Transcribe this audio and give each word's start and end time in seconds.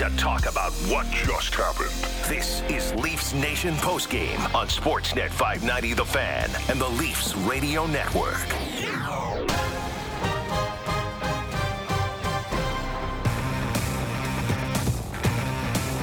to 0.00 0.16
talk 0.16 0.46
about 0.46 0.72
what 0.88 1.04
just 1.10 1.54
happened. 1.54 1.90
This 2.26 2.62
is 2.70 2.94
Leafs 2.94 3.34
Nation 3.34 3.74
postgame 3.74 4.38
on 4.54 4.66
Sportsnet 4.66 5.28
590 5.28 5.92
The 5.92 6.04
Fan 6.06 6.50
and 6.70 6.80
the 6.80 6.88
Leafs 6.88 7.36
Radio 7.36 7.86
Network. 7.86 8.48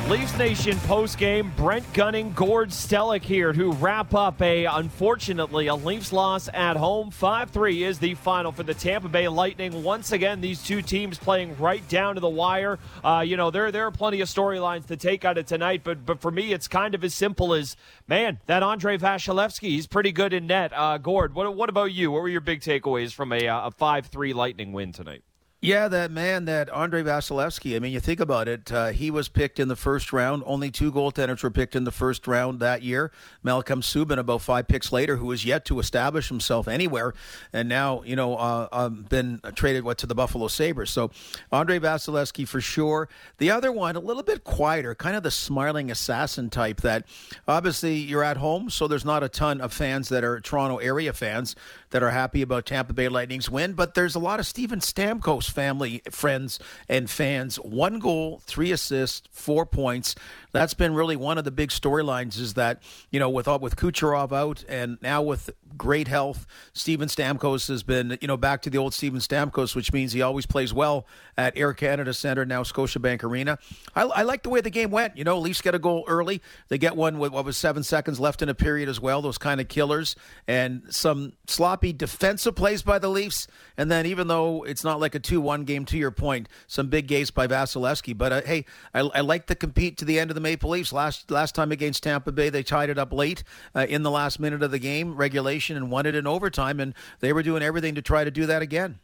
Leafs 0.10 0.38
Nation 0.38 0.80
post 0.86 1.18
game. 1.18 1.52
Brent 1.58 1.92
Gunning, 1.92 2.32
Gord 2.32 2.70
Stellick 2.70 3.24
here 3.24 3.52
to 3.52 3.74
wrap 3.74 4.14
up 4.14 4.42
a 4.42 4.64
unfortunately 4.64 5.68
a 5.68 5.76
Leafs 5.76 6.14
loss 6.14 6.48
at 6.54 6.78
home. 6.78 7.12
Five 7.12 7.50
three 7.50 7.84
is 7.84 8.00
the 8.00 8.16
final 8.16 8.54
for 8.54 8.64
the 8.64 8.74
Tampa 8.74 9.10
Bay 9.10 9.28
Lightning. 9.28 9.84
Once 9.84 10.14
again, 10.14 10.40
these 10.40 10.64
two 10.64 10.82
teams 10.82 11.18
playing 11.18 11.58
right 11.58 11.86
down 11.90 12.16
to 12.16 12.22
the 12.22 12.30
wire. 12.30 12.80
Uh, 13.04 13.22
you 13.28 13.36
know 13.36 13.52
there 13.52 13.70
there 13.70 13.86
are 13.86 13.92
plenty 13.92 14.22
of 14.22 14.30
storylines 14.30 14.86
to 14.86 14.96
take 14.96 15.26
out 15.26 15.38
of 15.38 15.46
tonight, 15.46 15.82
but 15.84 16.06
but 16.06 16.22
for 16.22 16.32
me 16.32 16.54
it's 16.54 16.70
kind 16.70 16.96
of 16.96 17.04
as 17.04 17.14
simple 17.14 17.54
as 17.54 17.76
man 18.08 18.40
that 18.46 18.64
Andrei 18.64 18.98
Vasilevskiy 18.98 19.68
he's 19.68 19.88
pretty 19.88 20.14
good 20.14 20.32
in 20.32 20.48
net. 20.48 20.72
Uh, 20.74 20.98
Gord, 21.00 21.36
what 21.36 21.54
what 21.54 21.68
about 21.68 21.92
you? 21.92 22.12
What 22.12 22.22
were 22.22 22.30
your 22.30 22.40
big 22.40 22.62
takeaways 22.62 23.12
from 23.12 23.34
a 23.34 23.46
uh, 23.46 23.68
a 23.68 23.72
five 23.72 24.06
three 24.06 24.32
Lightning 24.32 24.72
win 24.72 24.94
tonight? 24.94 25.24
Yeah, 25.60 25.88
that 25.88 26.12
man, 26.12 26.46
that 26.46 26.70
Andrei 26.72 27.02
Vasilevskiy. 27.02 27.76
I 27.76 27.80
mean, 27.80 27.92
you 27.92 28.00
think 28.00 28.20
about 28.20 28.48
it. 28.48 28.72
Uh, 28.72 28.90
he 28.90 29.10
was 29.10 29.28
picked 29.28 29.60
in 29.60 29.70
the 29.70 29.76
first 29.76 30.14
round. 30.14 30.44
Only 30.46 30.70
two 30.70 30.92
goaltenders 30.92 31.42
were 31.42 31.50
picked 31.50 31.76
in 31.76 31.84
the 31.84 31.92
first 31.92 32.28
round 32.28 32.60
that 32.60 32.84
year. 32.84 33.12
Malcolm 33.42 33.82
Subban, 33.82 34.20
about 34.20 34.44
five 34.44 34.68
picks 34.68 34.92
later, 34.92 35.16
who 35.16 35.26
was 35.26 35.46
yet 35.46 35.66
to 35.66 35.80
establish 35.80 36.30
himself 36.30 36.68
anywhere, 36.68 37.16
and 37.52 37.68
now 37.68 38.04
you 38.04 38.16
know 38.16 38.36
uh, 38.36 38.68
um, 38.72 39.08
been 39.10 39.42
traded 39.56 39.84
what 39.84 39.98
to 39.98 40.06
the 40.06 40.14
Buffalo 40.14 40.48
Sabres. 40.48 40.92
So 40.92 41.10
Andrei 41.52 41.80
Vasilevskiy 41.80 42.48
for 42.48 42.62
sure. 42.62 43.10
The 43.40 43.50
other 43.50 43.72
one, 43.72 43.96
a 43.96 44.00
little 44.00 44.22
bit 44.22 44.44
quieter, 44.44 44.94
kind 44.94 45.16
of 45.16 45.24
the 45.24 45.32
smiling 45.32 45.90
assassin 45.90 46.52
type. 46.52 46.82
That 46.82 47.08
obviously 47.48 47.96
you're 47.96 48.24
at 48.24 48.38
home, 48.38 48.70
so 48.70 48.88
there's 48.88 49.06
not 49.06 49.24
a 49.24 49.30
ton 49.30 49.60
of 49.62 49.74
fans 49.74 50.10
that 50.10 50.24
are 50.24 50.40
Toronto 50.40 50.78
area 50.78 51.14
fans 51.14 51.56
that 51.90 52.04
are 52.04 52.12
happy 52.12 52.42
about 52.42 52.66
Tampa 52.66 52.94
Bay 52.94 53.08
Lightning's 53.10 53.50
win, 53.50 53.74
but 53.74 53.94
there's 53.94 54.16
a 54.16 54.20
lot 54.20 54.40
of 54.40 54.46
Steven 54.46 54.80
Stamkos 54.80 55.50
family, 55.50 56.02
friends, 56.10 56.60
and 56.90 57.10
fans. 57.10 57.58
One 57.58 58.00
goal, 58.00 58.42
three 58.46 58.72
assists, 58.72 59.28
four 59.32 59.66
points 59.66 60.16
that's 60.52 60.74
been 60.74 60.94
really 60.94 61.16
one 61.16 61.38
of 61.38 61.44
the 61.44 61.52
big 61.52 61.70
storylines 61.70 62.40
is 62.40 62.54
that 62.56 62.84
you 63.12 63.20
know 63.20 63.30
with 63.30 63.48
with 63.48 63.76
Kucherov 63.76 64.32
out 64.32 64.64
and 64.68 64.98
now 65.02 65.22
with 65.22 65.50
great 65.78 66.08
health, 66.08 66.46
Steven 66.74 67.08
Stamkos 67.08 67.68
has 67.68 67.84
been 67.84 68.18
you 68.22 68.28
know 68.28 68.38
back 68.38 68.62
to 68.64 68.70
the 68.70 68.78
old 68.78 68.94
Steven 68.94 69.20
Stamkos, 69.20 69.76
which 69.76 69.92
means 69.92 70.14
he 70.14 70.22
always 70.22 70.46
plays 70.46 70.74
well 70.74 71.08
at 71.38 71.58
Air 71.58 71.74
Canada 71.74 72.14
Centre 72.14 72.46
now 72.46 72.64
Scotiabank 72.64 73.24
Arena. 73.24 73.58
I, 73.96 74.04
I 74.04 74.22
like 74.24 74.44
the 74.44 74.50
way 74.50 74.62
the 74.62 74.70
game 74.70 74.92
went. 74.92 75.18
You 75.18 75.24
know, 75.24 75.40
Leafs 75.40 75.62
get 75.62 75.76
a 75.76 75.80
goal 75.80 76.06
early. 76.08 76.42
They 76.70 76.78
get 76.78 76.96
one 76.96 77.20
with 77.20 77.32
what 77.32 77.46
was 77.46 77.58
seven 77.58 77.84
seconds 77.84 78.20
left 78.20 78.42
in 78.42 78.50
a 78.50 78.56
period 78.56 78.90
as 78.90 79.00
well. 79.00 79.22
Those 79.22 79.38
kind 79.38 79.62
of 79.62 79.68
killers 79.68 80.16
and 80.48 80.84
some 80.90 81.34
sloppy 81.48 81.94
defensive 81.94 82.56
plays 82.56 82.82
by 82.82 83.00
the 83.00 83.10
Leafs. 83.10 83.48
And 83.78 83.92
then 83.92 84.06
even 84.06 84.28
though 84.28 84.64
it's 84.64 84.84
not 84.84 85.00
like 85.00 85.16
a 85.16 85.20
two-one 85.20 85.64
game, 85.64 85.86
to 85.88 85.98
your 85.98 86.12
point, 86.12 86.50
some 86.68 86.88
big 86.88 87.08
games 87.08 87.32
by 87.32 87.48
Vasilevskiy. 87.48 88.18
But 88.18 88.32
uh, 88.32 88.42
hey, 88.46 88.66
I, 88.94 89.00
I 89.00 89.22
like 89.22 89.48
to 89.48 89.56
compete 89.56 89.98
to 89.98 90.06
the 90.06 90.20
end 90.20 90.30
of 90.30 90.36
the 90.38 90.42
Maple 90.42 90.70
Leafs. 90.70 90.94
Last 90.94 91.32
last 91.32 91.56
time 91.56 91.72
against 91.72 92.04
Tampa 92.04 92.32
Bay, 92.32 92.50
they 92.50 92.64
tied 92.64 92.90
it 92.90 93.00
up 93.00 93.12
late 93.12 93.44
uh, 93.76 93.88
in 93.90 94.04
the 94.04 94.12
last 94.12 94.40
minute 94.40 94.62
of 94.62 94.72
the 94.72 94.80
game, 94.80 95.16
regulation, 95.16 95.76
and 95.76 95.90
won 95.90 96.06
it 96.06 96.14
in 96.14 96.28
overtime. 96.28 96.80
And 96.80 96.94
they 97.20 97.34
were 97.34 97.44
doing 97.44 97.64
everything 97.64 97.96
to 97.96 98.02
try 98.02 98.24
to 98.24 98.32
do 98.32 98.46
that 98.46 98.62
again. 98.62 99.00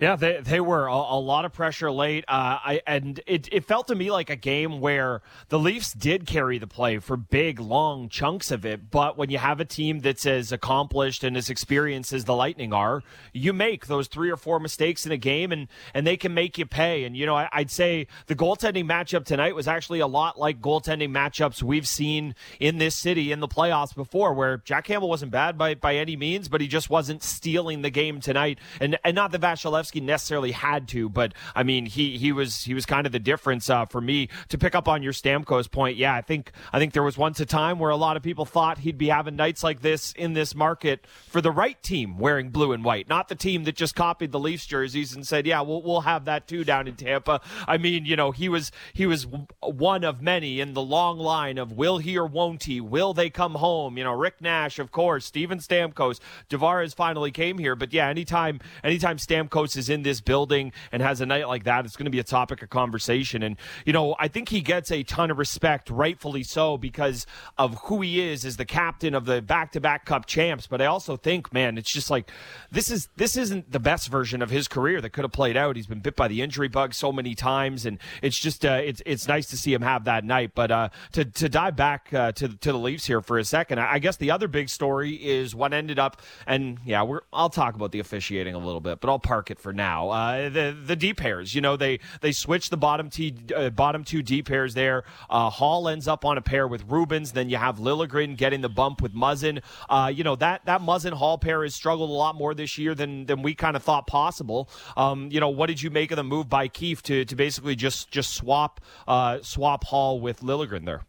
Yeah, 0.00 0.16
they 0.16 0.40
they 0.42 0.60
were 0.60 0.86
a, 0.86 0.94
a 0.94 1.20
lot 1.20 1.44
of 1.44 1.52
pressure 1.52 1.90
late. 1.90 2.24
Uh, 2.28 2.58
I 2.64 2.80
and 2.86 3.20
it, 3.26 3.48
it 3.50 3.64
felt 3.64 3.88
to 3.88 3.94
me 3.94 4.10
like 4.10 4.28
a 4.28 4.36
game 4.36 4.80
where 4.80 5.22
the 5.48 5.58
Leafs 5.58 5.92
did 5.92 6.26
carry 6.26 6.58
the 6.58 6.66
play 6.66 6.98
for 6.98 7.16
big 7.16 7.58
long 7.60 8.08
chunks 8.08 8.50
of 8.50 8.66
it. 8.66 8.90
But 8.90 9.16
when 9.16 9.30
you 9.30 9.38
have 9.38 9.60
a 9.60 9.64
team 9.64 10.00
that's 10.00 10.26
as 10.26 10.52
accomplished 10.52 11.24
and 11.24 11.36
as 11.36 11.48
experienced 11.48 12.12
as 12.12 12.24
the 12.24 12.34
Lightning 12.34 12.72
are, 12.72 13.02
you 13.32 13.52
make 13.52 13.86
those 13.86 14.08
three 14.08 14.30
or 14.30 14.36
four 14.36 14.60
mistakes 14.60 15.06
in 15.06 15.12
a 15.12 15.16
game, 15.16 15.50
and 15.50 15.68
and 15.94 16.06
they 16.06 16.16
can 16.16 16.34
make 16.34 16.58
you 16.58 16.66
pay. 16.66 17.04
And 17.04 17.16
you 17.16 17.24
know, 17.24 17.36
I, 17.36 17.48
I'd 17.52 17.70
say 17.70 18.06
the 18.26 18.36
goaltending 18.36 18.84
matchup 18.84 19.24
tonight 19.24 19.54
was 19.54 19.66
actually 19.68 20.00
a 20.00 20.06
lot 20.06 20.38
like 20.38 20.60
goaltending 20.60 21.10
matchups 21.10 21.62
we've 21.62 21.88
seen 21.88 22.34
in 22.60 22.78
this 22.78 22.94
city 22.94 23.32
in 23.32 23.40
the 23.40 23.48
playoffs 23.48 23.94
before, 23.94 24.34
where 24.34 24.58
Jack 24.58 24.84
Campbell 24.84 25.08
wasn't 25.08 25.30
bad 25.30 25.56
by 25.56 25.74
by 25.74 25.96
any 25.96 26.16
means, 26.16 26.48
but 26.48 26.60
he 26.60 26.68
just 26.68 26.90
wasn't 26.90 27.22
stealing 27.22 27.80
the 27.80 27.90
game 27.90 28.20
tonight. 28.20 28.58
And 28.78 28.98
and 29.04 29.14
not 29.14 29.32
the 29.32 29.38
Vasilevskiy 29.86 30.02
necessarily 30.02 30.52
had 30.52 30.88
to, 30.88 31.08
but 31.08 31.34
I 31.54 31.62
mean, 31.62 31.86
he 31.86 32.18
he 32.18 32.32
was 32.32 32.64
he 32.64 32.74
was 32.74 32.86
kind 32.86 33.06
of 33.06 33.12
the 33.12 33.18
difference 33.18 33.68
uh, 33.70 33.86
for 33.86 34.00
me. 34.00 34.28
To 34.48 34.58
pick 34.58 34.74
up 34.74 34.88
on 34.88 35.02
your 35.02 35.12
Stamkos 35.12 35.70
point, 35.70 35.96
yeah, 35.96 36.14
I 36.14 36.20
think 36.20 36.52
I 36.72 36.78
think 36.78 36.92
there 36.92 37.02
was 37.02 37.18
once 37.18 37.40
a 37.40 37.46
time 37.46 37.78
where 37.78 37.90
a 37.90 37.96
lot 37.96 38.16
of 38.16 38.22
people 38.22 38.44
thought 38.44 38.78
he'd 38.78 38.98
be 38.98 39.08
having 39.08 39.36
nights 39.36 39.62
like 39.62 39.82
this 39.82 40.12
in 40.12 40.32
this 40.32 40.54
market 40.54 41.06
for 41.28 41.40
the 41.40 41.50
right 41.50 41.80
team 41.82 42.18
wearing 42.18 42.50
blue 42.50 42.72
and 42.72 42.84
white, 42.84 43.08
not 43.08 43.28
the 43.28 43.34
team 43.34 43.64
that 43.64 43.76
just 43.76 43.94
copied 43.94 44.32
the 44.32 44.38
Leafs 44.38 44.66
jerseys 44.66 45.14
and 45.14 45.26
said, 45.26 45.46
yeah, 45.46 45.60
we'll 45.60 45.82
we'll 45.82 46.02
have 46.02 46.24
that 46.24 46.46
too 46.46 46.64
down 46.64 46.88
in 46.88 46.94
Tampa. 46.94 47.40
I 47.66 47.78
mean, 47.78 48.04
you 48.04 48.16
know, 48.16 48.30
he 48.30 48.48
was 48.48 48.72
he 48.92 49.06
was 49.06 49.26
one 49.62 50.04
of 50.04 50.20
many 50.20 50.60
in 50.60 50.74
the 50.74 50.82
long 50.82 51.18
line 51.18 51.58
of 51.58 51.72
will 51.72 51.98
he 51.98 52.18
or 52.18 52.26
won't 52.26 52.64
he? 52.64 52.80
Will 52.80 53.14
they 53.14 53.30
come 53.30 53.54
home? 53.54 53.98
You 53.98 54.04
know, 54.04 54.12
Rick 54.12 54.40
Nash, 54.40 54.78
of 54.78 54.90
course, 54.90 55.26
Steven 55.26 55.58
Stamkos, 55.58 56.20
Tavares 56.48 56.94
finally 56.94 57.30
came 57.30 57.58
here, 57.58 57.76
but 57.76 57.92
yeah, 57.92 58.08
anytime 58.08 58.60
anytime 58.84 59.16
Stamkos 59.16 59.75
is 59.76 59.88
in 59.88 60.02
this 60.02 60.20
building 60.20 60.72
and 60.92 61.02
has 61.02 61.20
a 61.20 61.26
night 61.26 61.48
like 61.48 61.64
that, 61.64 61.84
it's 61.84 61.96
going 61.96 62.06
to 62.06 62.10
be 62.10 62.18
a 62.18 62.24
topic 62.24 62.62
of 62.62 62.70
conversation. 62.70 63.42
And, 63.42 63.56
you 63.84 63.92
know, 63.92 64.16
I 64.18 64.28
think 64.28 64.48
he 64.48 64.60
gets 64.60 64.90
a 64.90 65.02
ton 65.02 65.30
of 65.30 65.38
respect, 65.38 65.90
rightfully 65.90 66.42
so, 66.42 66.76
because 66.76 67.26
of 67.58 67.78
who 67.84 68.00
he 68.00 68.20
is 68.20 68.44
as 68.44 68.56
the 68.56 68.64
captain 68.64 69.14
of 69.14 69.24
the 69.26 69.42
back 69.42 69.72
to 69.72 69.80
back 69.80 70.04
cup 70.04 70.26
champs. 70.26 70.66
But 70.66 70.80
I 70.80 70.86
also 70.86 71.16
think, 71.16 71.52
man, 71.52 71.78
it's 71.78 71.90
just 71.90 72.10
like 72.10 72.30
this 72.70 72.90
is 72.90 73.08
this 73.16 73.36
isn't 73.36 73.70
the 73.70 73.80
best 73.80 74.08
version 74.08 74.42
of 74.42 74.50
his 74.50 74.68
career 74.68 75.00
that 75.00 75.10
could 75.10 75.24
have 75.24 75.32
played 75.32 75.56
out. 75.56 75.76
He's 75.76 75.86
been 75.86 76.00
bit 76.00 76.16
by 76.16 76.28
the 76.28 76.42
injury 76.42 76.68
bug 76.68 76.94
so 76.94 77.12
many 77.12 77.34
times, 77.34 77.86
and 77.86 77.98
it's 78.22 78.38
just 78.38 78.64
uh, 78.64 78.80
it's 78.82 79.02
it's 79.06 79.28
nice 79.28 79.46
to 79.48 79.56
see 79.56 79.72
him 79.72 79.82
have 79.82 80.04
that 80.04 80.24
night. 80.24 80.52
But 80.54 80.70
uh, 80.70 80.88
to 81.12 81.24
to 81.24 81.48
dive 81.48 81.76
back 81.76 82.12
uh, 82.12 82.32
to 82.32 82.48
to 82.48 82.72
the 82.72 82.78
Leafs 82.78 83.06
here 83.06 83.20
for 83.20 83.38
a 83.38 83.44
second, 83.44 83.80
I 83.80 83.98
guess 83.98 84.16
the 84.16 84.30
other 84.30 84.48
big 84.48 84.68
story 84.68 85.14
is 85.14 85.54
what 85.54 85.72
ended 85.72 85.98
up, 85.98 86.22
and 86.46 86.78
yeah, 86.84 87.02
we're 87.02 87.20
I'll 87.32 87.50
talk 87.50 87.74
about 87.74 87.92
the 87.92 88.00
officiating 88.00 88.54
a 88.54 88.58
little 88.58 88.80
bit, 88.80 89.00
but 89.00 89.08
I'll 89.10 89.18
park 89.18 89.50
it 89.50 89.58
for 89.58 89.65
now. 89.72 90.10
Uh, 90.10 90.48
the 90.48 90.76
the 90.84 90.96
D 90.96 91.14
pairs, 91.14 91.54
you 91.54 91.60
know, 91.60 91.76
they 91.76 92.00
they 92.20 92.32
switch 92.32 92.70
the 92.70 92.76
bottom 92.76 93.10
t 93.10 93.34
uh, 93.54 93.70
bottom 93.70 94.04
two 94.04 94.22
D 94.22 94.42
pairs 94.42 94.74
there. 94.74 95.04
Uh, 95.28 95.50
Holl 95.50 95.88
ends 95.88 96.08
up 96.08 96.24
on 96.24 96.38
a 96.38 96.42
pair 96.42 96.66
with 96.66 96.86
Rubins. 96.88 97.32
Then 97.32 97.48
you 97.48 97.56
have 97.56 97.78
Liljegren 97.78 98.36
getting 98.36 98.60
the 98.60 98.68
bump 98.68 99.02
with 99.02 99.14
Muzzin. 99.14 99.62
Uh, 99.88 100.10
you 100.14 100.24
know 100.24 100.36
that 100.36 100.64
that 100.66 100.80
Muzzin 100.80 101.12
Holl 101.12 101.38
pair 101.38 101.62
has 101.62 101.74
struggled 101.74 102.10
a 102.10 102.12
lot 102.12 102.34
more 102.34 102.54
this 102.54 102.78
year 102.78 102.94
than 102.94 103.26
than 103.26 103.42
we 103.42 103.54
kind 103.54 103.76
of 103.76 103.82
thought 103.82 104.06
possible. 104.06 104.68
Um, 104.96 105.30
you 105.30 105.40
know, 105.40 105.48
what 105.48 105.66
did 105.66 105.82
you 105.82 105.90
make 105.90 106.10
of 106.10 106.16
the 106.16 106.24
move 106.24 106.48
by 106.48 106.68
Keefe 106.68 107.02
to 107.04 107.24
to 107.24 107.36
basically 107.36 107.76
just 107.76 108.10
just 108.10 108.34
swap 108.34 108.80
uh, 109.06 109.38
swap 109.42 109.84
Holl 109.84 110.20
with 110.20 110.40
Liljegren 110.40 110.84
there? 110.84 111.02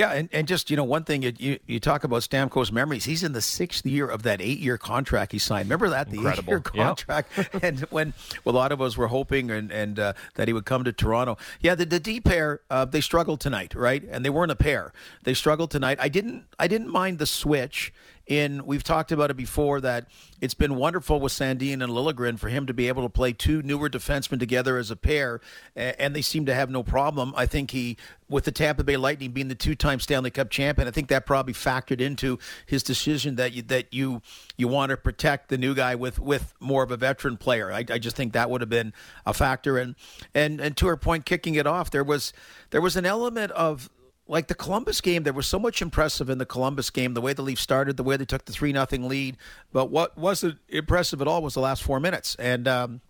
Yeah, 0.00 0.12
and, 0.12 0.30
and 0.32 0.48
just 0.48 0.70
you 0.70 0.78
know 0.78 0.84
one 0.84 1.04
thing 1.04 1.22
you, 1.38 1.58
you 1.66 1.78
talk 1.78 2.04
about 2.04 2.22
Stamkos 2.22 2.72
memories. 2.72 3.04
He's 3.04 3.22
in 3.22 3.32
the 3.32 3.42
sixth 3.42 3.84
year 3.84 4.06
of 4.06 4.22
that 4.22 4.40
eight 4.40 4.58
year 4.58 4.78
contract 4.78 5.30
he 5.30 5.38
signed. 5.38 5.66
Remember 5.66 5.90
that 5.90 6.10
the 6.10 6.26
eight 6.26 6.48
year 6.48 6.60
contract, 6.60 7.36
yep. 7.36 7.54
and 7.62 7.80
when 7.90 8.14
well, 8.42 8.54
a 8.54 8.56
lot 8.56 8.72
of 8.72 8.80
us 8.80 8.96
were 8.96 9.08
hoping 9.08 9.50
and 9.50 9.70
and 9.70 9.98
uh, 9.98 10.14
that 10.36 10.48
he 10.48 10.54
would 10.54 10.64
come 10.64 10.84
to 10.84 10.92
Toronto. 10.94 11.36
Yeah, 11.60 11.74
the, 11.74 11.84
the 11.84 12.00
D 12.00 12.18
pair 12.18 12.62
uh, 12.70 12.86
they 12.86 13.02
struggled 13.02 13.40
tonight, 13.40 13.74
right? 13.74 14.02
And 14.10 14.24
they 14.24 14.30
weren't 14.30 14.50
a 14.50 14.56
pair. 14.56 14.94
They 15.24 15.34
struggled 15.34 15.70
tonight. 15.70 15.98
I 16.00 16.08
didn't 16.08 16.44
I 16.58 16.66
didn't 16.66 16.88
mind 16.88 17.18
the 17.18 17.26
switch 17.26 17.92
in 18.30 18.64
we've 18.64 18.84
talked 18.84 19.10
about 19.10 19.30
it 19.30 19.36
before 19.36 19.80
that 19.80 20.06
it's 20.40 20.54
been 20.54 20.76
wonderful 20.76 21.18
with 21.20 21.32
Sandin 21.32 21.82
and 21.82 21.92
Liljegren 21.92 22.38
for 22.38 22.48
him 22.48 22.64
to 22.66 22.72
be 22.72 22.86
able 22.86 23.02
to 23.02 23.08
play 23.08 23.32
two 23.32 23.60
newer 23.62 23.90
defensemen 23.90 24.38
together 24.38 24.78
as 24.78 24.90
a 24.90 24.96
pair, 24.96 25.40
and 25.74 26.14
they 26.14 26.22
seem 26.22 26.46
to 26.46 26.54
have 26.54 26.70
no 26.70 26.82
problem. 26.82 27.34
I 27.36 27.46
think 27.46 27.72
he, 27.72 27.96
with 28.28 28.44
the 28.44 28.52
Tampa 28.52 28.84
Bay 28.84 28.96
Lightning 28.96 29.32
being 29.32 29.48
the 29.48 29.54
two-time 29.54 29.98
Stanley 30.00 30.30
Cup 30.30 30.48
champion, 30.48 30.86
I 30.86 30.92
think 30.92 31.08
that 31.08 31.26
probably 31.26 31.52
factored 31.52 32.00
into 32.00 32.38
his 32.64 32.82
decision 32.82 33.34
that 33.34 33.52
you, 33.52 33.62
that 33.62 33.92
you 33.92 34.22
you 34.56 34.68
want 34.68 34.90
to 34.90 34.96
protect 34.96 35.48
the 35.48 35.58
new 35.58 35.74
guy 35.74 35.96
with 35.96 36.20
with 36.20 36.54
more 36.60 36.82
of 36.84 36.90
a 36.90 36.96
veteran 36.96 37.36
player. 37.36 37.72
I, 37.72 37.84
I 37.90 37.98
just 37.98 38.16
think 38.16 38.32
that 38.32 38.48
would 38.48 38.60
have 38.60 38.70
been 38.70 38.94
a 39.26 39.34
factor, 39.34 39.76
and 39.76 39.96
and 40.34 40.60
and 40.60 40.76
to 40.76 40.86
her 40.86 40.96
point, 40.96 41.26
kicking 41.26 41.56
it 41.56 41.66
off, 41.66 41.90
there 41.90 42.04
was 42.04 42.32
there 42.70 42.80
was 42.80 42.96
an 42.96 43.04
element 43.04 43.50
of 43.52 43.90
like 44.30 44.46
the 44.46 44.54
Columbus 44.54 45.00
game, 45.00 45.24
there 45.24 45.32
was 45.32 45.48
so 45.48 45.58
much 45.58 45.82
impressive 45.82 46.30
in 46.30 46.38
the 46.38 46.46
Columbus 46.46 46.88
game, 46.90 47.14
the 47.14 47.20
way 47.20 47.32
the 47.32 47.42
Leafs 47.42 47.62
started, 47.62 47.96
the 47.96 48.04
way 48.04 48.16
they 48.16 48.24
took 48.24 48.44
the 48.44 48.52
3 48.52 48.72
nothing 48.72 49.08
lead. 49.08 49.36
But 49.72 49.90
what 49.90 50.16
wasn't 50.16 50.58
impressive 50.68 51.20
at 51.20 51.26
all 51.26 51.42
was 51.42 51.54
the 51.54 51.60
last 51.60 51.82
four 51.82 51.98
minutes. 51.98 52.36
And, 52.38 52.68
um, 52.68 53.00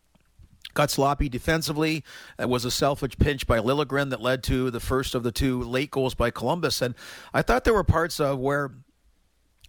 got 0.72 0.90
sloppy 0.90 1.28
defensively. 1.28 2.04
It 2.38 2.48
was 2.48 2.64
a 2.64 2.70
selfish 2.70 3.18
pinch 3.18 3.46
by 3.46 3.58
Liljegren 3.58 4.08
that 4.10 4.22
led 4.22 4.42
to 4.44 4.70
the 4.70 4.80
first 4.80 5.14
of 5.14 5.22
the 5.22 5.32
two 5.32 5.62
late 5.62 5.90
goals 5.90 6.14
by 6.14 6.30
Columbus. 6.30 6.80
And 6.80 6.94
I 7.34 7.42
thought 7.42 7.64
there 7.64 7.74
were 7.74 7.84
parts 7.84 8.18
of 8.18 8.38
where 8.38 8.70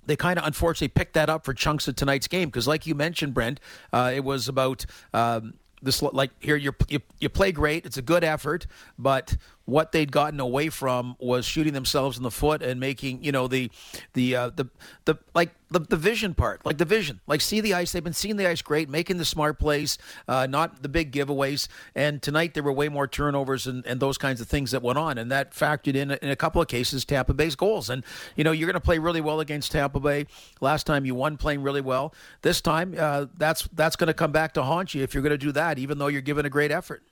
they 0.05 0.15
kind 0.15 0.39
of 0.39 0.45
unfortunately 0.45 0.89
picked 0.89 1.15
that 1.15 1.29
up 1.29 1.43
for 1.43 1.53
chunks 1.53 1.87
of 1.87 1.95
tonight's 1.95 2.27
game 2.27 2.47
because, 2.47 2.67
like 2.67 2.87
you 2.87 2.95
mentioned, 2.95 3.33
Brent, 3.33 3.59
uh, 3.91 4.11
it 4.13 4.23
was 4.23 4.47
about 4.47 4.85
um, 5.13 5.55
this 5.81 6.01
like 6.01 6.31
here 6.39 6.55
you 6.55 6.73
you 7.19 7.29
play 7.29 7.51
great. 7.51 7.85
It's 7.85 7.97
a 7.97 8.01
good 8.01 8.23
effort, 8.23 8.67
but 8.97 9.37
what 9.65 9.91
they'd 9.91 10.11
gotten 10.11 10.39
away 10.39 10.69
from 10.69 11.15
was 11.19 11.45
shooting 11.45 11.73
themselves 11.73 12.17
in 12.17 12.23
the 12.23 12.31
foot 12.31 12.61
and 12.61 12.79
making 12.79 13.23
you 13.23 13.31
know 13.31 13.47
the 13.47 13.71
the 14.13 14.35
uh, 14.35 14.49
the 14.55 14.65
the 15.05 15.15
like 15.33 15.51
the, 15.69 15.79
the 15.79 15.95
vision 15.95 16.33
part 16.33 16.65
like 16.65 16.77
the 16.77 16.85
vision 16.85 17.21
like 17.27 17.39
see 17.39 17.61
the 17.61 17.73
ice 17.73 17.93
they've 17.93 18.03
been 18.03 18.11
seeing 18.11 18.35
the 18.35 18.45
ice 18.45 18.61
great 18.61 18.89
making 18.89 19.17
the 19.17 19.25
smart 19.25 19.57
plays 19.57 19.97
uh, 20.27 20.47
not 20.47 20.81
the 20.81 20.89
big 20.89 21.11
giveaways. 21.11 21.67
And 21.95 22.21
tonight 22.21 22.53
there 22.53 22.63
were 22.63 22.71
way 22.71 22.89
more 22.89 23.07
turnovers 23.07 23.67
and, 23.67 23.85
and 23.85 23.99
those 23.99 24.17
kinds 24.17 24.41
of 24.41 24.47
things 24.47 24.71
that 24.71 24.81
went 24.81 24.97
on. 24.97 25.17
And 25.17 25.31
that 25.31 25.53
factored 25.53 25.95
in 25.95 26.11
in 26.11 26.29
a 26.29 26.35
couple 26.35 26.61
of 26.61 26.67
cases 26.67 27.05
Tampa 27.05 27.33
Bay's 27.33 27.55
goals. 27.55 27.89
And 27.89 28.03
you 28.35 28.43
know 28.43 28.51
you're 28.51 28.67
going 28.67 28.73
to 28.75 28.79
play 28.79 28.99
really 28.99 29.21
well 29.21 29.39
against 29.39 29.71
Tampa 29.71 29.99
Bay. 29.99 30.27
Last 30.59 30.85
time 30.85 31.05
you 31.05 31.15
won 31.15 31.37
playing 31.37 31.61
really 31.61 31.81
well. 31.81 32.13
This 32.41 32.61
time 32.61 32.95
uh, 32.97 33.25
that's 33.37 33.67
that's 33.73 33.95
going 33.95 34.07
to 34.07 34.13
come 34.13 34.31
back 34.31 34.53
to 34.53 34.63
haunt 34.63 34.93
you 34.93 35.03
if 35.03 35.13
you're 35.13 35.23
going 35.23 35.31
to 35.31 35.37
do 35.37 35.51
that 35.51 35.79
even 35.79 35.97
though 35.97 36.07
you're 36.07 36.21
giving 36.21 36.45
a 36.45 36.49
great 36.49 36.71
effort 36.71 37.03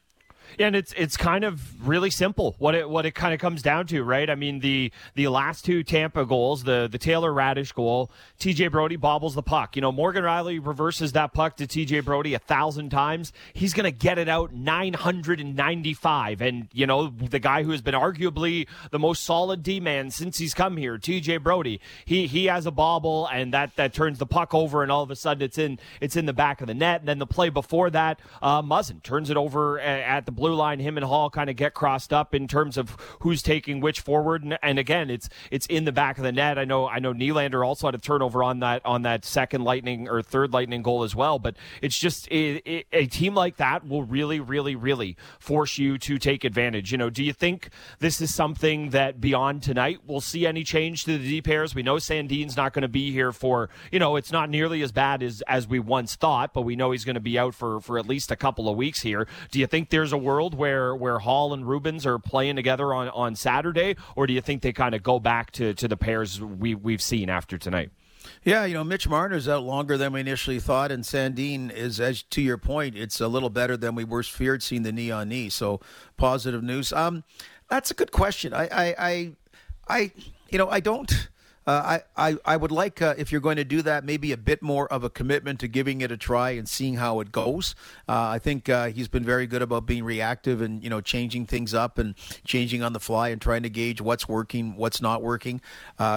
and 0.58 0.76
it's 0.76 0.94
it's 0.98 1.18
kind 1.18 1.44
of 1.44 1.88
really 1.88 2.10
simple 2.10 2.56
what 2.60 2.76
it 2.76 2.90
what 2.90 3.06
it 3.06 3.16
kind 3.16 3.34
of 3.34 3.40
comes 3.40 3.62
down 3.62 3.88
to, 3.88 4.04
right? 4.04 4.30
I 4.30 4.36
mean 4.36 4.60
the 4.60 4.92
the 5.16 5.28
last 5.28 5.66
two 5.66 5.84
Tampa 5.84 6.26
goals, 6.26 6.64
the 6.64 6.88
the 6.92 6.98
Taylor 6.98 7.32
Raddysh 7.32 7.74
goal, 7.74 8.12
TJ 8.40 8.72
Brodie 8.72 8.96
bobbles 8.96 9.36
the 9.36 9.44
puck. 9.44 9.76
You 9.76 9.82
know, 9.82 9.92
Morgan 9.92 10.24
Rielly 10.24 10.66
reverses 10.66 11.12
that 11.14 11.34
puck 11.34 11.58
to 11.58 11.68
TJ 11.68 12.04
Brodie 12.04 12.34
a 12.34 12.40
thousand 12.40 12.90
times. 12.90 13.34
He's 13.54 13.74
gonna 13.74 13.92
get 13.92 14.18
it 14.18 14.30
out 14.30 14.54
nine 14.54 14.94
hundred 14.94 15.40
and 15.40 16.68
you 16.74 16.86
know, 16.88 17.08
the 17.08 17.40
guy 17.40 17.64
who 17.64 17.72
has 17.72 17.82
been 17.82 17.94
arguably 17.94 18.68
the 18.92 19.00
most 19.00 19.24
solid 19.24 19.64
D 19.64 19.80
man 19.80 20.12
since 20.12 20.38
he's 20.38 20.54
come 20.54 20.78
here, 20.78 20.98
TJ 20.98 21.44
Brodie. 21.44 21.80
he 22.06 22.28
he 22.28 22.46
has 22.46 22.66
a 22.66 22.72
bobble 22.72 23.28
and 23.28 23.54
that 23.54 23.76
that 23.76 23.94
turns 23.94 24.18
the 24.20 24.26
puck 24.26 24.54
over 24.54 24.84
and 24.84 24.92
all 24.92 25.04
of 25.04 25.12
a 25.12 25.16
sudden 25.16 25.44
it's 25.44 25.58
in 25.58 25.80
it's 26.02 26.16
in 26.16 26.26
the 26.26 26.34
back 26.34 26.62
of 26.62 26.68
the 26.68 26.74
net. 26.74 27.02
And 27.02 27.08
then 27.08 27.20
the 27.20 27.28
play 27.28 27.50
before 27.50 27.90
that, 27.92 28.20
uh 28.42 28.62
Muzzin 28.62 29.02
turns 29.04 29.30
it 29.30 29.38
over 29.38 29.80
at 29.80 30.26
the 30.26 30.32
blue 30.40 30.56
line. 30.56 30.80
Him 30.80 30.98
and 30.98 31.06
Holl 31.06 31.30
kind 31.30 31.50
of 31.50 31.56
get 31.56 31.74
crossed 31.74 32.14
up 32.14 32.34
in 32.34 32.48
terms 32.48 32.78
of 32.78 32.96
who's 33.22 33.42
taking 33.42 33.80
which 33.80 34.00
forward. 34.00 34.44
And, 34.44 34.58
and, 34.64 34.80
again, 34.80 35.10
it's 35.10 35.30
it's 35.52 35.66
in 35.68 35.86
the 35.86 35.92
back 35.92 36.18
of 36.18 36.24
the 36.24 36.32
net. 36.32 36.58
I 36.58 36.66
know 36.66 36.88
I 36.88 37.00
know 37.00 37.14
Nylander 37.14 37.66
also 37.66 37.88
had 37.88 37.96
a 37.96 38.00
turnover 38.00 38.44
on 38.44 38.60
that 38.60 38.86
on 38.86 39.04
that 39.04 39.26
second 39.26 39.64
Lightning 39.64 40.08
or 40.08 40.22
third 40.22 40.54
Lightning 40.54 40.82
goal 40.82 41.04
as 41.04 41.16
well. 41.16 41.38
But 41.40 41.56
it's 41.82 41.98
just 41.98 42.28
it, 42.30 42.62
it, 42.66 42.88
a 42.94 43.06
team 43.06 43.36
like 43.36 43.58
that 43.58 43.88
will 43.88 44.04
really, 44.04 44.40
really, 44.40 44.76
really 44.76 45.18
force 45.40 45.78
you 45.78 45.98
to 46.00 46.18
take 46.18 46.44
advantage. 46.44 46.92
You 46.92 46.98
know, 46.98 47.10
do 47.10 47.24
you 47.24 47.34
think 47.34 47.70
this 48.00 48.22
is 48.22 48.34
something 48.34 48.92
that 48.92 49.20
beyond 49.20 49.64
tonight 49.64 50.00
we'll 50.08 50.22
see 50.22 50.48
any 50.48 50.64
change 50.64 51.04
to 51.06 51.18
the 51.18 51.30
D 51.30 51.42
pairs? 51.42 51.76
We 51.76 51.84
know 51.84 51.98
Sandin's 51.98 52.56
not 52.56 52.74
going 52.74 52.84
to 52.84 52.88
be 52.88 53.12
here 53.12 53.32
for 53.32 53.70
you 53.92 54.00
know 54.00 54.16
it's 54.16 54.32
not 54.32 54.50
nearly 54.50 54.82
as 54.82 54.92
bad 54.92 55.22
as 55.22 55.44
as 55.48 55.68
we 55.68 55.80
once 55.80 56.16
thought, 56.16 56.54
but 56.54 56.62
we 56.62 56.76
know 56.76 56.92
he's 56.92 57.06
going 57.06 57.16
to 57.16 57.20
be 57.20 57.38
out 57.38 57.54
for 57.54 57.82
for 57.82 58.00
at 58.00 58.08
least 58.08 58.32
a 58.32 58.36
couple 58.36 58.70
of 58.70 58.78
weeks 58.78 59.02
here. 59.02 59.28
Do 59.52 59.60
you 59.60 59.68
think 59.68 59.90
there's 59.90 60.14
a 60.14 60.18
world 60.30 60.54
where 60.54 60.96
where 60.96 61.18
Holl 61.18 61.54
and 61.54 61.66
Rubins 61.66 62.06
are 62.06 62.20
playing 62.20 62.56
together 62.56 62.94
on, 62.94 63.10
on 63.10 63.36
Saturday, 63.36 63.96
or 64.16 64.28
do 64.28 64.34
you 64.34 64.42
think 64.42 64.62
they 64.62 64.72
kind 64.72 64.94
of 64.94 65.02
go 65.02 65.20
back 65.20 65.50
to, 65.54 65.74
to 65.74 65.88
the 65.88 65.98
pairs 65.98 66.40
we 66.40 66.76
we've 66.76 67.02
seen 67.02 67.30
after 67.30 67.58
tonight? 67.58 67.90
Yeah, 68.44 68.66
you 68.66 68.76
know, 68.76 68.84
Mitch 68.84 69.08
Marner's 69.08 69.50
out 69.50 69.64
longer 69.64 69.98
than 69.98 70.14
we 70.14 70.20
initially 70.20 70.60
thought, 70.60 70.92
and 70.92 71.04
Sandin 71.04 71.72
is, 71.72 72.00
as 72.00 72.22
to 72.24 72.42
your 72.42 72.58
point, 72.58 72.96
it's 72.96 73.20
a 73.20 73.28
little 73.28 73.50
better 73.50 73.76
than 73.76 73.96
we 73.96 74.04
were 74.04 74.22
feared 74.22 74.62
seeing 74.62 74.84
the 74.84 74.92
knee 74.92 75.10
on 75.10 75.30
knee. 75.30 75.50
So 75.50 75.80
positive 76.16 76.62
news. 76.62 76.94
Um, 76.94 77.24
that's 77.70 77.90
a 77.90 77.96
good 77.96 78.12
question. 78.12 78.54
I, 78.54 78.68
I, 78.68 78.96
I, 79.00 79.32
I 79.88 80.12
you 80.50 80.60
know, 80.60 80.70
I 80.70 80.80
don't. 80.80 81.30
Uh, 81.70 82.02
I, 82.18 82.30
I, 82.32 82.38
I 82.46 82.58
would 82.58 82.72
like, 82.72 83.00
uh, 83.00 83.14
if 83.20 83.32
you're 83.32 83.42
going 83.42 83.58
to 83.58 83.64
do 83.64 83.84
that, 83.84 84.04
maybe 84.04 84.32
a 84.32 84.38
bit 84.38 84.64
more 84.64 84.92
of 84.92 85.04
a 85.04 85.10
commitment 85.10 85.60
to 85.60 85.68
giving 85.68 86.02
it 86.02 86.12
a 86.12 86.18
try 86.18 86.50
and 86.50 86.68
seeing 86.68 86.96
how 86.96 87.20
it 87.20 87.32
goes. 87.32 87.76
Uh, 88.08 88.26
I 88.30 88.40
think 88.40 88.66
he's 88.68 89.08
been 89.08 89.24
very 89.24 89.46
good 89.46 89.62
about 89.62 89.86
being 89.86 90.04
reactive 90.04 90.62
and, 90.62 90.84
you 90.84 90.90
know, 90.90 91.00
changing 91.00 91.46
things 91.46 91.76
up 91.76 92.00
and 92.00 92.16
changing 92.44 92.82
on 92.82 92.94
the 92.94 93.00
fly 93.00 93.30
and 93.30 93.40
trying 93.40 93.62
to 93.62 93.70
gauge 93.70 94.02
what's 94.02 94.28
working, 94.28 94.78
what's 94.78 95.00
not 95.00 95.22
working. 95.22 95.62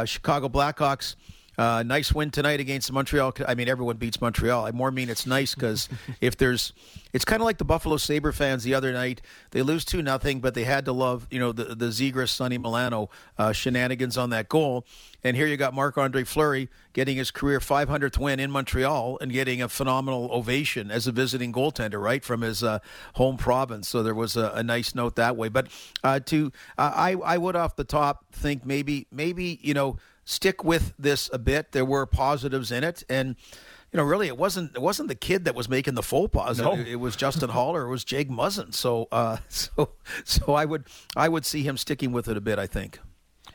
Chicago 0.07 0.49
Blackhawks. 0.49 1.17
Uh, 1.59 1.83
nice 1.83 2.13
win 2.13 2.31
tonight 2.31 2.61
against 2.61 2.91
Montreal. 2.91 3.35
I 3.47 3.55
mean, 3.55 3.69
everyone 3.69 3.97
beats 3.97 4.21
Montreal. 4.21 4.65
I 4.65 4.71
more 4.71 4.91
mean 4.91 5.11
it's 5.11 5.27
nice 5.27 5.55
because 5.55 5.89
if 6.21 6.37
there's, 6.37 6.73
it's 7.13 7.25
kind 7.25 7.43
of 7.43 7.45
like 7.45 7.59
the 7.59 7.65
Buffalo 7.65 7.99
Saber 7.99 8.33
fans 8.33 8.65
the 8.65 8.73
other 8.75 8.93
night. 8.93 9.21
They 9.51 9.61
lose 9.61 9.85
two 9.85 10.01
nothing, 10.01 10.41
but 10.41 10.55
they 10.55 10.65
had 10.65 10.87
to 10.87 10.93
love, 10.93 11.27
you 11.31 11.39
know, 11.39 11.53
the 11.53 11.75
the 11.75 11.87
Zegras 11.87 12.31
Sonny 12.31 12.57
Milano 12.57 13.11
uh, 13.39 13.53
shenanigans 13.53 14.17
on 14.17 14.31
that 14.31 14.49
goal. 14.49 14.87
And 15.25 15.37
here 15.37 15.47
you 15.47 15.57
got 15.57 15.75
Marc 15.75 15.99
Andre 15.99 16.25
Fleury 16.25 16.69
getting 16.95 17.17
his 17.17 17.31
career 17.31 17.61
500th 17.61 18.19
win 18.19 18.41
in 18.41 18.51
Montreal 18.51 19.19
and 19.21 19.31
getting 19.31 19.63
a 19.63 19.69
phenomenal 19.69 20.29
ovation 20.33 20.91
as 20.91 21.07
a 21.07 21.13
visiting 21.13 21.53
goaltender, 21.53 22.03
right 22.03 22.25
from 22.25 22.41
his 22.41 22.63
uh, 22.65 22.81
home 23.15 23.37
province. 23.37 23.89
So 23.89 24.03
there 24.03 24.15
was 24.15 24.37
a, 24.37 24.51
a, 24.55 24.63
nice 24.63 24.95
note 24.95 25.17
that 25.17 25.37
way. 25.37 25.49
But 25.49 25.69
uh, 26.03 26.21
to 26.21 26.51
I 26.79 27.17
I 27.25 27.39
would 27.39 27.57
off 27.57 27.77
the 27.77 27.85
top 27.85 28.25
think 28.33 28.65
maybe 28.65 29.07
maybe 29.13 29.61
you 29.63 29.75
know 29.75 29.99
stick 30.25 30.65
with 30.65 30.95
this 30.99 31.31
a 31.33 31.39
bit. 31.39 31.73
There 31.73 31.85
were 31.85 32.07
positives 32.07 32.71
in 32.73 32.85
it, 32.85 33.05
and 33.09 33.37
you 33.93 33.99
know, 33.99 34.05
really, 34.05 34.27
it 34.27 34.39
wasn't 34.39 34.75
it 34.75 34.83
wasn't 34.83 35.09
the 35.09 35.15
kid 35.15 35.45
that 35.45 35.55
was 35.55 35.69
making 35.69 35.95
the 35.95 36.03
full 36.03 36.29
positive. 36.29 36.73
No. 36.73 36.81
It, 36.81 36.89
it, 36.89 36.97
was 36.97 37.15
Justin 37.15 37.49
Haller. 37.51 37.83
It 37.83 37.91
was 37.91 38.05
Jake 38.05 38.31
Muzzin. 38.31 38.75
So, 38.75 39.09
uh, 39.13 39.39
so, 39.49 39.91
so 40.25 40.55
I 40.55 40.65
would 40.65 40.87
I 41.15 41.29
would 41.29 41.45
see 41.45 41.63
him 41.63 41.77
sticking 41.77 42.13
with 42.13 42.29
it 42.29 42.37
a 42.37 42.41
bit. 42.41 42.59
I 42.59 42.67
think. 42.67 42.99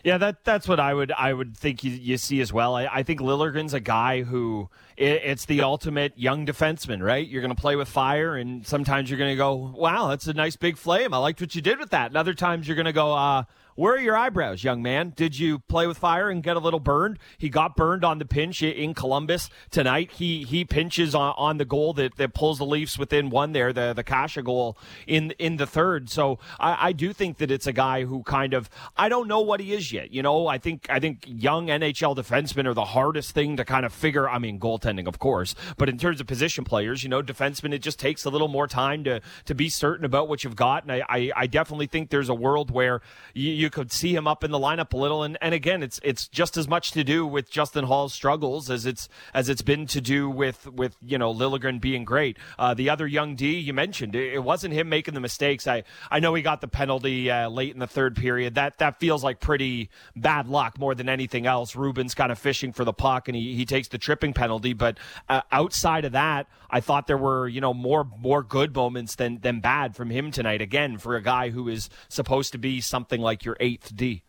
Yeah, 0.03 0.17
that 0.19 0.43
that's 0.43 0.67
what 0.67 0.79
I 0.79 0.93
would 0.93 1.11
I 1.11 1.33
would 1.33 1.57
think 1.57 1.83
you, 1.83 1.91
you 1.91 2.17
see 2.17 2.39
as 2.39 2.53
well. 2.53 2.75
I, 2.75 2.85
I 2.85 3.03
think 3.03 3.19
Liljegren's 3.19 3.73
a 3.73 3.79
guy 3.79 4.21
who 4.21 4.69
it, 4.95 5.21
it's 5.23 5.45
the 5.45 5.61
ultimate 5.61 6.13
young 6.15 6.45
defenseman, 6.45 7.01
right? 7.01 7.27
You're 7.27 7.41
going 7.41 7.55
to 7.55 7.59
play 7.59 7.75
with 7.75 7.89
fire, 7.89 8.35
and 8.35 8.65
sometimes 8.65 9.09
you're 9.09 9.19
going 9.19 9.31
to 9.31 9.37
go, 9.37 9.73
"Wow, 9.75 10.07
that's 10.07 10.27
a 10.27 10.33
nice 10.33 10.55
big 10.55 10.77
flame. 10.77 11.13
I 11.13 11.17
liked 11.17 11.41
what 11.41 11.55
you 11.55 11.61
did 11.61 11.79
with 11.79 11.89
that." 11.89 12.07
And 12.07 12.17
other 12.17 12.33
times 12.33 12.67
you're 12.67 12.75
going 12.75 12.85
to 12.85 12.93
go, 12.93 13.13
uh, 13.13 13.43
where 13.77 13.93
are 13.93 13.99
your 13.99 14.17
eyebrows, 14.17 14.63
young 14.63 14.81
man? 14.81 15.13
Did 15.15 15.37
you 15.37 15.59
play 15.59 15.85
with 15.85 15.99
fire 15.99 16.31
and 16.31 16.41
get 16.41 16.57
a 16.57 16.59
little 16.59 16.79
burned? 16.79 17.19
He 17.37 17.47
got 17.47 17.75
burned 17.75 18.03
on 18.03 18.17
the 18.17 18.25
pinch 18.25 18.63
in 18.63 18.95
Columbus 18.95 19.51
tonight. 19.69 20.13
He 20.13 20.43
he 20.45 20.65
pinches 20.65 21.13
on, 21.13 21.35
on 21.37 21.57
the 21.57 21.65
goal 21.65 21.93
that, 21.93 22.17
that 22.17 22.33
pulls 22.33 22.57
the 22.57 22.65
Leafs 22.65 22.97
within 22.97 23.29
one 23.29 23.51
there, 23.51 23.71
the 23.71 23.93
the 23.93 24.03
Kase 24.03 24.37
goal 24.43 24.79
in 25.05 25.29
in 25.37 25.57
the 25.57 25.67
third. 25.67 26.09
So 26.09 26.39
I, 26.59 26.87
I 26.87 26.91
do 26.91 27.13
think 27.13 27.37
that 27.37 27.51
it's 27.51 27.67
a 27.67 27.71
guy 27.71 28.05
who 28.05 28.23
kind 28.23 28.55
of 28.55 28.67
I 28.97 29.09
don't 29.09 29.27
know 29.27 29.41
what 29.41 29.59
he 29.59 29.73
is 29.73 29.93
yet. 29.93 30.11
You 30.11 30.23
know, 30.23 30.47
I 30.47 30.57
think 30.57 30.87
I 30.89 30.99
think 30.99 31.23
young 31.27 31.67
NHL 31.67 32.15
defensemen 32.15 32.65
are 32.65 32.73
the 32.73 32.85
hardest 32.85 33.33
thing 33.33 33.57
to 33.57 33.65
kind 33.65 33.85
of 33.85 33.93
figure. 33.93 34.27
I 34.27 34.39
mean, 34.39 34.59
goaltending, 34.59 35.07
of 35.07 35.19
course, 35.19 35.53
but 35.77 35.87
in 35.87 35.99
terms 35.99 36.19
of 36.19 36.25
position 36.25 36.63
players, 36.63 37.03
you 37.03 37.09
know, 37.09 37.21
defensemen, 37.21 37.73
it 37.73 37.83
just 37.83 37.99
takes 37.99 38.25
a 38.25 38.31
little 38.31 38.47
more 38.47 38.67
time 38.67 39.03
to 39.03 39.21
to 39.45 39.53
be 39.53 39.69
certain 39.69 40.03
about 40.03 40.27
what 40.27 40.43
you've 40.43 40.55
got. 40.55 40.81
And 40.81 40.91
I 40.91 41.03
I, 41.07 41.31
I 41.35 41.45
definitely 41.47 41.85
think 41.85 42.09
there's 42.09 42.29
a 42.29 42.33
world 42.33 42.71
where 42.71 43.01
you, 43.35 43.51
you 43.51 43.66
you 43.67 43.71
could 43.71 43.91
see 43.91 44.15
him 44.15 44.29
up 44.29 44.45
in 44.45 44.51
the 44.51 44.57
lineup 44.57 44.93
a 44.93 44.97
little. 44.97 45.23
And, 45.23 45.37
and 45.41 45.53
again, 45.53 45.83
it's 45.83 45.99
it's 46.01 46.29
just 46.29 46.55
as 46.55 46.69
much 46.69 46.91
to 46.91 47.03
do 47.03 47.27
with 47.27 47.51
Justin 47.51 47.83
Holl's 47.83 48.13
struggles 48.13 48.69
as 48.69 48.85
it's 48.85 49.09
as 49.33 49.49
it's 49.49 49.61
been 49.61 49.85
to 49.87 49.99
do 49.99 50.29
with 50.29 50.67
with 50.67 50.95
you 51.05 51.17
know 51.17 51.33
Liljegren 51.33 51.81
being 51.81 52.05
great. 52.05 52.37
Uh, 52.57 52.73
the 52.73 52.89
other 52.89 53.05
young 53.05 53.35
D 53.35 53.57
you 53.57 53.73
mentioned, 53.73 54.15
it, 54.15 54.35
it, 54.35 54.43
wasn't 54.43 54.73
him 54.73 54.87
making 54.87 55.15
the 55.15 55.19
mistakes. 55.19 55.67
I 55.67 55.83
I 56.09 56.21
know 56.21 56.33
he 56.33 56.41
got 56.41 56.61
the 56.61 56.69
penalty 56.69 57.29
uh, 57.29 57.49
late 57.49 57.73
in 57.73 57.79
the 57.79 57.87
third 57.87 58.15
period. 58.15 58.55
That 58.55 58.77
that 58.77 59.01
feels 59.01 59.21
like 59.21 59.41
pretty 59.41 59.89
bad 60.15 60.47
luck 60.47 60.79
more 60.79 60.95
than 60.95 61.09
anything 61.09 61.45
else. 61.45 61.75
Rubins 61.75 62.15
kind 62.15 62.31
of 62.31 62.39
fishing 62.39 62.71
for 62.71 62.85
the 62.85 62.93
puck 62.93 63.27
and 63.27 63.35
he, 63.35 63.55
he 63.55 63.65
takes 63.65 63.89
the 63.89 63.97
tripping 63.97 64.31
penalty. 64.31 64.71
But 64.71 64.97
uh, 65.27 65.41
outside 65.51 66.05
of 66.05 66.13
that, 66.13 66.47
I 66.69 66.79
thought 66.79 67.07
there 67.07 67.17
were 67.17 67.49
you 67.49 67.59
know 67.59 67.73
more 67.73 68.07
more 68.17 68.43
good 68.43 68.73
moments 68.73 69.15
than 69.15 69.39
than 69.39 69.59
bad 69.59 69.93
from 69.93 70.09
him 70.09 70.31
tonight. 70.31 70.61
Again, 70.61 70.97
for 70.97 71.17
a 71.17 71.21
guy 71.21 71.49
who 71.49 71.67
is 71.67 71.89
supposed 72.07 72.53
to 72.53 72.57
be 72.57 72.79
something 72.79 73.19
like 73.19 73.43
your 73.43 73.56
eighth 73.59 73.95
D. 73.95 74.23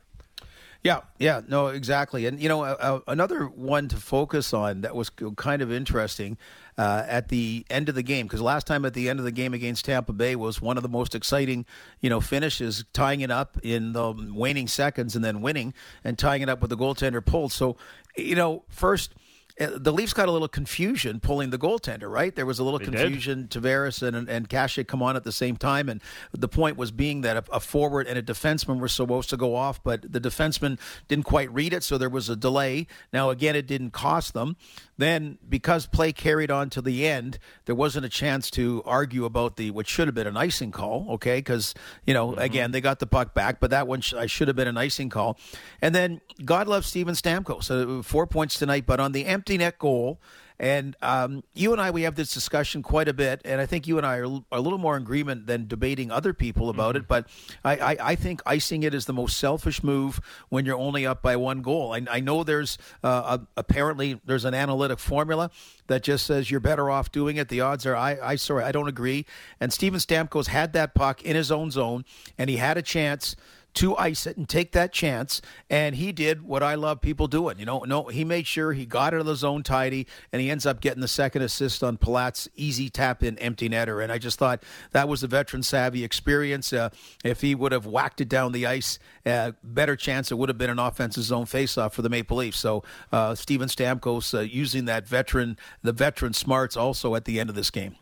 Yeah, 0.84 1.00
yeah, 1.18 1.40
no, 1.48 1.66
exactly. 1.66 2.26
And, 2.26 2.40
you 2.40 2.48
know, 2.48 2.62
uh, 2.62 3.00
another 3.08 3.46
one 3.46 3.88
to 3.88 3.96
focus 3.96 4.54
on 4.54 4.82
that 4.82 4.94
was 4.94 5.10
kind 5.36 5.60
of 5.60 5.72
interesting 5.72 6.38
uh, 6.78 7.04
at 7.08 7.28
the 7.28 7.66
end 7.68 7.88
of 7.88 7.96
the 7.96 8.02
game, 8.04 8.26
because 8.26 8.40
last 8.40 8.66
time 8.66 8.84
at 8.84 8.94
the 8.94 9.08
end 9.08 9.18
of 9.18 9.24
the 9.24 9.32
game 9.32 9.54
against 9.54 9.86
Tampa 9.86 10.12
Bay 10.12 10.36
was 10.36 10.62
one 10.62 10.76
of 10.76 10.84
the 10.84 10.88
most 10.88 11.16
exciting, 11.16 11.66
you 12.00 12.08
know, 12.08 12.20
finishes, 12.20 12.84
tying 12.92 13.22
it 13.22 13.30
up 13.30 13.58
in 13.64 13.92
the 13.92 14.14
waning 14.32 14.68
seconds 14.68 15.16
and 15.16 15.24
then 15.24 15.42
winning 15.42 15.74
and 16.04 16.16
tying 16.16 16.42
it 16.42 16.48
up 16.48 16.60
with 16.60 16.70
the 16.70 16.76
goaltender 16.76 17.24
pulled. 17.24 17.52
So, 17.52 17.76
you 18.16 18.36
know, 18.36 18.62
first– 18.68 19.14
the 19.58 19.92
Leafs 19.92 20.12
got 20.12 20.28
a 20.28 20.32
little 20.32 20.48
confusion 20.48 21.18
pulling 21.18 21.50
the 21.50 21.58
goaltender, 21.58 22.08
right? 22.08 22.34
There 22.34 22.46
was 22.46 22.58
a 22.58 22.64
little 22.64 22.78
they 22.78 22.86
confusion. 22.86 23.48
Did. 23.48 23.62
Tavares 23.62 24.02
and, 24.02 24.28
and 24.28 24.48
Kase 24.48 24.78
come 24.86 25.02
on 25.02 25.16
at 25.16 25.24
the 25.24 25.32
same 25.32 25.56
time. 25.56 25.88
And 25.88 26.00
the 26.32 26.48
point 26.48 26.76
was 26.76 26.92
being 26.92 27.22
that 27.22 27.36
a, 27.36 27.44
a, 27.52 27.60
forward 27.60 28.06
and 28.06 28.16
a 28.16 28.22
defenseman 28.22 28.78
were 28.78 28.88
supposed 28.88 29.30
to 29.30 29.36
go 29.36 29.56
off, 29.56 29.82
but 29.82 30.12
the 30.12 30.20
defenseman 30.20 30.78
didn't 31.08 31.24
quite 31.24 31.52
read 31.52 31.72
it, 31.72 31.82
so 31.82 31.98
there 31.98 32.08
was 32.08 32.28
a 32.28 32.36
delay. 32.36 32.86
Now, 33.12 33.30
again, 33.30 33.56
it 33.56 33.66
didn't 33.66 33.90
cost 33.90 34.32
them. 34.32 34.56
Then, 34.96 35.38
because 35.48 35.86
play 35.86 36.12
carried 36.12 36.50
on 36.50 36.70
to 36.70 36.82
the 36.82 37.06
end, 37.06 37.38
there 37.66 37.74
wasn't 37.74 38.04
a 38.04 38.08
chance 38.08 38.50
to 38.52 38.82
argue 38.84 39.24
about 39.24 39.56
the 39.56 39.70
what 39.70 39.86
should 39.86 40.08
have 40.08 40.14
been 40.14 40.26
an 40.26 40.36
icing 40.36 40.72
call, 40.72 41.06
okay? 41.10 41.38
Because, 41.38 41.74
you 42.04 42.14
know, 42.14 42.30
mm-hmm. 42.30 42.40
again, 42.40 42.70
they 42.72 42.80
got 42.80 42.98
the 42.98 43.06
puck 43.06 43.32
back, 43.32 43.60
but 43.60 43.70
that 43.70 43.86
one 43.86 44.00
sh- 44.00 44.14
should 44.26 44.48
have 44.48 44.56
been 44.56 44.68
an 44.68 44.76
icing 44.76 45.08
call. 45.08 45.38
And 45.80 45.94
then, 45.94 46.20
God 46.44 46.66
love 46.66 46.84
Steven 46.84 47.14
Stamkos. 47.14 47.64
So, 47.64 48.02
four 48.02 48.26
points 48.26 48.58
tonight, 48.58 48.86
but 48.86 48.98
on 48.98 49.12
the 49.12 49.24
empty 49.26 49.47
net 49.56 49.78
goal, 49.78 50.20
And 50.60 50.96
um, 51.02 51.44
you 51.54 51.72
and 51.72 51.80
I, 51.80 51.90
we 51.90 52.02
have 52.02 52.16
this 52.16 52.34
discussion 52.34 52.82
quite 52.82 53.06
a 53.06 53.12
bit, 53.12 53.40
and 53.44 53.60
I 53.60 53.66
think 53.66 53.86
you 53.86 53.96
and 53.96 54.04
I 54.04 54.16
are 54.16 54.24
a 54.50 54.60
little 54.60 54.78
more 54.78 54.96
in 54.96 55.02
agreement 55.02 55.46
than 55.46 55.68
debating 55.68 56.10
other 56.10 56.32
people 56.32 56.68
about 56.68 56.96
mm-hmm. 56.96 57.04
it. 57.04 57.08
But 57.08 57.28
I, 57.64 57.76
I, 57.76 57.96
I, 58.00 58.14
think 58.16 58.42
icing 58.44 58.82
it 58.82 58.92
is 58.92 59.06
the 59.06 59.12
most 59.12 59.38
selfish 59.38 59.84
move 59.84 60.20
when 60.48 60.66
you're 60.66 60.76
only 60.76 61.06
up 61.06 61.22
by 61.22 61.36
one 61.36 61.62
goal. 61.62 61.92
I, 61.92 62.04
I 62.10 62.18
know 62.18 62.42
there's 62.42 62.76
uh, 63.04 63.38
a, 63.38 63.46
apparently 63.56 64.20
there's 64.24 64.44
an 64.44 64.54
analytic 64.54 64.98
formula 64.98 65.52
that 65.86 66.02
just 66.02 66.26
says 66.26 66.50
you're 66.50 66.58
better 66.58 66.90
off 66.90 67.12
doing 67.12 67.36
it. 67.36 67.48
The 67.48 67.60
odds 67.60 67.86
are, 67.86 67.94
I, 67.94 68.18
I 68.20 68.34
sorry, 68.34 68.64
I 68.64 68.72
don't 68.72 68.88
agree. 68.88 69.26
And 69.60 69.72
Steven 69.72 70.00
Stamkos 70.00 70.48
had 70.48 70.72
that 70.72 70.92
puck 70.92 71.22
in 71.22 71.36
his 71.36 71.52
own 71.52 71.70
zone, 71.70 72.04
and 72.36 72.50
he 72.50 72.56
had 72.56 72.76
a 72.76 72.82
chance 72.82 73.36
to 73.74 73.96
ice 73.96 74.26
it 74.26 74.36
and 74.36 74.48
take 74.48 74.72
that 74.72 74.92
chance. 74.92 75.40
And 75.70 75.94
he 75.94 76.12
did 76.12 76.42
what 76.42 76.62
I 76.62 76.74
love 76.74 77.00
people 77.00 77.28
doing. 77.28 77.58
You 77.58 77.66
know, 77.66 77.80
no, 77.80 78.04
he 78.04 78.24
made 78.24 78.46
sure 78.46 78.72
he 78.72 78.86
got 78.86 79.14
out 79.14 79.20
of 79.20 79.26
the 79.26 79.36
zone 79.36 79.62
tidy, 79.62 80.06
and 80.32 80.42
he 80.42 80.50
ends 80.50 80.66
up 80.66 80.80
getting 80.80 81.00
the 81.00 81.08
second 81.08 81.42
assist 81.42 81.82
on 81.82 81.96
Palat's 81.96 82.48
easy 82.56 82.88
tap 82.90 83.22
in 83.22 83.38
empty 83.38 83.68
netter. 83.68 84.02
And 84.02 84.10
I 84.10 84.18
just 84.18 84.38
thought 84.38 84.62
that 84.92 85.08
was 85.08 85.22
a 85.22 85.26
veteran 85.28 85.62
savvy 85.62 86.04
experience. 86.04 86.72
Uh, 86.72 86.90
if 87.24 87.40
he 87.40 87.54
would 87.54 87.72
have 87.72 87.86
whacked 87.86 88.20
it 88.20 88.28
down 88.28 88.52
the 88.52 88.66
ice, 88.66 88.98
uh, 89.24 89.52
better 89.62 89.96
chance 89.96 90.32
it 90.32 90.38
would 90.38 90.48
have 90.48 90.58
been 90.58 90.70
an 90.70 90.78
offensive 90.78 91.22
zone 91.22 91.44
faceoff 91.44 91.92
for 91.92 92.02
the 92.02 92.08
Maple 92.08 92.38
Leafs. 92.38 92.58
So 92.58 92.82
uh, 93.12 93.34
Steven 93.34 93.68
Stamkos 93.68 94.36
uh, 94.36 94.40
using 94.40 94.86
that 94.86 95.06
veteran, 95.06 95.56
the 95.82 95.92
veteran 95.92 96.32
smarts 96.32 96.76
also 96.76 97.14
at 97.14 97.24
the 97.24 97.38
end 97.38 97.50
of 97.50 97.56
this 97.56 97.70
game. 97.70 97.96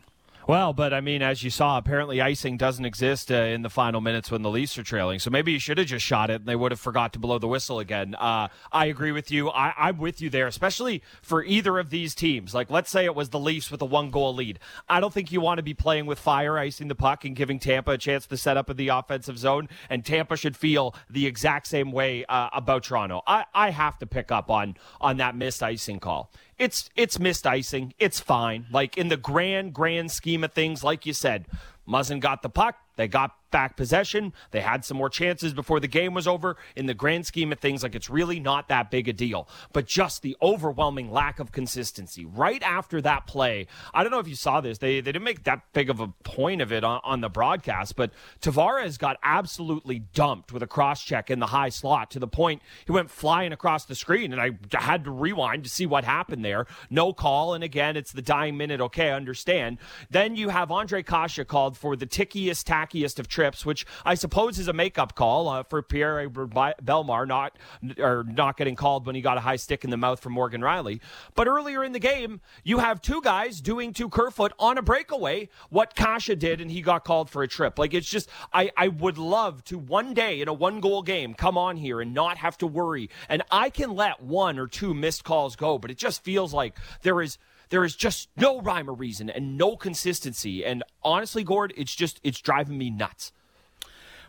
Well, 0.47 0.71
but 0.71 0.93
I 0.93 1.01
mean, 1.01 1.21
as 1.21 1.43
you 1.43 1.49
saw, 1.49 1.77
apparently 1.77 2.21
icing 2.21 2.55
doesn't 2.55 2.85
exist 2.85 3.29
uh, 3.29 3.35
in 3.35 3.63
the 3.63 3.69
final 3.69 3.99
minutes 3.99 4.31
when 4.31 4.43
the 4.43 4.49
Leafs 4.49 4.77
are 4.77 4.83
trailing. 4.83 5.19
So 5.19 5.29
maybe 5.29 5.51
you 5.51 5.59
should 5.59 5.77
have 5.77 5.87
just 5.87 6.05
shot 6.05 6.29
it 6.29 6.35
and 6.35 6.45
they 6.45 6.55
would 6.55 6.71
have 6.71 6.79
forgot 6.79 7.11
to 7.13 7.19
blow 7.19 7.37
the 7.37 7.49
whistle 7.49 7.79
again. 7.79 8.15
Uh, 8.15 8.47
I 8.71 8.85
agree 8.85 9.11
with 9.11 9.29
you. 9.29 9.49
I, 9.49 9.89
am 9.89 9.97
with 9.97 10.21
you 10.21 10.29
there, 10.29 10.47
especially 10.47 11.03
for 11.21 11.43
either 11.43 11.77
of 11.77 11.89
these 11.89 12.15
teams. 12.15 12.53
Like, 12.53 12.69
let's 12.69 12.89
say 12.89 13.03
it 13.03 13.13
was 13.13 13.27
the 13.27 13.39
Leafs 13.39 13.69
with 13.69 13.81
a 13.81 13.85
one 13.85 14.09
goal 14.09 14.33
lead. 14.33 14.57
I 14.87 15.01
don't 15.01 15.13
think 15.13 15.33
you 15.33 15.41
want 15.41 15.57
to 15.57 15.63
be 15.63 15.73
playing 15.73 16.05
with 16.05 16.17
fire, 16.17 16.57
icing 16.57 16.87
the 16.87 16.95
puck, 16.95 17.25
and 17.25 17.35
giving 17.35 17.59
Tampa 17.59 17.91
a 17.91 17.97
chance 17.97 18.25
to 18.27 18.37
set 18.37 18.55
up 18.55 18.69
in 18.69 18.77
the 18.77 18.87
offensive 18.87 19.37
zone. 19.37 19.67
And 19.89 20.05
Tampa 20.05 20.37
should 20.37 20.55
feel 20.55 20.95
the 21.09 21.27
exact 21.27 21.67
same 21.67 21.91
way 21.91 22.23
uh, 22.23 22.47
about 22.53 22.83
Toronto. 22.83 23.21
I, 23.27 23.43
I 23.53 23.71
have 23.71 23.99
to 23.99 24.05
pick 24.05 24.31
up 24.31 24.49
on 24.49 24.77
on 25.01 25.17
that 25.17 25.35
missed 25.35 25.61
icing 25.61 25.99
call 25.99 26.31
it's 26.57 26.89
it's 26.95 27.19
missed 27.19 27.45
icing. 27.45 27.93
It's 27.99 28.19
fine. 28.19 28.65
Like 28.71 28.97
in 28.97 29.09
the 29.09 29.17
grand 29.17 29.73
grand 29.73 30.11
scheme 30.11 30.43
of 30.43 30.53
things, 30.53 30.83
like 30.83 31.05
you 31.05 31.13
said, 31.13 31.47
Muzzin 31.87 32.19
got 32.19 32.41
the 32.41 32.49
puck. 32.49 32.75
They 32.97 33.07
got 33.07 33.31
back 33.51 33.77
possession. 33.77 34.33
They 34.51 34.61
had 34.61 34.83
some 34.83 34.97
more 34.97 35.09
chances 35.09 35.53
before 35.53 35.79
the 35.79 35.87
game 35.87 36.13
was 36.13 36.27
over. 36.27 36.57
In 36.75 36.85
the 36.85 36.93
grand 36.93 37.25
scheme 37.25 37.51
of 37.51 37.59
things, 37.59 37.83
like 37.83 37.95
it's 37.95 38.09
really 38.09 38.39
not 38.39 38.67
that 38.67 38.91
big 38.91 39.07
a 39.07 39.13
deal. 39.13 39.47
But 39.73 39.87
just 39.87 40.21
the 40.21 40.35
overwhelming 40.41 41.11
lack 41.11 41.39
of 41.39 41.51
consistency 41.51 42.25
right 42.25 42.61
after 42.61 43.01
that 43.01 43.25
play. 43.25 43.67
I 43.93 44.03
don't 44.03 44.11
know 44.11 44.19
if 44.19 44.27
you 44.27 44.35
saw 44.35 44.61
this. 44.61 44.79
They, 44.79 44.95
they 44.95 45.11
didn't 45.11 45.23
make 45.23 45.43
that 45.45 45.61
big 45.73 45.89
of 45.89 45.99
a 45.99 46.07
point 46.23 46.61
of 46.61 46.71
it 46.73 46.83
on, 46.83 46.99
on 47.03 47.21
the 47.21 47.29
broadcast, 47.29 47.95
but 47.95 48.11
Tavares 48.41 48.99
got 48.99 49.17
absolutely 49.23 49.99
dumped 50.13 50.51
with 50.51 50.63
a 50.63 50.67
cross 50.67 51.03
check 51.03 51.29
in 51.29 51.39
the 51.39 51.47
high 51.47 51.69
slot 51.69 52.11
to 52.11 52.19
the 52.19 52.27
point 52.27 52.61
he 52.85 52.91
went 52.91 53.09
flying 53.09 53.53
across 53.53 53.85
the 53.85 53.95
screen. 53.95 54.33
And 54.33 54.41
I 54.41 54.51
had 54.77 55.05
to 55.05 55.11
rewind 55.11 55.63
to 55.63 55.69
see 55.69 55.85
what 55.85 56.03
happened 56.03 56.43
there. 56.43 56.65
No 56.89 57.13
call. 57.13 57.53
And 57.53 57.63
again, 57.63 57.95
it's 57.95 58.11
the 58.11 58.21
dying 58.21 58.57
minute. 58.57 58.81
Okay, 58.81 59.09
I 59.09 59.15
understand. 59.15 59.77
Then 60.09 60.35
you 60.35 60.49
have 60.49 60.69
Ondrej 60.69 61.05
Kase 61.05 61.45
called 61.47 61.77
for 61.77 61.95
the 61.95 62.05
tickiest, 62.05 62.67
tackiest 62.87 63.19
of 63.19 63.27
trips, 63.27 63.65
which 63.65 63.85
I 64.05 64.15
suppose 64.15 64.59
is 64.59 64.67
a 64.67 64.73
makeup 64.73 65.15
call 65.15 65.47
uh, 65.49 65.63
for 65.63 65.81
Pierre 65.81 66.29
Bellemare 66.29 67.27
not 67.27 67.57
or 67.97 68.25
not 68.27 68.57
getting 68.57 68.75
called 68.75 69.05
when 69.05 69.15
he 69.15 69.21
got 69.21 69.37
a 69.37 69.41
high 69.41 69.55
stick 69.55 69.83
in 69.83 69.89
the 69.89 69.97
mouth 69.97 70.19
from 70.19 70.33
Morgan 70.33 70.61
Rielly. 70.61 70.99
But 71.35 71.47
earlier 71.47 71.83
in 71.83 71.91
the 71.91 71.99
game, 71.99 72.41
you 72.63 72.79
have 72.79 73.01
two 73.01 73.21
guys 73.21 73.61
doing 73.61 73.93
to 73.93 74.09
Kerfoot 74.09 74.53
on 74.59 74.77
a 74.77 74.81
breakaway 74.81 75.49
what 75.69 75.95
Kase 75.95 76.35
did, 76.37 76.61
and 76.61 76.71
he 76.71 76.81
got 76.81 77.03
called 77.03 77.29
for 77.29 77.43
a 77.43 77.47
trip. 77.47 77.79
Like 77.79 77.93
it's 77.93 78.09
just, 78.09 78.29
I, 78.53 78.71
I 78.77 78.87
would 78.89 79.17
love 79.17 79.63
to 79.65 79.77
one 79.77 80.13
day 80.13 80.41
in 80.41 80.47
a 80.47 80.53
one 80.53 80.79
goal 80.79 81.01
game 81.01 81.33
come 81.33 81.57
on 81.57 81.77
here 81.77 82.01
and 82.01 82.13
not 82.13 82.37
have 82.37 82.57
to 82.59 82.67
worry. 82.67 83.09
And 83.29 83.43
I 83.51 83.69
can 83.69 83.95
let 83.95 84.21
one 84.21 84.59
or 84.59 84.67
two 84.67 84.93
missed 84.93 85.23
calls 85.23 85.55
go, 85.55 85.77
but 85.77 85.91
it 85.91 85.97
just 85.97 86.23
feels 86.23 86.53
like 86.53 86.77
there 87.01 87.21
is 87.21 87.37
there 87.69 87.83
is 87.83 87.95
just 87.95 88.29
no 88.37 88.61
rhyme 88.61 88.89
or 88.89 88.93
reason 88.93 89.29
and 89.29 89.57
no 89.57 89.75
consistency. 89.75 90.63
And 90.65 90.83
honestly, 91.03 91.43
Gord, 91.43 91.73
it's 91.77 91.95
just 91.95 92.19
it's 92.23 92.41
driving 92.41 92.77
me 92.77 92.89
nuts. 92.89 93.31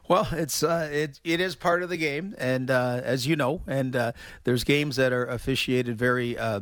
Well, 0.08 0.26
it's 0.32 0.62
uh, 0.62 0.88
it 0.90 1.20
it 1.22 1.38
is 1.38 1.54
part 1.54 1.82
of 1.82 1.90
the 1.90 1.98
game, 1.98 2.34
and 2.38 2.70
uh, 2.70 3.02
as 3.04 3.26
you 3.26 3.36
know, 3.36 3.60
and 3.66 3.94
uh, 3.94 4.12
there's 4.44 4.64
games 4.64 4.96
that 4.96 5.12
are 5.12 5.26
officiated 5.26 5.98
very 5.98 6.36
uh, 6.38 6.60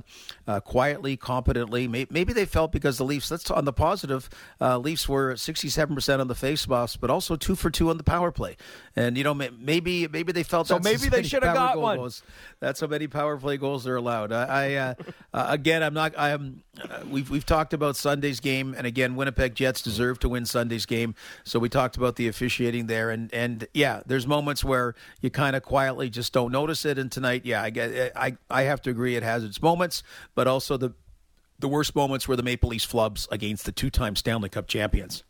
uh, 0.49 0.59
quietly, 0.59 1.17
competently. 1.17 1.87
Maybe 1.87 2.33
they 2.33 2.45
felt 2.45 2.73
because 2.73 2.99
the 2.99 3.05
Leafs. 3.05 3.31
Let's 3.31 3.49
on 3.49 3.65
the 3.65 3.73
positive. 3.73 4.29
Uh, 4.61 4.79
Leafs 4.79 5.09
were 5.09 5.37
67 5.37 5.95
percent 5.95 6.21
on 6.21 6.27
the 6.27 6.35
faceoffs, 6.35 6.99
but 6.99 7.09
also 7.09 7.37
two 7.37 7.55
for 7.55 7.71
two 7.71 7.89
on 7.89 7.99
the 7.99 8.03
power 8.03 8.33
play, 8.33 8.57
and 8.97 9.17
you 9.17 9.23
know 9.23 9.33
maybe 9.33 10.09
maybe 10.09 10.33
they 10.33 10.43
felt 10.43 10.67
so. 10.67 10.81
Maybe 10.81 11.09
they 11.09 11.23
should 11.23 11.45
have 11.45 11.55
got 11.55 11.79
one. 11.79 11.99
Goals. 11.99 12.25
That's 12.59 12.81
how 12.81 12.89
many 12.89 13.07
power 13.07 13.37
play 13.37 13.59
goals 13.59 13.87
are 13.87 13.95
allowed. 13.95 14.33
I, 14.33 14.97
I 15.33 15.53
again, 15.55 15.85
I'm 15.85 15.95
not. 15.95 16.15
I'm. 16.19 16.65
we've 17.09 17.31
we've 17.31 17.47
talked 17.47 17.73
about 17.73 17.95
Sunday's 17.95 18.41
game, 18.41 18.75
and 18.77 18.89
again, 18.89 19.15
Winnipeg 19.15 19.55
Jets 19.55 19.83
deserve 19.83 20.19
to 20.21 20.29
win 20.29 20.47
Sunday's 20.47 20.85
game. 20.85 21.15
So 21.45 21.61
we 21.61 21.69
talked 21.69 21.97
about 21.97 22.17
the 22.17 22.27
officiating 22.27 22.89
there, 22.89 23.11
and 23.11 23.33
and 23.37 23.69
yeah, 23.75 24.03
there's 24.07 24.27
moments 24.27 24.65
where 24.65 24.95
you 25.21 25.31
kind 25.31 25.55
of 25.55 25.63
quietly 25.63 26.11
just 26.11 26.33
don't 26.33 26.51
notice 26.51 26.85
it. 26.85 26.99
And 26.99 27.13
tonight, 27.13 27.43
yeah, 27.45 27.63
I 27.63 27.71
get, 27.71 28.13
I 28.17 28.37
I 28.51 28.63
have 28.63 28.81
to 28.83 28.91
agree, 28.91 29.17
it 29.17 29.23
has 29.23 29.45
its 29.45 29.61
moments, 29.61 30.03
but 30.35 30.47
also 30.47 30.77
the 30.77 30.95
the 31.59 31.69
worst 31.69 31.95
moments 31.95 32.27
were 32.29 32.37
the 32.37 32.43
Maple 32.43 32.71
Leafs 32.71 32.87
flubs 32.87 33.27
against 33.31 33.65
the 33.65 33.73
two-time 33.73 34.17
Stanley 34.17 34.49
Cup 34.49 34.67
champions. 34.67 35.25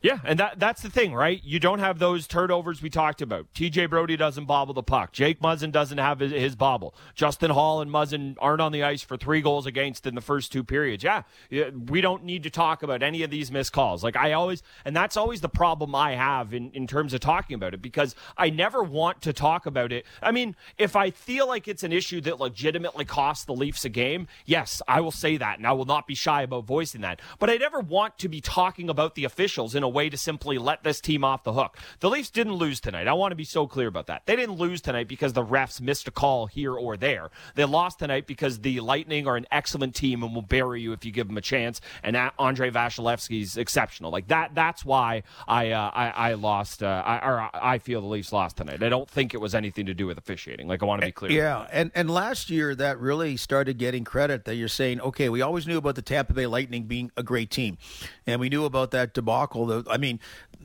Yeah, 0.00 0.18
and 0.22 0.38
that 0.38 0.60
that's 0.60 0.82
the 0.82 0.90
thing, 0.90 1.12
right? 1.12 1.40
You 1.42 1.58
don't 1.58 1.80
have 1.80 1.98
those 1.98 2.28
turnovers 2.28 2.80
we 2.80 2.88
talked 2.88 3.20
about. 3.20 3.52
TJ 3.52 3.90
Brodie 3.90 4.16
doesn't 4.16 4.44
bobble 4.44 4.72
the 4.72 4.82
puck. 4.82 5.12
Jake 5.12 5.40
Muzzin 5.40 5.72
doesn't 5.72 5.98
have 5.98 6.20
his, 6.20 6.30
his, 6.30 6.54
bobble. 6.54 6.94
Justin 7.16 7.50
Holl 7.50 7.80
and 7.80 7.90
Muzzin 7.90 8.36
aren't 8.38 8.60
on 8.60 8.70
the 8.70 8.84
ice 8.84 9.02
for 9.02 9.16
three 9.16 9.40
goals 9.40 9.66
against 9.66 10.06
in 10.06 10.14
the 10.14 10.20
first 10.20 10.52
two 10.52 10.62
periods. 10.62 11.02
Yeah, 11.02 11.22
we 11.50 12.00
don't 12.00 12.22
need 12.22 12.44
to 12.44 12.50
talk 12.50 12.84
about 12.84 13.02
any 13.02 13.24
of 13.24 13.30
these 13.30 13.50
missed 13.50 13.72
calls. 13.72 14.04
Like 14.04 14.16
I 14.16 14.32
always, 14.34 14.62
and 14.84 14.94
that's 14.94 15.16
always 15.16 15.40
the 15.40 15.48
problem 15.48 15.94
I 15.96 16.14
have 16.14 16.54
in, 16.54 16.70
in 16.72 16.86
terms 16.86 17.12
of 17.12 17.20
talking 17.20 17.54
about 17.54 17.74
it 17.74 17.82
because 17.82 18.14
I 18.36 18.50
never 18.50 18.84
want 18.84 19.22
to 19.22 19.32
talk 19.32 19.66
about 19.66 19.92
it. 19.92 20.06
I 20.22 20.30
mean, 20.30 20.54
if 20.78 20.94
I 20.94 21.10
feel 21.10 21.48
like 21.48 21.66
it's 21.66 21.82
an 21.82 21.92
issue 21.92 22.20
that 22.20 22.38
legitimately 22.38 23.04
costs 23.04 23.44
the 23.46 23.52
Leafs 23.52 23.84
a 23.84 23.88
game, 23.88 24.28
yes, 24.46 24.80
I 24.86 25.00
will 25.00 25.10
say 25.10 25.36
that 25.38 25.58
and 25.58 25.66
I 25.66 25.72
will 25.72 25.86
not 25.86 26.06
be 26.06 26.14
shy 26.14 26.42
about 26.42 26.66
voicing 26.66 27.00
that. 27.00 27.20
But 27.40 27.50
I 27.50 27.56
never 27.56 27.80
want 27.80 28.16
to 28.18 28.28
be 28.28 28.40
talking 28.40 28.88
about 28.88 29.16
the 29.16 29.24
officials 29.24 29.74
in 29.74 29.82
a 29.82 29.87
a 29.88 29.90
way 29.90 30.10
to 30.10 30.18
simply 30.18 30.58
let 30.58 30.84
this 30.84 31.00
team 31.00 31.24
off 31.24 31.42
the 31.42 31.54
hook. 31.54 31.76
The 32.00 32.10
Leafs 32.10 32.30
didn't 32.30 32.54
lose 32.54 32.78
tonight. 32.78 33.08
I 33.08 33.14
want 33.14 33.32
to 33.32 33.36
be 33.36 33.44
so 33.44 33.66
clear 33.66 33.88
about 33.88 34.06
that. 34.06 34.26
They 34.26 34.36
didn't 34.36 34.56
lose 34.56 34.80
tonight 34.82 35.08
because 35.08 35.32
the 35.32 35.44
refs 35.44 35.80
missed 35.80 36.06
a 36.06 36.10
call 36.10 36.46
here 36.46 36.74
or 36.74 36.96
there. 36.96 37.30
They 37.54 37.64
lost 37.64 37.98
tonight 37.98 38.26
because 38.26 38.60
the 38.60 38.80
Lightning 38.80 39.26
are 39.26 39.36
an 39.36 39.46
excellent 39.50 39.94
team 39.94 40.22
and 40.22 40.34
will 40.34 40.42
bury 40.42 40.82
you 40.82 40.92
if 40.92 41.04
you 41.04 41.10
give 41.10 41.26
them 41.26 41.38
a 41.38 41.40
chance. 41.40 41.80
And 42.02 42.16
Andrei 42.38 42.70
Vasilevskiy's 42.70 43.56
exceptional. 43.56 44.12
Like 44.12 44.28
that. 44.28 44.54
That's 44.54 44.84
why 44.84 45.22
I 45.46 45.70
uh, 45.70 45.90
I, 45.94 46.08
I, 46.10 46.34
lost. 46.34 46.82
Uh, 46.82 47.02
I, 47.04 47.16
or 47.26 47.50
I 47.54 47.78
feel 47.78 48.00
the 48.00 48.06
Leafs 48.06 48.32
lost 48.32 48.58
tonight. 48.58 48.82
I 48.82 48.88
don't 48.88 49.08
think 49.08 49.34
it 49.34 49.38
was 49.38 49.54
anything 49.54 49.86
to 49.86 49.94
do 49.94 50.06
with 50.06 50.18
officiating. 50.18 50.68
Like 50.68 50.82
I 50.82 50.86
want 50.86 51.00
to 51.00 51.06
be 51.06 51.12
clear. 51.12 51.30
Yeah, 51.30 51.66
and 51.72 51.90
and 51.94 52.10
last 52.10 52.50
year 52.50 52.74
that 52.74 52.98
really 52.98 53.36
started 53.36 53.78
getting 53.78 54.04
credit. 54.04 54.44
That 54.44 54.56
you're 54.56 54.68
saying, 54.68 55.00
okay, 55.00 55.28
we 55.28 55.40
always 55.40 55.66
knew 55.66 55.78
about 55.78 55.94
the 55.94 56.02
Tampa 56.02 56.34
Bay 56.34 56.46
Lightning 56.46 56.84
being 56.84 57.10
a 57.16 57.22
great 57.22 57.50
team, 57.50 57.78
and 58.26 58.40
we 58.40 58.48
knew 58.48 58.64
about 58.64 58.90
that 58.90 59.14
debacle. 59.14 59.66
The 59.66 59.77
I 59.88 59.96
mean, 59.96 60.20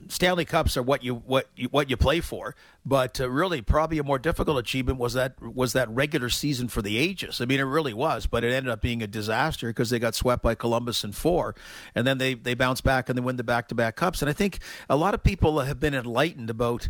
Stanley 0.08 0.46
Cups 0.46 0.78
are 0.78 0.84
what 0.84 1.04
you 1.04 1.16
what 1.16 1.48
you, 1.56 1.68
what 1.70 1.90
you 1.90 1.98
play 1.98 2.20
for, 2.20 2.56
but 2.86 3.20
uh, 3.20 3.30
really 3.30 3.62
probably 3.62 3.98
a 3.98 4.04
more 4.04 4.20
difficult 4.20 4.58
achievement 4.58 5.00
was 5.00 5.14
that 5.14 5.42
was 5.42 5.74
that 5.74 5.90
regular 5.90 6.30
season 6.30 6.68
for 6.68 6.82
the 6.82 6.98
ages. 6.98 7.42
I 7.42 7.46
mean, 7.46 7.60
it 7.60 7.64
really 7.64 7.94
was, 7.94 8.26
but 8.26 8.44
it 8.44 8.52
ended 8.52 8.72
up 8.72 8.82
being 8.82 9.02
a 9.02 9.08
disaster 9.08 9.68
because 9.68 9.90
they 9.90 10.00
got 10.00 10.16
swept 10.16 10.42
by 10.42 10.56
Columbus 10.56 11.04
in 11.04 11.12
four, 11.12 11.56
and 11.96 12.06
then 12.06 12.18
they 12.18 12.34
they 12.34 12.54
bounce 12.54 12.82
back 12.82 13.10
and 13.10 13.18
they 13.18 13.22
win 13.22 13.38
the 13.38 13.44
back 13.44 13.68
to 13.70 13.76
back 13.76 13.96
cups. 13.96 14.22
And 14.22 14.30
I 14.30 14.34
think 14.34 14.60
a 14.90 14.96
lot 14.96 15.14
of 15.14 15.24
people 15.24 15.60
have 15.60 15.80
been 15.80 15.94
enlightened 15.94 16.50
about 16.50 16.90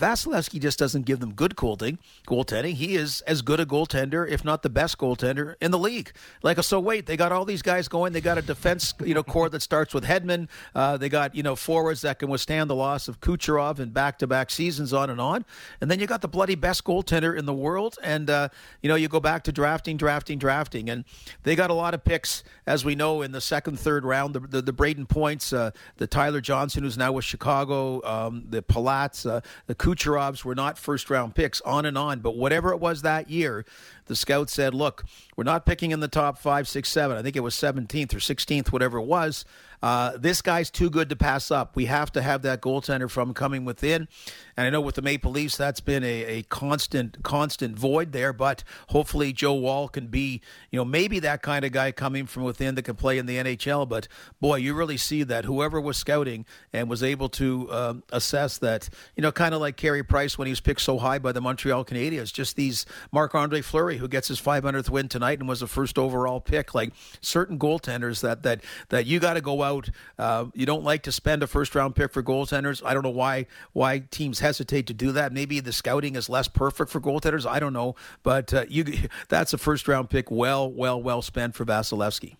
Vasilevskiy 0.00 0.60
just 0.60 0.78
doesn't 0.78 1.04
give 1.04 1.20
them 1.20 1.34
good 1.34 1.54
goaltending. 1.56 1.98
Goaltending. 2.26 2.74
He 2.74 2.96
is 2.96 3.20
as 3.22 3.42
good 3.42 3.60
a 3.60 3.66
goaltender, 3.66 4.28
if 4.28 4.44
not 4.44 4.62
the 4.62 4.70
best 4.70 4.98
goaltender 4.98 5.54
in 5.60 5.70
the 5.70 5.78
league. 5.78 6.12
Like 6.42 6.60
so, 6.62 6.80
wait, 6.80 7.06
they 7.06 7.16
got 7.16 7.32
all 7.32 7.44
these 7.44 7.62
guys 7.62 7.86
going. 7.86 8.12
They 8.12 8.20
got 8.20 8.38
a 8.38 8.42
defense, 8.42 8.94
you 9.04 9.14
know, 9.14 9.22
core 9.22 9.48
that 9.50 9.62
starts 9.62 9.92
with 9.92 10.04
Hedman. 10.04 10.48
Uh, 10.74 10.96
they 10.96 11.08
got 11.08 11.34
you 11.34 11.42
know 11.42 11.54
forwards 11.54 12.00
that 12.00 12.18
can 12.18 12.28
withstand 12.28 12.70
the 12.70 12.74
loss 12.74 13.08
of 13.08 13.20
Kucherov 13.20 13.78
in 13.78 13.90
back-to-back 13.90 14.50
seasons, 14.50 14.92
on 14.92 15.10
and 15.10 15.20
on. 15.20 15.44
And 15.80 15.90
then 15.90 16.00
you 16.00 16.06
got 16.06 16.22
the 16.22 16.28
bloody 16.28 16.54
best 16.54 16.84
goaltender 16.84 17.38
in 17.38 17.44
the 17.44 17.54
world. 17.54 17.98
And 18.02 18.30
uh, 18.30 18.48
you 18.82 18.88
know, 18.88 18.94
you 18.94 19.08
go 19.08 19.20
back 19.20 19.44
to 19.44 19.52
drafting, 19.52 19.96
drafting, 19.96 20.38
drafting, 20.38 20.88
and 20.88 21.04
they 21.42 21.54
got 21.54 21.70
a 21.70 21.74
lot 21.74 21.94
of 21.94 22.04
picks, 22.04 22.42
as 22.66 22.84
we 22.84 22.94
know, 22.94 23.22
in 23.22 23.32
the 23.32 23.40
second, 23.40 23.78
third 23.78 24.04
round. 24.04 24.34
The 24.34 24.40
the, 24.40 24.62
the 24.62 24.72
Brayden 24.72 25.08
Points, 25.08 25.52
uh, 25.52 25.72
the 25.98 26.06
Tyler 26.06 26.40
Johnson, 26.40 26.82
who's 26.82 26.96
now 26.96 27.12
with 27.12 27.24
Chicago, 27.24 28.02
um, 28.04 28.44
the 28.48 28.62
Palats, 28.62 29.28
uh, 29.28 29.40
the 29.66 29.74
Kucherovs 29.90 30.44
were 30.44 30.54
not 30.54 30.78
first 30.78 31.10
round 31.10 31.34
picks, 31.34 31.60
on 31.62 31.84
and 31.84 31.98
on. 31.98 32.20
But 32.20 32.36
whatever 32.36 32.72
it 32.72 32.78
was 32.78 33.02
that 33.02 33.28
year, 33.28 33.64
the 34.06 34.14
scouts 34.14 34.52
said, 34.52 34.74
look, 34.74 35.04
we're 35.36 35.44
not 35.44 35.66
picking 35.66 35.90
in 35.90 36.00
the 36.00 36.08
top 36.08 36.38
five, 36.38 36.68
six, 36.68 36.88
seven. 36.88 37.16
I 37.16 37.22
think 37.22 37.36
it 37.36 37.40
was 37.40 37.54
17th 37.54 38.14
or 38.14 38.18
16th, 38.18 38.68
whatever 38.68 38.98
it 38.98 39.06
was. 39.06 39.44
Uh, 39.82 40.16
this 40.16 40.42
guy's 40.42 40.70
too 40.70 40.90
good 40.90 41.08
to 41.08 41.16
pass 41.16 41.50
up. 41.50 41.74
We 41.74 41.86
have 41.86 42.12
to 42.12 42.22
have 42.22 42.42
that 42.42 42.60
goaltender 42.60 43.10
from 43.10 43.32
coming 43.32 43.64
within. 43.64 44.08
And 44.56 44.66
I 44.66 44.70
know 44.70 44.80
with 44.80 44.96
the 44.96 45.02
Maple 45.02 45.30
Leafs, 45.30 45.56
that's 45.56 45.80
been 45.80 46.04
a, 46.04 46.24
a 46.24 46.42
constant, 46.44 47.22
constant 47.22 47.78
void 47.78 48.12
there. 48.12 48.32
But 48.32 48.62
hopefully, 48.88 49.32
Joe 49.32 49.54
Woll 49.54 49.88
can 49.88 50.08
be, 50.08 50.42
you 50.70 50.78
know, 50.78 50.84
maybe 50.84 51.18
that 51.20 51.40
kind 51.40 51.64
of 51.64 51.72
guy 51.72 51.92
coming 51.92 52.26
from 52.26 52.42
within 52.42 52.74
that 52.74 52.82
can 52.82 52.96
play 52.96 53.16
in 53.16 53.26
the 53.26 53.36
NHL. 53.36 53.88
But 53.88 54.06
boy, 54.38 54.56
you 54.56 54.74
really 54.74 54.98
see 54.98 55.22
that 55.22 55.46
whoever 55.46 55.80
was 55.80 55.96
scouting 55.96 56.44
and 56.72 56.90
was 56.90 57.02
able 57.02 57.30
to 57.30 57.72
um, 57.72 58.02
assess 58.12 58.58
that, 58.58 58.90
you 59.16 59.22
know, 59.22 59.32
kind 59.32 59.54
of 59.54 59.60
like 59.60 59.76
Carey 59.76 60.02
Price 60.02 60.36
when 60.36 60.46
he 60.46 60.52
was 60.52 60.60
picked 60.60 60.82
so 60.82 60.98
high 60.98 61.18
by 61.18 61.32
the 61.32 61.40
Montreal 61.40 61.84
Canadiens, 61.86 62.32
just 62.32 62.56
these 62.56 62.84
Marc 63.12 63.34
Andre 63.34 63.62
Fleury, 63.62 63.96
who 63.96 64.08
gets 64.08 64.28
his 64.28 64.40
500th 64.40 64.90
win 64.90 65.08
tonight 65.08 65.38
and 65.38 65.48
was 65.48 65.60
the 65.60 65.66
first 65.66 65.98
overall 65.98 66.40
pick. 66.40 66.74
Like 66.74 66.92
certain 67.22 67.58
goaltenders 67.58 68.20
that 68.20 68.42
that 68.42 68.62
that 68.90 69.06
you 69.06 69.18
got 69.20 69.34
to 69.34 69.40
go 69.40 69.62
out. 69.62 69.69
Uh, 70.18 70.46
you 70.54 70.66
don't 70.66 70.84
like 70.84 71.02
to 71.04 71.12
spend 71.12 71.42
a 71.42 71.46
first 71.46 71.74
round 71.74 71.94
pick 71.94 72.12
for 72.12 72.22
goaltenders. 72.22 72.82
I 72.84 72.94
don't 72.94 73.02
know 73.02 73.10
why 73.10 73.46
why 73.72 74.00
teams 74.10 74.40
hesitate 74.40 74.86
to 74.88 74.94
do 74.94 75.12
that. 75.12 75.32
Maybe 75.32 75.60
the 75.60 75.72
scouting 75.72 76.16
is 76.16 76.28
less 76.28 76.48
perfect 76.48 76.90
for 76.90 77.00
goaltenders. 77.00 77.48
I 77.48 77.60
don't 77.60 77.72
know, 77.72 77.94
but 78.22 78.52
uh, 78.52 78.64
you 78.68 78.84
that's 79.28 79.52
a 79.52 79.58
first 79.58 79.88
round 79.88 80.10
pick 80.10 80.30
well, 80.30 80.70
well, 80.70 81.00
well 81.02 81.22
spent 81.22 81.54
for 81.54 81.64
Vasilevskiy. 81.64 82.36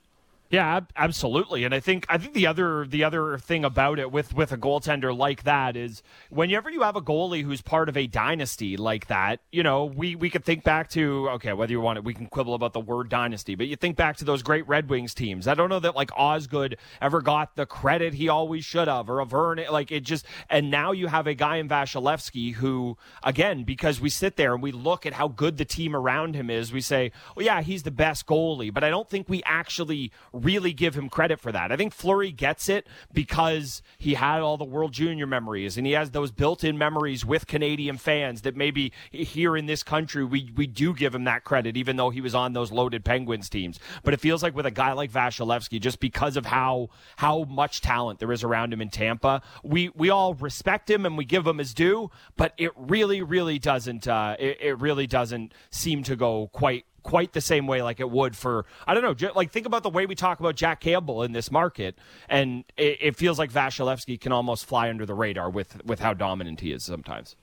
Yeah, 0.51 0.81
absolutely. 0.97 1.63
And 1.63 1.73
I 1.73 1.79
think 1.79 2.07
I 2.09 2.19
think 2.19 2.35
the 2.35 2.49
other 2.49 2.85
the 2.85 3.05
other 3.05 3.39
thing 3.39 3.65
about 3.65 4.01
it 4.01 4.11
with 4.11 4.35
with 4.35 4.51
a 4.51 4.59
goaltender 4.59 5.17
like 5.17 5.45
that 5.45 5.77
is 5.77 6.03
whenever 6.29 6.69
you 6.69 6.83
have 6.83 6.97
a 6.97 7.01
goalie 7.01 7.45
who's 7.45 7.63
part 7.63 7.89
of 7.89 7.97
a 7.97 8.09
dynasty 8.09 8.77
like 8.77 9.07
that, 9.07 9.39
you 9.53 9.63
know, 9.63 9.85
we 9.85 10.17
we 10.17 10.29
could 10.29 10.45
think 10.45 10.65
back 10.65 10.91
to 10.91 11.29
okay, 11.35 11.53
whether 11.53 11.71
you 11.71 11.81
want 11.81 11.99
it, 11.99 12.05
we 12.05 12.15
can 12.15 12.27
quibble 12.27 12.55
about 12.55 12.73
the 12.73 12.81
word 12.81 13.09
dynasty, 13.09 13.55
but 13.55 13.69
you 13.69 13.77
think 13.77 13.95
back 13.97 14.17
to 14.17 14.25
those 14.25 14.43
great 14.43 14.67
Red 14.67 14.91
Wings 14.91 15.15
teams. 15.15 15.47
I 15.47 15.55
don't 15.55 15.69
know 15.69 15.79
that 15.79 15.95
like 15.95 16.11
Osgood 16.17 16.79
ever 17.01 17.23
got 17.23 17.55
the 17.55 17.65
credit 17.65 18.15
he 18.15 18.29
always 18.29 18.65
should 18.65 18.89
have, 18.89 19.09
or 19.09 19.21
a 19.21 19.25
Vern 19.25 19.61
like 19.71 19.93
it 19.93 20.01
just. 20.01 20.27
And 20.49 20.69
now 20.69 20.91
you 20.91 21.07
have 21.07 21.29
a 21.29 21.35
guy 21.35 21.59
in 21.59 21.69
Vasilevskiy 21.69 22.55
who, 22.55 22.97
again, 23.23 23.63
because 23.63 24.01
we 24.01 24.11
sit 24.11 24.35
there 24.35 24.53
and 24.55 24.63
we 24.65 24.73
look 24.73 25.07
at 25.07 25.13
how 25.13 25.29
good 25.29 25.59
the 25.59 25.65
team 25.65 25.95
around 25.95 26.35
him 26.35 26.51
is, 26.51 26.73
we 26.73 26.81
say, 26.81 27.13
well, 27.37 27.47
yeah, 27.47 27.63
he's 27.63 27.85
the 27.85 27.93
best 27.93 28.27
goalie, 28.27 28.75
but 28.75 28.83
I 28.83 28.91
don't 28.91 29.09
think 29.09 29.29
we 29.29 29.45
actually 29.45 30.11
really 30.45 30.73
give 30.73 30.95
him 30.95 31.09
credit 31.09 31.41
for 31.41 31.53
that. 31.53 31.73
I 31.73 31.77
think 31.77 31.93
Fleury 31.93 32.33
gets 32.33 32.69
it 32.69 32.87
because 33.13 33.83
he 33.99 34.15
had 34.15 34.41
all 34.41 34.57
the 34.57 34.65
World 34.65 34.93
Junior 34.93 35.27
memories 35.27 35.77
and 35.77 35.87
he 35.87 35.93
has 35.93 36.11
those 36.11 36.31
built-in 36.31 36.79
memories 36.79 37.25
with 37.25 37.47
Canadian 37.47 37.99
fans 37.99 38.43
that 38.43 38.57
maybe 38.57 38.93
here 39.11 39.57
in 39.57 39.67
this 39.67 39.83
country 39.83 40.25
we 40.25 40.53
we 40.57 40.67
do 40.67 40.95
give 40.95 41.15
him 41.15 41.25
that 41.25 41.45
credit 41.45 41.77
even 41.77 41.97
though 41.97 42.11
he 42.11 42.21
was 42.21 42.35
on 42.35 42.53
those 42.53 42.73
loaded 42.73 43.05
Penguins 43.05 43.49
teams. 43.49 43.79
But 44.03 44.15
it 44.15 44.21
feels 44.21 44.43
like 44.43 44.55
with 44.55 44.67
a 44.67 44.71
guy 44.71 44.93
like 44.93 45.13
Vasilevskiy 45.13 45.81
just 45.81 46.01
because 46.01 46.37
of 46.37 46.47
how 46.47 46.89
how 47.17 47.45
much 47.45 47.81
talent 47.81 48.19
there 48.19 48.33
is 48.33 48.43
around 48.45 48.73
him 48.73 48.81
in 48.81 48.91
Tampa, 48.91 49.43
we 49.63 49.91
we 49.91 50.11
all 50.11 50.35
respect 50.35 50.91
him 50.91 51.07
and 51.07 51.17
we 51.17 51.25
give 51.25 51.47
him 51.47 51.59
his 51.59 51.75
due, 51.75 52.11
but 52.37 52.55
it 52.57 52.73
really 52.77 53.23
really 53.23 53.59
doesn't 53.59 54.07
uh, 54.09 54.37
it, 54.39 54.59
it 54.61 54.81
really 54.81 55.07
doesn't 55.07 55.55
seem 55.71 56.03
to 56.05 56.17
go 56.17 56.49
quite 56.53 56.85
quite 57.03 57.33
the 57.33 57.41
same 57.41 57.67
way 57.67 57.83
like 57.83 58.01
it 58.01 58.11
would 58.11 58.37
for 58.37 58.65
I 58.87 58.95
don't 58.95 59.03
know 59.03 59.33
like 59.35 59.51
think 59.51 59.67
about 59.67 59.83
the 59.83 59.91
way 59.91 60.07
we 60.07 60.15
talk 60.15 60.41
about 60.41 60.57
Jack 60.57 60.81
Campbell 60.81 61.23
in 61.23 61.33
this 61.33 61.51
market 61.51 61.97
and 62.29 62.65
it, 62.77 62.99
it 63.01 63.17
feels 63.17 63.39
like 63.39 63.53
Vasilevskiy 63.53 64.21
can 64.21 64.33
almost 64.33 64.67
fly 64.67 64.89
under 64.89 65.07
the 65.07 65.15
radar 65.15 65.51
with 65.51 65.85
with 65.85 66.01
how 66.01 66.15
dominant 66.15 66.61
he 66.61 66.73
is 66.73 66.85
sometimes. 66.85 67.37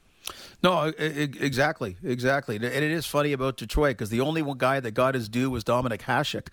No, 0.62 0.92
exactly, 0.98 1.96
exactly, 2.04 2.58
and 2.58 2.66
it 2.66 2.84
is 2.84 3.06
funny 3.06 3.32
about 3.32 3.56
Detroit 3.56 3.92
because 3.92 4.10
the 4.10 4.20
only 4.20 4.42
one 4.42 4.58
guy 4.58 4.82
that 4.82 4.92
got 4.92 5.16
his 5.16 5.30
due 5.30 5.50
was 5.50 5.64
Dominik 5.64 6.02
Hasek 6.02 6.48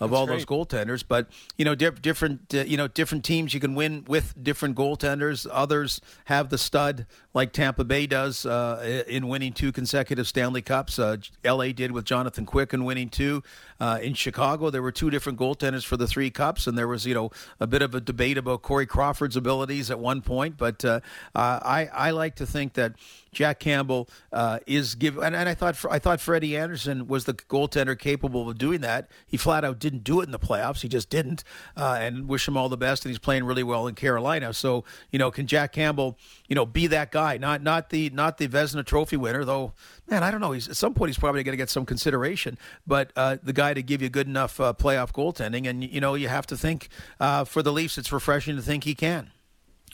of 0.00 0.10
That's 0.10 0.18
all 0.18 0.26
those 0.26 0.46
goaltenders. 0.46 1.04
But 1.06 1.28
you 1.56 1.64
know, 1.64 1.74
di- 1.74 1.90
different 1.90 2.54
uh, 2.54 2.64
you 2.64 2.76
know 2.76 2.88
different 2.88 3.24
teams 3.24 3.52
you 3.52 3.60
can 3.60 3.74
win 3.74 4.04
with 4.08 4.34
different 4.42 4.76
goaltenders. 4.76 5.46
Others 5.50 6.00
have 6.24 6.48
the 6.48 6.58
stud 6.58 7.06
like 7.34 7.52
Tampa 7.52 7.84
Bay 7.84 8.06
does 8.06 8.46
uh, 8.46 9.04
in 9.06 9.28
winning 9.28 9.52
two 9.52 9.72
consecutive 9.72 10.26
Stanley 10.26 10.62
Cups. 10.62 10.98
Uh, 10.98 11.18
L.A. 11.44 11.72
did 11.72 11.92
with 11.92 12.04
Jonathan 12.04 12.46
Quick 12.46 12.72
in 12.72 12.84
winning 12.84 13.08
two. 13.08 13.42
Uh, 13.78 13.98
in 14.02 14.14
Chicago, 14.14 14.70
there 14.70 14.82
were 14.82 14.92
two 14.92 15.10
different 15.10 15.38
goaltenders 15.38 15.84
for 15.84 15.96
the 15.96 16.06
three 16.06 16.30
cups, 16.30 16.66
and 16.66 16.76
there 16.76 16.88
was 16.88 17.06
you 17.06 17.14
know 17.14 17.30
a 17.60 17.66
bit 17.66 17.82
of 17.82 17.94
a 17.94 18.00
debate 18.00 18.38
about 18.38 18.62
Corey 18.62 18.86
Crawford's 18.86 19.36
abilities 19.36 19.90
at 19.90 19.98
one 19.98 20.22
point. 20.22 20.56
But 20.56 20.84
uh, 20.84 21.00
I 21.34 21.88
I 21.92 22.10
like 22.10 22.36
to 22.36 22.46
think 22.46 22.74
that 22.74 22.94
Jack 23.32 23.60
Campbell 23.60 24.08
uh, 24.32 24.58
is 24.66 24.94
give, 24.94 25.16
and, 25.18 25.36
and 25.36 25.48
I 25.48 25.54
thought 25.54 25.76
I 25.90 25.98
thought 25.98 26.20
Freddie 26.20 26.56
Anderson 26.56 27.06
was 27.06 27.24
the 27.24 27.34
goaltender 27.34 27.98
capable 27.98 28.48
of 28.48 28.58
doing 28.58 28.80
that. 28.80 29.08
He 29.26 29.36
flat 29.36 29.64
out 29.64 29.78
didn't 29.78 30.04
do 30.04 30.20
it 30.20 30.24
in 30.24 30.32
the 30.32 30.38
playoffs. 30.38 30.80
He 30.80 30.88
just 30.88 31.10
didn't. 31.10 31.44
Uh, 31.76 31.98
and 32.00 32.28
wish 32.28 32.48
him 32.48 32.56
all 32.56 32.68
the 32.68 32.76
best. 32.76 33.04
And 33.04 33.10
he's 33.10 33.18
playing 33.18 33.44
really 33.44 33.62
well 33.62 33.86
in 33.86 33.94
Carolina. 33.94 34.52
So 34.52 34.84
you 35.10 35.18
know, 35.18 35.30
can 35.30 35.46
Jack 35.46 35.72
Campbell 35.72 36.18
you 36.48 36.54
know 36.54 36.66
be 36.66 36.86
that 36.88 37.12
guy? 37.12 37.36
Not 37.36 37.62
not 37.62 37.90
the 37.90 38.10
not 38.10 38.38
the 38.38 38.48
Vezina 38.48 38.84
Trophy 38.84 39.16
winner 39.16 39.44
though. 39.44 39.72
Man, 40.08 40.24
I 40.24 40.30
don't 40.30 40.40
know. 40.40 40.52
He's 40.52 40.68
at 40.68 40.76
some 40.76 40.94
point 40.94 41.10
he's 41.10 41.18
probably 41.18 41.44
going 41.44 41.52
to 41.52 41.56
get 41.56 41.70
some 41.70 41.86
consideration, 41.86 42.58
but 42.86 43.12
uh, 43.14 43.36
the 43.42 43.52
guy 43.52 43.74
to 43.74 43.82
give 43.82 44.02
you 44.02 44.08
good 44.08 44.26
enough 44.26 44.60
uh, 44.60 44.72
playoff 44.72 45.12
goaltending, 45.12 45.68
and 45.68 45.84
you 45.84 46.00
know 46.00 46.14
you 46.14 46.28
have 46.28 46.46
to 46.48 46.56
think 46.56 46.88
uh, 47.20 47.44
for 47.44 47.62
the 47.62 47.72
Leafs, 47.72 47.96
it's 47.96 48.10
refreshing 48.10 48.56
to 48.56 48.62
think 48.62 48.84
he 48.84 48.94
can. 48.94 49.30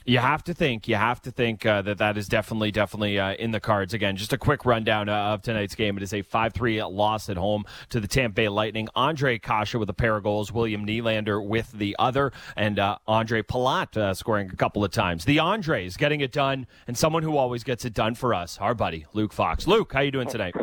You 0.07 0.19
have 0.19 0.41
to 0.45 0.53
think. 0.53 0.87
You 0.87 0.95
have 0.95 1.21
to 1.23 1.31
think 1.31 1.65
uh, 1.65 1.81
that 1.81 1.97
that 1.97 2.17
is 2.17 2.29
definitely, 2.29 2.71
definitely 2.71 3.19
uh, 3.19 3.33
in 3.33 3.51
the 3.51 3.59
cards. 3.59 3.93
Again, 3.93 4.15
just 4.15 4.31
a 4.31 4.37
quick 4.37 4.65
rundown 4.65 5.09
uh, 5.09 5.33
of 5.33 5.41
tonight's 5.41 5.75
game. 5.75 5.97
It 5.97 6.03
is 6.03 6.13
a 6.13 6.21
5 6.21 6.53
3 6.53 6.81
loss 6.85 7.29
at 7.29 7.35
home 7.35 7.65
to 7.89 7.99
the 7.99 8.07
Tampa 8.07 8.35
Bay 8.35 8.47
Lightning. 8.47 8.87
Andre 8.95 9.37
Kase 9.37 9.73
with 9.73 9.89
a 9.89 9.93
pair 9.93 10.15
of 10.15 10.23
goals, 10.23 10.49
William 10.49 10.87
Nylander 10.87 11.45
with 11.45 11.73
the 11.73 11.93
other, 11.99 12.31
and 12.55 12.79
uh, 12.79 12.97
Ondrej 13.05 13.43
Palat 13.43 13.97
uh, 13.97 14.13
scoring 14.13 14.49
a 14.49 14.55
couple 14.55 14.81
of 14.81 14.91
times. 14.91 15.25
The 15.25 15.39
Andres 15.39 15.97
getting 15.97 16.21
it 16.21 16.31
done, 16.31 16.67
and 16.87 16.97
someone 16.97 17.23
who 17.23 17.35
always 17.35 17.65
gets 17.65 17.83
it 17.83 17.93
done 17.93 18.15
for 18.15 18.33
us, 18.33 18.57
our 18.59 18.73
buddy, 18.73 19.05
Luke 19.11 19.33
Fox. 19.33 19.67
Luke, 19.67 19.91
how 19.91 19.99
you 19.99 20.11
doing 20.11 20.29
tonight? 20.29 20.55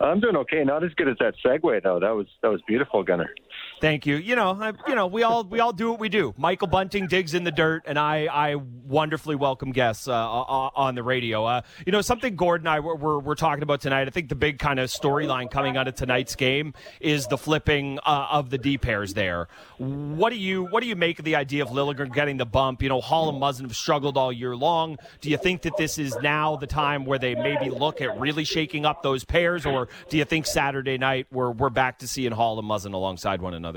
I'm 0.00 0.20
doing 0.20 0.36
okay. 0.36 0.64
Not 0.64 0.84
as 0.84 0.92
good 0.94 1.08
as 1.08 1.16
that 1.20 1.34
segue 1.44 1.82
though. 1.82 1.98
That 1.98 2.14
was 2.14 2.26
that 2.42 2.48
was 2.48 2.60
beautiful, 2.66 3.02
Gunner. 3.02 3.30
Thank 3.80 4.04
you. 4.04 4.16
You 4.16 4.36
know, 4.36 4.58
I, 4.60 4.72
you 4.86 4.94
know, 4.94 5.06
we 5.06 5.22
all 5.22 5.42
we 5.42 5.58
all 5.58 5.72
do 5.72 5.90
what 5.90 6.00
we 6.00 6.10
do. 6.10 6.34
Michael 6.36 6.66
Bunting 6.66 7.06
digs 7.06 7.32
in 7.32 7.44
the 7.44 7.50
dirt, 7.50 7.84
and 7.86 7.98
I 7.98 8.26
I 8.26 8.56
wonderfully 8.56 9.36
welcome 9.36 9.72
guests 9.72 10.06
uh, 10.06 10.12
on 10.12 10.94
the 10.94 11.02
radio. 11.02 11.46
Uh, 11.46 11.62
you 11.86 11.92
know, 11.92 12.02
something 12.02 12.36
Gord 12.36 12.60
and 12.60 12.68
I 12.68 12.80
were, 12.80 12.94
were, 12.94 13.18
were 13.18 13.34
talking 13.34 13.62
about 13.62 13.80
tonight. 13.80 14.06
I 14.06 14.10
think 14.10 14.28
the 14.28 14.34
big 14.34 14.58
kind 14.58 14.78
of 14.78 14.90
storyline 14.90 15.50
coming 15.50 15.78
out 15.78 15.88
of 15.88 15.94
tonight's 15.94 16.36
game 16.36 16.74
is 17.00 17.26
the 17.28 17.38
flipping 17.38 17.98
uh, 18.04 18.26
of 18.30 18.50
the 18.50 18.58
D 18.58 18.76
pairs. 18.76 19.14
There, 19.14 19.48
what 19.78 20.28
do 20.28 20.36
you 20.36 20.64
what 20.64 20.82
do 20.82 20.86
you 20.88 20.96
make 20.96 21.18
of 21.18 21.24
the 21.24 21.36
idea 21.36 21.62
of 21.62 21.70
Liljegren 21.70 22.12
getting 22.12 22.36
the 22.36 22.46
bump? 22.46 22.82
You 22.82 22.90
know, 22.90 23.00
Holl 23.00 23.30
and 23.30 23.40
Muzzin 23.40 23.62
have 23.62 23.74
struggled 23.74 24.18
all 24.18 24.30
year 24.30 24.54
long. 24.54 24.98
Do 25.22 25.30
you 25.30 25.38
think 25.38 25.62
that 25.62 25.78
this 25.78 25.98
is 25.98 26.14
now 26.16 26.56
the 26.56 26.66
time 26.66 27.06
where 27.06 27.18
they 27.18 27.34
maybe 27.34 27.70
look 27.70 28.02
at 28.02 28.20
really 28.20 28.44
shaking 28.44 28.84
up 28.84 29.02
those 29.02 29.24
pairs, 29.24 29.64
or 29.64 29.88
do 30.10 30.18
you 30.18 30.26
think 30.26 30.44
Saturday 30.44 30.98
night 30.98 31.28
we're 31.32 31.50
we're 31.50 31.70
back 31.70 32.00
to 32.00 32.08
seeing 32.08 32.32
Holl 32.32 32.58
and 32.58 32.68
Muzzin 32.68 32.92
alongside 32.92 33.40
one 33.40 33.54
another? 33.54 33.69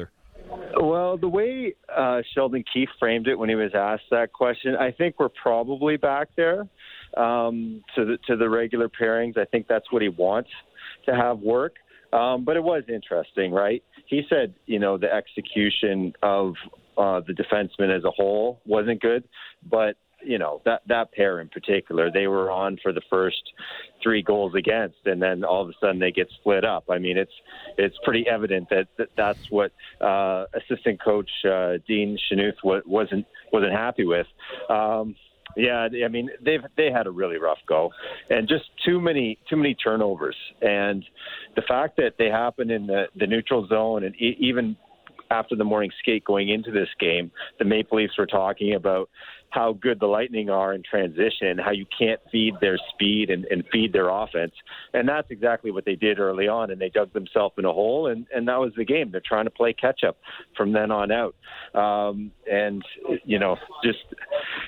Well, 0.80 1.18
the 1.18 1.28
way 1.28 1.76
uh, 1.96 2.22
Sheldon 2.34 2.64
Keefe 2.74 2.90
framed 3.00 3.28
it 3.28 3.36
when 3.36 3.50
he 3.50 3.56
was 3.56 3.72
asked 3.74 4.04
that 4.12 4.34
question, 4.34 4.76
I 4.76 4.92
think 4.92 5.16
we're 5.20 5.30
probably 5.30 5.98
back 5.98 6.30
there 6.36 6.68
um, 7.18 7.84
to 7.96 8.06
the 8.06 8.18
to 8.28 8.36
the 8.36 8.50
regular 8.50 8.90
pairings. 8.90 9.38
I 9.38 9.46
think 9.46 9.68
that's 9.68 9.92
what 9.92 10.02
he 10.02 10.10
wants 10.10 10.50
to 11.06 11.16
have 11.16 11.40
work. 11.40 11.76
Um, 12.12 12.46
but 12.46 12.56
it 12.56 12.64
was 12.64 12.84
interesting, 12.88 13.52
right? 13.52 13.84
He 14.06 14.22
said, 14.30 14.54
you 14.68 14.78
know, 14.78 14.98
the 14.98 15.12
execution 15.12 16.14
of 16.22 16.54
uh, 16.96 17.22
the 17.26 17.34
defenseman 17.34 17.96
as 17.96 18.04
a 18.04 18.12
whole 18.12 18.62
wasn't 18.66 19.02
good, 19.02 19.24
but 19.70 19.96
you 20.26 20.38
know 20.38 20.62
that 20.66 20.82
that 20.88 21.12
pair 21.12 21.40
in 21.40 21.50
particular 21.50 22.12
they 22.12 22.28
were 22.28 22.50
on 22.52 22.78
for 22.82 22.92
the 22.92 23.02
first 23.10 23.42
three 24.02 24.22
goals 24.22 24.54
against 24.56 24.98
and 25.06 25.22
then 25.22 25.44
all 25.44 25.62
of 25.62 25.70
a 25.70 25.74
sudden 25.80 26.00
they 26.00 26.12
get 26.12 26.28
split 26.40 26.66
up. 26.66 26.86
I 26.90 27.00
mean 27.00 27.18
it's 27.18 27.32
it's 27.78 27.96
pretty 28.04 28.26
evident 28.28 28.70
that, 28.70 28.88
that 28.98 29.10
that's 29.18 29.40
what 29.50 29.72
uh 30.02 30.46
assistant 30.54 31.02
coach 31.04 31.30
uh 31.46 31.74
dean 31.88 32.18
Phaneuf 32.32 32.54
wasn't 32.86 33.26
wasn't 33.52 33.74
happy 33.74 34.06
with. 34.06 34.28
Um 34.70 35.16
yeah, 35.56 35.88
I 36.04 36.08
mean 36.08 36.30
they've 36.44 36.62
they 36.78 36.92
had 36.92 37.06
a 37.08 37.12
really 37.12 37.38
rough 37.38 37.60
go, 37.68 37.92
and 38.30 38.48
just 38.48 38.66
too 38.86 39.00
many 39.00 39.38
too 39.50 39.56
many 39.56 39.76
turnovers, 39.76 40.36
and 40.62 41.06
the 41.56 41.62
fact 41.68 41.98
that 41.98 42.14
they 42.18 42.28
happened 42.28 42.72
in 42.72 42.88
the 42.88 43.06
the 43.16 43.28
neutral 43.28 43.68
zone, 43.68 44.04
and 44.04 44.16
e- 44.16 44.38
even 44.40 44.76
after 45.30 45.56
the 45.56 45.64
morning 45.64 45.92
skate 46.00 46.24
going 46.26 46.50
into 46.50 46.72
this 46.72 46.90
game, 47.00 47.32
the 47.60 47.66
Maple 47.66 47.98
Leafs 47.98 48.18
were 48.18 48.26
talking 48.26 48.76
about 48.76 49.10
how 49.54 49.74
good 49.74 50.00
the 50.00 50.08
Lightning 50.08 50.50
are 50.50 50.74
in 50.74 50.82
transition 50.82 51.60
how 51.64 51.72
you 51.72 51.86
can't 51.98 52.20
feed 52.32 52.56
their 52.60 52.80
speed 52.92 53.30
and, 53.30 53.46
and 53.46 53.64
feed 53.72 53.94
their 53.94 54.10
offense. 54.10 54.54
And 54.94 55.08
that's 55.08 55.30
exactly 55.30 55.70
what 55.70 55.86
they 55.86 55.96
did 55.96 56.20
early 56.20 56.48
on, 56.48 56.72
and 56.72 56.82
they 56.82 56.90
dug 56.90 57.14
themselves 57.14 57.54
in 57.60 57.66
a 57.66 57.72
hole, 57.72 58.08
and, 58.08 58.26
and 58.34 58.48
that 58.48 58.60
was 58.60 58.74
the 58.76 58.84
game. 58.84 59.12
They're 59.12 59.22
trying 59.24 59.46
to 59.46 59.52
play 59.52 59.74
catch 59.74 60.04
up 60.04 60.18
from 60.58 60.74
then 60.74 60.90
on 60.90 61.12
out. 61.12 61.36
Um, 61.76 62.32
and, 62.52 62.84
you 63.26 63.38
know, 63.38 63.58
just 63.84 64.00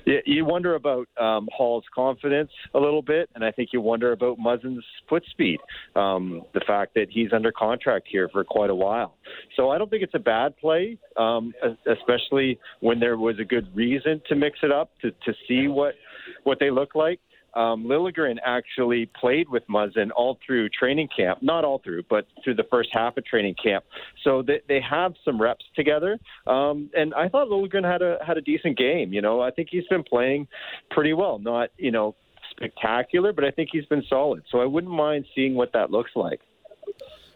you 0.06 0.46
wonder 0.46 0.76
about 0.76 1.08
um, 1.20 1.50
Holl's 1.52 1.86
confidence 1.94 2.52
a 2.76 2.80
little 2.80 3.02
bit, 3.02 3.30
and 3.34 3.44
I 3.44 3.52
think 3.52 3.70
you 3.74 3.82
wonder 3.82 4.12
about 4.12 4.38
Muzzin's 4.38 4.86
foot 5.10 5.24
speed, 5.32 5.60
um, 5.96 6.44
the 6.54 6.62
fact 6.62 6.94
that 6.94 7.08
he's 7.10 7.34
under 7.34 7.52
contract 7.52 8.08
here 8.10 8.30
for 8.32 8.44
quite 8.44 8.70
a 8.70 8.76
while. 8.76 9.16
So 9.56 9.72
I 9.72 9.80
don't 9.80 9.90
think 9.90 10.04
it's 10.04 10.14
a 10.14 10.20
bad 10.20 10.56
play, 10.58 11.00
um, 11.18 11.54
especially 11.88 12.60
when 12.82 13.00
there 13.00 13.18
was 13.18 13.40
a 13.40 13.44
good 13.44 13.76
reason 13.76 14.22
to 14.30 14.36
mix 14.36 14.60
it 14.62 14.72
up 14.72 14.75
to, 15.02 15.12
to 15.12 15.34
see 15.48 15.68
what 15.68 15.96
what 16.44 16.60
they 16.60 16.72
look 16.72 16.96
like 16.96 17.20
um, 17.56 17.86
Liljegren 17.86 18.36
actually 18.46 19.10
played 19.20 19.48
with 19.48 19.66
Muzzin 19.68 20.10
all 20.16 20.38
through 20.46 20.70
training 20.70 21.08
camp. 21.16 21.42
Not 21.42 21.64
all 21.64 21.80
through, 21.84 22.04
but 22.10 22.28
through 22.44 22.56
the 22.56 22.66
first 22.70 22.90
half 22.92 23.16
of 23.18 23.26
training 23.26 23.56
camp. 23.62 23.86
So 24.24 24.42
they, 24.42 24.62
they 24.68 24.82
have 24.82 25.14
some 25.24 25.42
reps 25.42 25.64
together. 25.76 26.20
Um, 26.48 26.90
and 26.96 27.14
I 27.14 27.30
thought 27.30 27.48
Liljegren 27.48 27.90
had 27.90 28.02
a 28.02 28.18
had 28.26 28.38
a 28.38 28.42
decent 28.42 28.78
game. 28.78 29.14
You 29.14 29.22
know, 29.22 29.42
I 29.42 29.52
think 29.52 29.70
he's 29.72 29.88
been 29.90 30.04
playing 30.04 30.48
pretty 30.92 31.14
well. 31.14 31.40
Not 31.40 31.70
you 31.78 31.92
know 31.92 32.16
spectacular, 32.52 33.32
but 33.32 33.46
I 33.46 33.52
think 33.52 33.70
he's 33.72 33.86
been 33.86 34.04
solid. 34.10 34.44
So 34.52 34.60
I 34.60 34.66
wouldn't 34.66 34.94
mind 34.94 35.26
seeing 35.34 35.56
what 35.56 35.72
that 35.74 35.92
looks 35.92 36.12
like. 36.16 36.42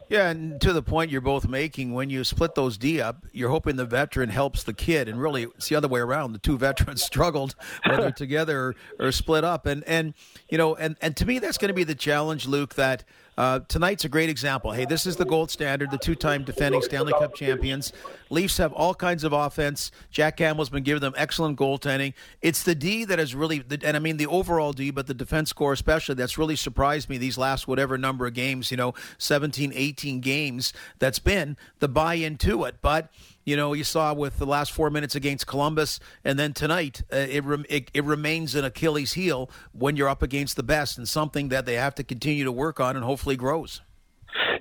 Yeah, 0.09 0.29
and 0.29 0.59
to 0.61 0.73
the 0.73 0.81
point 0.81 1.11
you're 1.11 1.21
both 1.21 1.47
making, 1.47 1.93
when 1.93 2.09
you 2.09 2.23
split 2.23 2.55
those 2.55 2.79
D 2.79 2.99
up, 2.99 3.27
you're 3.31 3.51
hoping 3.51 3.75
the 3.75 3.85
veteran 3.85 4.29
helps 4.29 4.63
the 4.63 4.73
kid, 4.73 5.07
and 5.07 5.21
really 5.21 5.43
it's 5.43 5.69
the 5.69 5.75
other 5.75 5.87
way 5.87 5.99
around. 5.99 6.33
The 6.33 6.39
two 6.39 6.57
veterans 6.57 7.03
struggled 7.03 7.55
whether 7.85 8.09
together 8.17 8.59
or, 8.59 8.75
or 9.07 9.11
split 9.11 9.43
up, 9.43 9.67
and 9.67 9.83
and 9.83 10.15
you 10.49 10.57
know, 10.57 10.75
and 10.75 10.97
and 11.01 11.15
to 11.17 11.25
me 11.25 11.37
that's 11.37 11.59
going 11.59 11.69
to 11.69 11.75
be 11.75 11.83
the 11.83 11.95
challenge, 11.95 12.47
Luke. 12.47 12.73
That 12.73 13.03
uh, 13.39 13.61
tonight's 13.69 14.03
a 14.03 14.09
great 14.09 14.29
example. 14.29 14.73
Hey, 14.73 14.83
this 14.83 15.05
is 15.05 15.15
the 15.15 15.23
gold 15.23 15.49
standard, 15.49 15.91
the 15.91 15.97
two 15.97 16.13
time 16.13 16.43
defending 16.43 16.81
Stanley 16.81 17.13
Cup 17.13 17.33
champions. 17.33 17.93
Leafs 18.29 18.57
have 18.57 18.73
all 18.73 18.93
kinds 18.93 19.23
of 19.23 19.31
offense. 19.31 19.91
Jack 20.11 20.35
Campbell's 20.35 20.69
been 20.69 20.83
giving 20.83 20.99
them 20.99 21.13
excellent 21.15 21.57
goaltending. 21.57 22.13
It's 22.41 22.63
the 22.63 22.75
D 22.75 23.05
that 23.05 23.17
has 23.17 23.33
really, 23.33 23.63
and 23.81 23.95
I 23.95 23.99
mean 23.99 24.17
the 24.17 24.27
overall 24.27 24.73
D, 24.73 24.91
but 24.91 25.07
the 25.07 25.13
defense 25.13 25.49
score 25.51 25.71
especially, 25.71 26.15
that's 26.15 26.37
really 26.37 26.57
surprised 26.57 27.07
me 27.07 27.17
these 27.17 27.37
last 27.37 27.65
whatever 27.65 27.97
number 27.97 28.27
of 28.27 28.33
games, 28.33 28.71
you 28.71 28.77
know, 28.77 28.93
17, 29.19 29.71
18 29.73 30.19
games 30.19 30.73
that's 30.99 31.19
been 31.19 31.55
the 31.79 31.87
buy 31.87 32.15
in 32.15 32.37
to 32.39 32.65
it. 32.65 32.75
But 32.81 33.09
you 33.45 33.55
know, 33.55 33.73
you 33.73 33.83
saw 33.83 34.13
with 34.13 34.37
the 34.37 34.45
last 34.45 34.71
four 34.71 34.89
minutes 34.89 35.15
against 35.15 35.47
Columbus, 35.47 35.99
and 36.23 36.37
then 36.37 36.53
tonight, 36.53 37.03
uh, 37.11 37.17
it, 37.17 37.43
it, 37.69 37.91
it 37.93 38.03
remains 38.03 38.55
an 38.55 38.65
Achilles 38.65 39.13
heel 39.13 39.49
when 39.71 39.95
you're 39.95 40.09
up 40.09 40.21
against 40.21 40.55
the 40.55 40.63
best, 40.63 40.97
and 40.97 41.07
something 41.07 41.49
that 41.49 41.65
they 41.65 41.75
have 41.75 41.95
to 41.95 42.03
continue 42.03 42.43
to 42.43 42.51
work 42.51 42.79
on 42.79 42.95
and 42.95 43.05
hopefully 43.05 43.35
grows. 43.35 43.81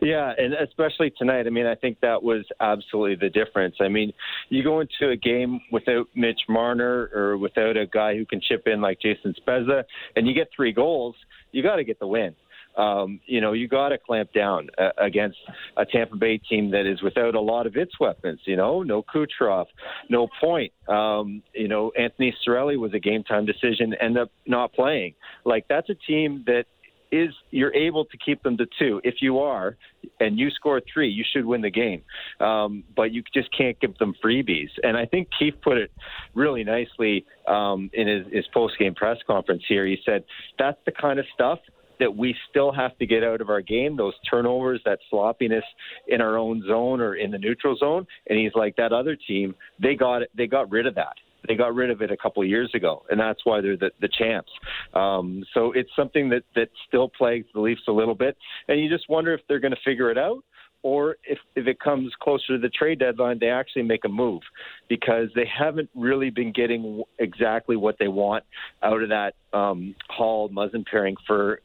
Yeah, 0.00 0.32
and 0.38 0.54
especially 0.54 1.12
tonight. 1.18 1.46
I 1.46 1.50
mean, 1.50 1.66
I 1.66 1.74
think 1.74 2.00
that 2.00 2.22
was 2.22 2.44
absolutely 2.60 3.16
the 3.16 3.30
difference. 3.30 3.76
I 3.80 3.88
mean, 3.88 4.12
you 4.48 4.62
go 4.62 4.80
into 4.80 5.10
a 5.10 5.16
game 5.16 5.60
without 5.70 6.06
Mitch 6.14 6.40
Marner 6.48 7.10
or 7.14 7.36
without 7.36 7.76
a 7.76 7.86
guy 7.86 8.16
who 8.16 8.24
can 8.24 8.40
chip 8.40 8.66
in 8.66 8.80
like 8.80 9.00
Jason 9.00 9.34
Spezza, 9.34 9.84
and 10.16 10.26
you 10.26 10.34
get 10.34 10.48
three 10.54 10.72
goals, 10.72 11.16
you 11.52 11.62
got 11.62 11.76
to 11.76 11.84
get 11.84 11.98
the 11.98 12.06
win 12.06 12.34
um, 12.78 13.20
you 13.26 13.40
know, 13.40 13.52
you 13.52 13.68
got 13.68 13.88
to 13.90 13.98
clamp 13.98 14.32
down 14.32 14.68
uh, 14.78 14.90
against 14.98 15.36
a 15.76 15.84
Tampa 15.84 16.16
Bay 16.16 16.38
team 16.38 16.70
that 16.70 16.86
is 16.86 17.02
without 17.02 17.34
a 17.34 17.40
lot 17.40 17.66
of 17.66 17.76
its 17.76 17.98
weapons. 18.00 18.40
You 18.44 18.56
know, 18.56 18.82
no 18.82 19.02
Kucherov, 19.02 19.66
no 20.08 20.28
Point. 20.40 20.72
Um, 20.88 21.42
you 21.54 21.68
know, 21.68 21.90
Anthony 21.98 22.34
Cirelli 22.46 22.78
was 22.78 22.94
a 22.94 23.00
game 23.00 23.24
time 23.24 23.44
decision, 23.44 23.94
end 24.00 24.16
up 24.16 24.30
not 24.46 24.72
playing. 24.72 25.14
Like 25.44 25.66
that's 25.68 25.90
a 25.90 25.94
team 25.94 26.44
that 26.46 26.64
is 27.10 27.30
you're 27.50 27.74
able 27.74 28.04
to 28.04 28.16
keep 28.18 28.42
them 28.42 28.56
to 28.58 28.66
two. 28.78 29.00
If 29.02 29.16
you 29.20 29.38
are, 29.40 29.76
and 30.20 30.38
you 30.38 30.50
score 30.50 30.80
three, 30.92 31.08
you 31.08 31.24
should 31.32 31.44
win 31.46 31.62
the 31.62 31.70
game. 31.70 32.02
Um, 32.40 32.84
but 32.94 33.12
you 33.12 33.22
just 33.34 33.48
can't 33.56 33.78
give 33.80 33.96
them 33.98 34.14
freebies. 34.24 34.68
And 34.82 34.96
I 34.96 35.06
think 35.06 35.28
Keefe 35.36 35.60
put 35.62 35.78
it 35.78 35.90
really 36.34 36.64
nicely 36.64 37.24
um, 37.46 37.90
in 37.92 38.06
his, 38.06 38.26
his 38.32 38.46
post 38.52 38.78
game 38.78 38.94
press 38.94 39.18
conference 39.26 39.62
here. 39.68 39.86
He 39.86 39.98
said 40.04 40.24
that's 40.58 40.78
the 40.86 40.92
kind 40.92 41.18
of 41.18 41.24
stuff 41.34 41.58
that 42.00 42.14
we 42.14 42.34
still 42.50 42.72
have 42.72 42.96
to 42.98 43.06
get 43.06 43.24
out 43.24 43.40
of 43.40 43.50
our 43.50 43.60
game, 43.60 43.96
those 43.96 44.14
turnovers, 44.28 44.80
that 44.84 44.98
sloppiness 45.10 45.64
in 46.06 46.20
our 46.20 46.36
own 46.36 46.62
zone 46.66 47.00
or 47.00 47.14
in 47.14 47.30
the 47.30 47.38
neutral 47.38 47.76
zone. 47.76 48.06
And 48.28 48.38
he's 48.38 48.52
like, 48.54 48.76
that 48.76 48.92
other 48.92 49.16
team, 49.16 49.54
they 49.80 49.94
got 49.94 50.22
it, 50.22 50.30
they 50.36 50.46
got 50.46 50.70
rid 50.70 50.86
of 50.86 50.94
that. 50.96 51.14
They 51.46 51.54
got 51.54 51.74
rid 51.74 51.90
of 51.90 52.02
it 52.02 52.10
a 52.10 52.16
couple 52.16 52.42
of 52.42 52.48
years 52.48 52.70
ago, 52.74 53.04
and 53.10 53.18
that's 53.18 53.40
why 53.44 53.60
they're 53.60 53.76
the, 53.76 53.90
the 54.00 54.08
champs. 54.08 54.50
Um, 54.92 55.44
so 55.54 55.72
it's 55.72 55.88
something 55.94 56.28
that 56.30 56.42
that 56.56 56.68
still 56.86 57.08
plagues 57.08 57.46
the 57.54 57.60
Leafs 57.60 57.82
a 57.88 57.92
little 57.92 58.16
bit, 58.16 58.36
and 58.66 58.80
you 58.80 58.90
just 58.90 59.08
wonder 59.08 59.32
if 59.32 59.40
they're 59.48 59.60
going 59.60 59.72
to 59.72 59.80
figure 59.84 60.10
it 60.10 60.18
out 60.18 60.42
or 60.82 61.16
if, 61.24 61.38
if 61.56 61.66
it 61.66 61.80
comes 61.80 62.12
closer 62.20 62.54
to 62.54 62.58
the 62.58 62.68
trade 62.68 62.98
deadline, 62.98 63.38
they 63.40 63.48
actually 63.48 63.82
make 63.82 64.04
a 64.04 64.08
move 64.08 64.42
because 64.88 65.28
they 65.34 65.46
haven't 65.46 65.90
really 65.94 66.30
been 66.30 66.52
getting 66.52 67.02
exactly 67.18 67.76
what 67.76 67.96
they 67.98 68.08
want 68.08 68.44
out 68.82 69.02
of 69.02 69.08
that 69.08 69.34
um, 69.52 69.94
Holl 70.08 70.48
Muzzin 70.50 70.86
pairing 70.86 71.16
for 71.26 71.60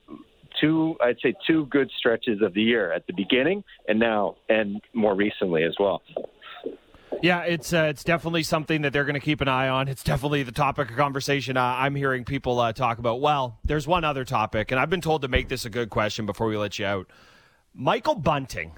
two, 0.59 0.95
I'd 1.01 1.17
say, 1.21 1.33
two 1.45 1.65
good 1.67 1.91
stretches 1.97 2.41
of 2.41 2.53
the 2.53 2.61
year 2.61 2.91
at 2.91 3.05
the 3.07 3.13
beginning 3.13 3.63
and 3.87 3.99
now, 3.99 4.35
and 4.49 4.81
more 4.93 5.15
recently 5.15 5.63
as 5.63 5.75
well. 5.79 6.01
Yeah, 7.21 7.41
it's 7.41 7.71
uh, 7.71 7.87
it's 7.89 8.03
definitely 8.03 8.43
something 8.43 8.81
that 8.81 8.91
they're 8.91 9.05
going 9.05 9.13
to 9.13 9.21
keep 9.21 9.39
an 9.39 9.47
eye 9.47 9.69
on. 9.69 9.87
It's 9.87 10.03
definitely 10.03 10.43
the 10.43 10.51
topic 10.51 10.89
of 10.89 10.97
conversation 10.97 11.55
uh, 11.55 11.61
I'm 11.63 11.95
hearing 11.95 12.25
people 12.25 12.59
uh, 12.59 12.73
talk 12.73 12.97
about. 12.97 13.21
Well, 13.21 13.59
there's 13.63 13.87
one 13.87 14.03
other 14.03 14.25
topic, 14.25 14.71
and 14.71 14.79
I've 14.79 14.89
been 14.89 14.99
told 14.99 15.21
to 15.21 15.27
make 15.27 15.47
this 15.47 15.63
a 15.63 15.69
good 15.69 15.89
question 15.89 16.25
before 16.25 16.47
we 16.47 16.57
let 16.57 16.79
you 16.79 16.85
out. 16.85 17.07
Michael 17.73 18.15
Bunting 18.15 18.73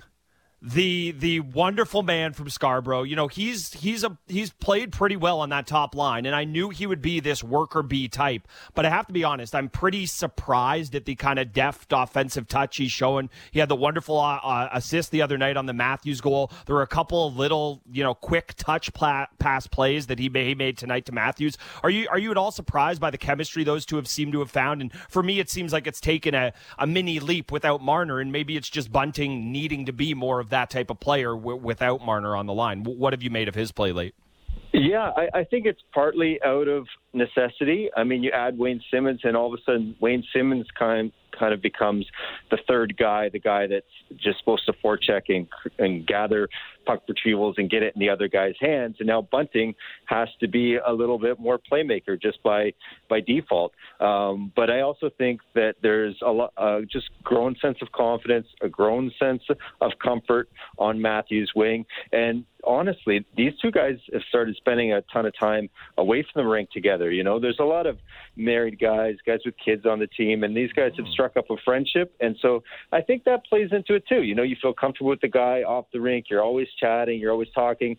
the 0.65 1.11
the 1.11 1.41
wonderful 1.41 2.01
man 2.01 2.33
from 2.33 2.49
Scarborough. 2.49 3.03
You 3.03 3.15
know, 3.15 3.27
he's 3.27 3.71
he's 3.73 4.03
a 4.03 4.17
he's 4.27 4.49
played 4.51 4.91
pretty 4.91 5.15
well 5.15 5.39
on 5.41 5.49
that 5.49 5.67
top 5.67 5.93
line, 5.93 6.25
and 6.25 6.35
I 6.35 6.43
knew 6.43 6.69
he 6.69 6.87
would 6.87 7.03
be 7.03 7.19
this 7.19 7.43
worker 7.43 7.83
bee 7.83 8.07
type. 8.07 8.47
But 8.73 8.85
I 8.85 8.89
have 8.89 9.05
to 9.07 9.13
be 9.13 9.23
honest, 9.23 9.53
I'm 9.53 9.69
pretty 9.69 10.07
surprised 10.07 10.95
at 10.95 11.05
the 11.05 11.15
kind 11.15 11.37
of 11.37 11.53
deft 11.53 11.93
offensive 11.93 12.47
touch 12.47 12.77
he's 12.77 12.91
showing. 12.91 13.29
He 13.51 13.59
had 13.59 13.69
the 13.69 13.75
wonderful 13.75 14.17
uh, 14.17 14.37
uh, 14.37 14.69
assist 14.73 15.11
the 15.11 15.21
other 15.21 15.37
night 15.37 15.55
on 15.55 15.67
the 15.67 15.73
Matthews 15.73 16.19
goal. 16.19 16.51
There 16.65 16.75
were 16.75 16.81
a 16.81 16.87
couple 16.87 17.27
of 17.27 17.37
little 17.37 17.81
you 17.91 18.03
know 18.03 18.15
quick 18.15 18.55
touch 18.57 18.91
pla- 18.93 19.27
pass 19.37 19.67
plays 19.67 20.07
that 20.07 20.17
he 20.17 20.29
made, 20.29 20.47
he 20.47 20.55
made 20.55 20.79
tonight 20.79 21.05
to 21.05 21.11
Matthews. 21.11 21.59
Are 21.83 21.91
you 21.91 22.07
are 22.09 22.17
you 22.17 22.31
at 22.31 22.37
all 22.37 22.51
surprised 22.51 22.99
by 22.99 23.11
the 23.11 23.19
chemistry 23.19 23.63
those 23.63 23.85
two 23.85 23.97
have 23.97 24.07
seemed 24.07 24.33
to 24.33 24.39
have 24.39 24.49
found? 24.49 24.81
And 24.81 24.91
for 25.09 25.21
me, 25.21 25.39
it 25.39 25.51
seems 25.51 25.71
like 25.71 25.85
it's 25.85 26.01
taken 26.01 26.33
a, 26.33 26.53
a 26.79 26.87
mini 26.87 27.19
leap 27.19 27.51
without 27.51 27.83
Marner, 27.83 28.19
and 28.19 28.31
maybe 28.31 28.57
it's 28.57 28.69
just 28.69 28.91
Bunting 28.91 29.51
needing 29.51 29.85
to 29.85 29.93
be 29.93 30.13
more 30.13 30.39
of 30.39 30.49
that 30.49 30.54
type 30.63 30.89
of 30.89 30.99
player 30.99 31.35
w- 31.35 31.57
without 31.57 32.01
Marner 32.01 32.35
on 32.35 32.45
the 32.45 32.53
line. 32.53 32.79
W- 32.83 32.97
what 32.97 33.13
have 33.13 33.21
you 33.21 33.29
made 33.29 33.47
of 33.47 33.55
his 33.55 33.71
play 33.71 33.91
late? 33.91 34.15
Yeah, 34.73 35.11
I, 35.15 35.39
I 35.39 35.43
think 35.45 35.65
it's 35.65 35.81
partly 35.93 36.39
out 36.43 36.67
of 36.67 36.85
necessity. 37.13 37.89
I 37.95 38.03
mean, 38.03 38.23
you 38.23 38.31
add 38.31 38.57
Wayne 38.57 38.81
Simmonds, 38.91 39.21
and 39.23 39.37
all 39.37 39.53
of 39.53 39.57
a 39.57 39.63
sudden, 39.63 39.95
Wayne 40.01 40.23
Simmonds 40.33 40.67
kind 40.77 41.11
kind 41.37 41.53
of 41.53 41.61
becomes 41.61 42.05
the 42.51 42.57
third 42.67 42.95
guy, 42.97 43.29
the 43.29 43.39
guy 43.39 43.67
that's 43.67 43.85
just 44.17 44.39
supposed 44.39 44.65
to 44.65 44.73
forecheck 44.73 45.23
and, 45.29 45.47
and 45.79 46.05
gather 46.05 46.47
puck 46.85 47.01
retrievals 47.09 47.55
and 47.57 47.69
get 47.69 47.83
it 47.83 47.93
in 47.95 47.99
the 47.99 48.09
other 48.09 48.27
guy's 48.27 48.55
hands. 48.59 48.97
And 48.99 49.07
now 49.07 49.21
Bunting 49.21 49.73
has 50.05 50.29
to 50.39 50.47
be 50.47 50.75
a 50.75 50.93
little 50.93 51.17
bit 51.19 51.39
more 51.39 51.59
playmaker 51.59 52.21
just 52.21 52.41
by 52.43 52.73
by 53.09 53.21
default. 53.21 53.73
Um, 53.99 54.51
but 54.55 54.69
I 54.69 54.81
also 54.81 55.09
think 55.17 55.41
that 55.53 55.75
there's 55.81 56.15
a 56.25 56.31
lot, 56.31 56.53
uh, 56.57 56.81
just 56.91 57.09
grown 57.23 57.55
sense 57.61 57.77
of 57.81 57.91
confidence, 57.91 58.47
a 58.61 58.69
grown 58.69 59.11
sense 59.19 59.43
of 59.81 59.91
comfort 60.03 60.49
on 60.77 61.01
Matthews' 61.01 61.51
wing, 61.55 61.85
and 62.11 62.45
honestly, 62.65 63.25
these 63.37 63.53
two 63.61 63.71
guys 63.71 63.95
have 64.11 64.21
started 64.27 64.55
spending 64.57 64.93
a 64.93 65.01
ton 65.13 65.25
of 65.25 65.33
time 65.37 65.69
away 65.97 66.23
from 66.23 66.43
the 66.43 66.49
rink 66.49 66.69
together. 66.71 67.11
You 67.11 67.23
know, 67.23 67.39
there's 67.39 67.59
a 67.59 67.63
lot 67.65 67.85
of 67.85 67.97
married 68.35 68.79
guys, 68.79 69.15
guys 69.25 69.39
with 69.45 69.55
kids 69.63 69.85
on 69.85 69.99
the 69.99 70.07
team, 70.07 70.43
and 70.43 70.55
these 70.55 70.71
guys 70.73 70.91
have 70.97 71.05
struck 71.29 71.37
up 71.37 71.49
a 71.49 71.61
friendship. 71.63 72.13
And 72.19 72.35
so 72.41 72.63
I 72.91 73.01
think 73.01 73.23
that 73.25 73.45
plays 73.45 73.69
into 73.71 73.95
it 73.95 74.03
too. 74.07 74.23
You 74.23 74.35
know, 74.35 74.43
you 74.43 74.55
feel 74.61 74.73
comfortable 74.73 75.09
with 75.09 75.21
the 75.21 75.27
guy 75.27 75.63
off 75.63 75.85
the 75.93 75.99
rink. 75.99 76.25
You're 76.29 76.43
always 76.43 76.67
chatting. 76.79 77.19
You're 77.19 77.31
always 77.31 77.49
talking 77.53 77.97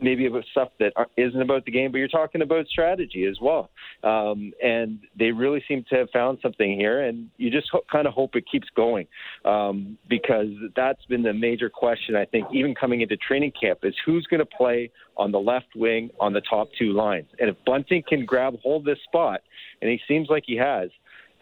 maybe 0.00 0.26
about 0.26 0.44
stuff 0.50 0.68
that 0.80 0.92
isn't 1.16 1.40
about 1.40 1.64
the 1.64 1.70
game, 1.70 1.92
but 1.92 1.98
you're 1.98 2.08
talking 2.08 2.42
about 2.42 2.66
strategy 2.66 3.24
as 3.24 3.38
well. 3.40 3.70
Um, 4.02 4.52
and 4.60 4.98
they 5.16 5.30
really 5.30 5.62
seem 5.68 5.84
to 5.90 5.96
have 5.96 6.10
found 6.12 6.38
something 6.42 6.76
here, 6.76 7.02
and 7.02 7.28
you 7.36 7.50
just 7.50 7.68
ho- 7.70 7.84
kind 7.90 8.08
of 8.08 8.12
hope 8.12 8.34
it 8.34 8.44
keeps 8.50 8.66
going 8.74 9.06
um, 9.44 9.96
because 10.08 10.48
that's 10.74 11.04
been 11.06 11.22
the 11.22 11.32
major 11.32 11.70
question, 11.70 12.16
I 12.16 12.24
think, 12.24 12.48
even 12.52 12.74
coming 12.74 13.02
into 13.02 13.16
training 13.16 13.52
camp 13.60 13.80
is 13.84 13.94
who's 14.04 14.26
going 14.26 14.40
to 14.40 14.46
play 14.46 14.90
on 15.16 15.30
the 15.30 15.38
left 15.38 15.76
wing 15.76 16.10
on 16.18 16.32
the 16.32 16.40
top 16.40 16.68
two 16.76 16.92
lines. 16.92 17.28
And 17.38 17.48
if 17.48 17.56
Bunting 17.64 18.02
can 18.08 18.26
grab 18.26 18.54
hold 18.60 18.84
this 18.84 18.98
spot, 19.04 19.42
and 19.80 19.90
he 19.90 20.00
seems 20.08 20.28
like 20.28 20.44
he 20.46 20.56
has, 20.56 20.90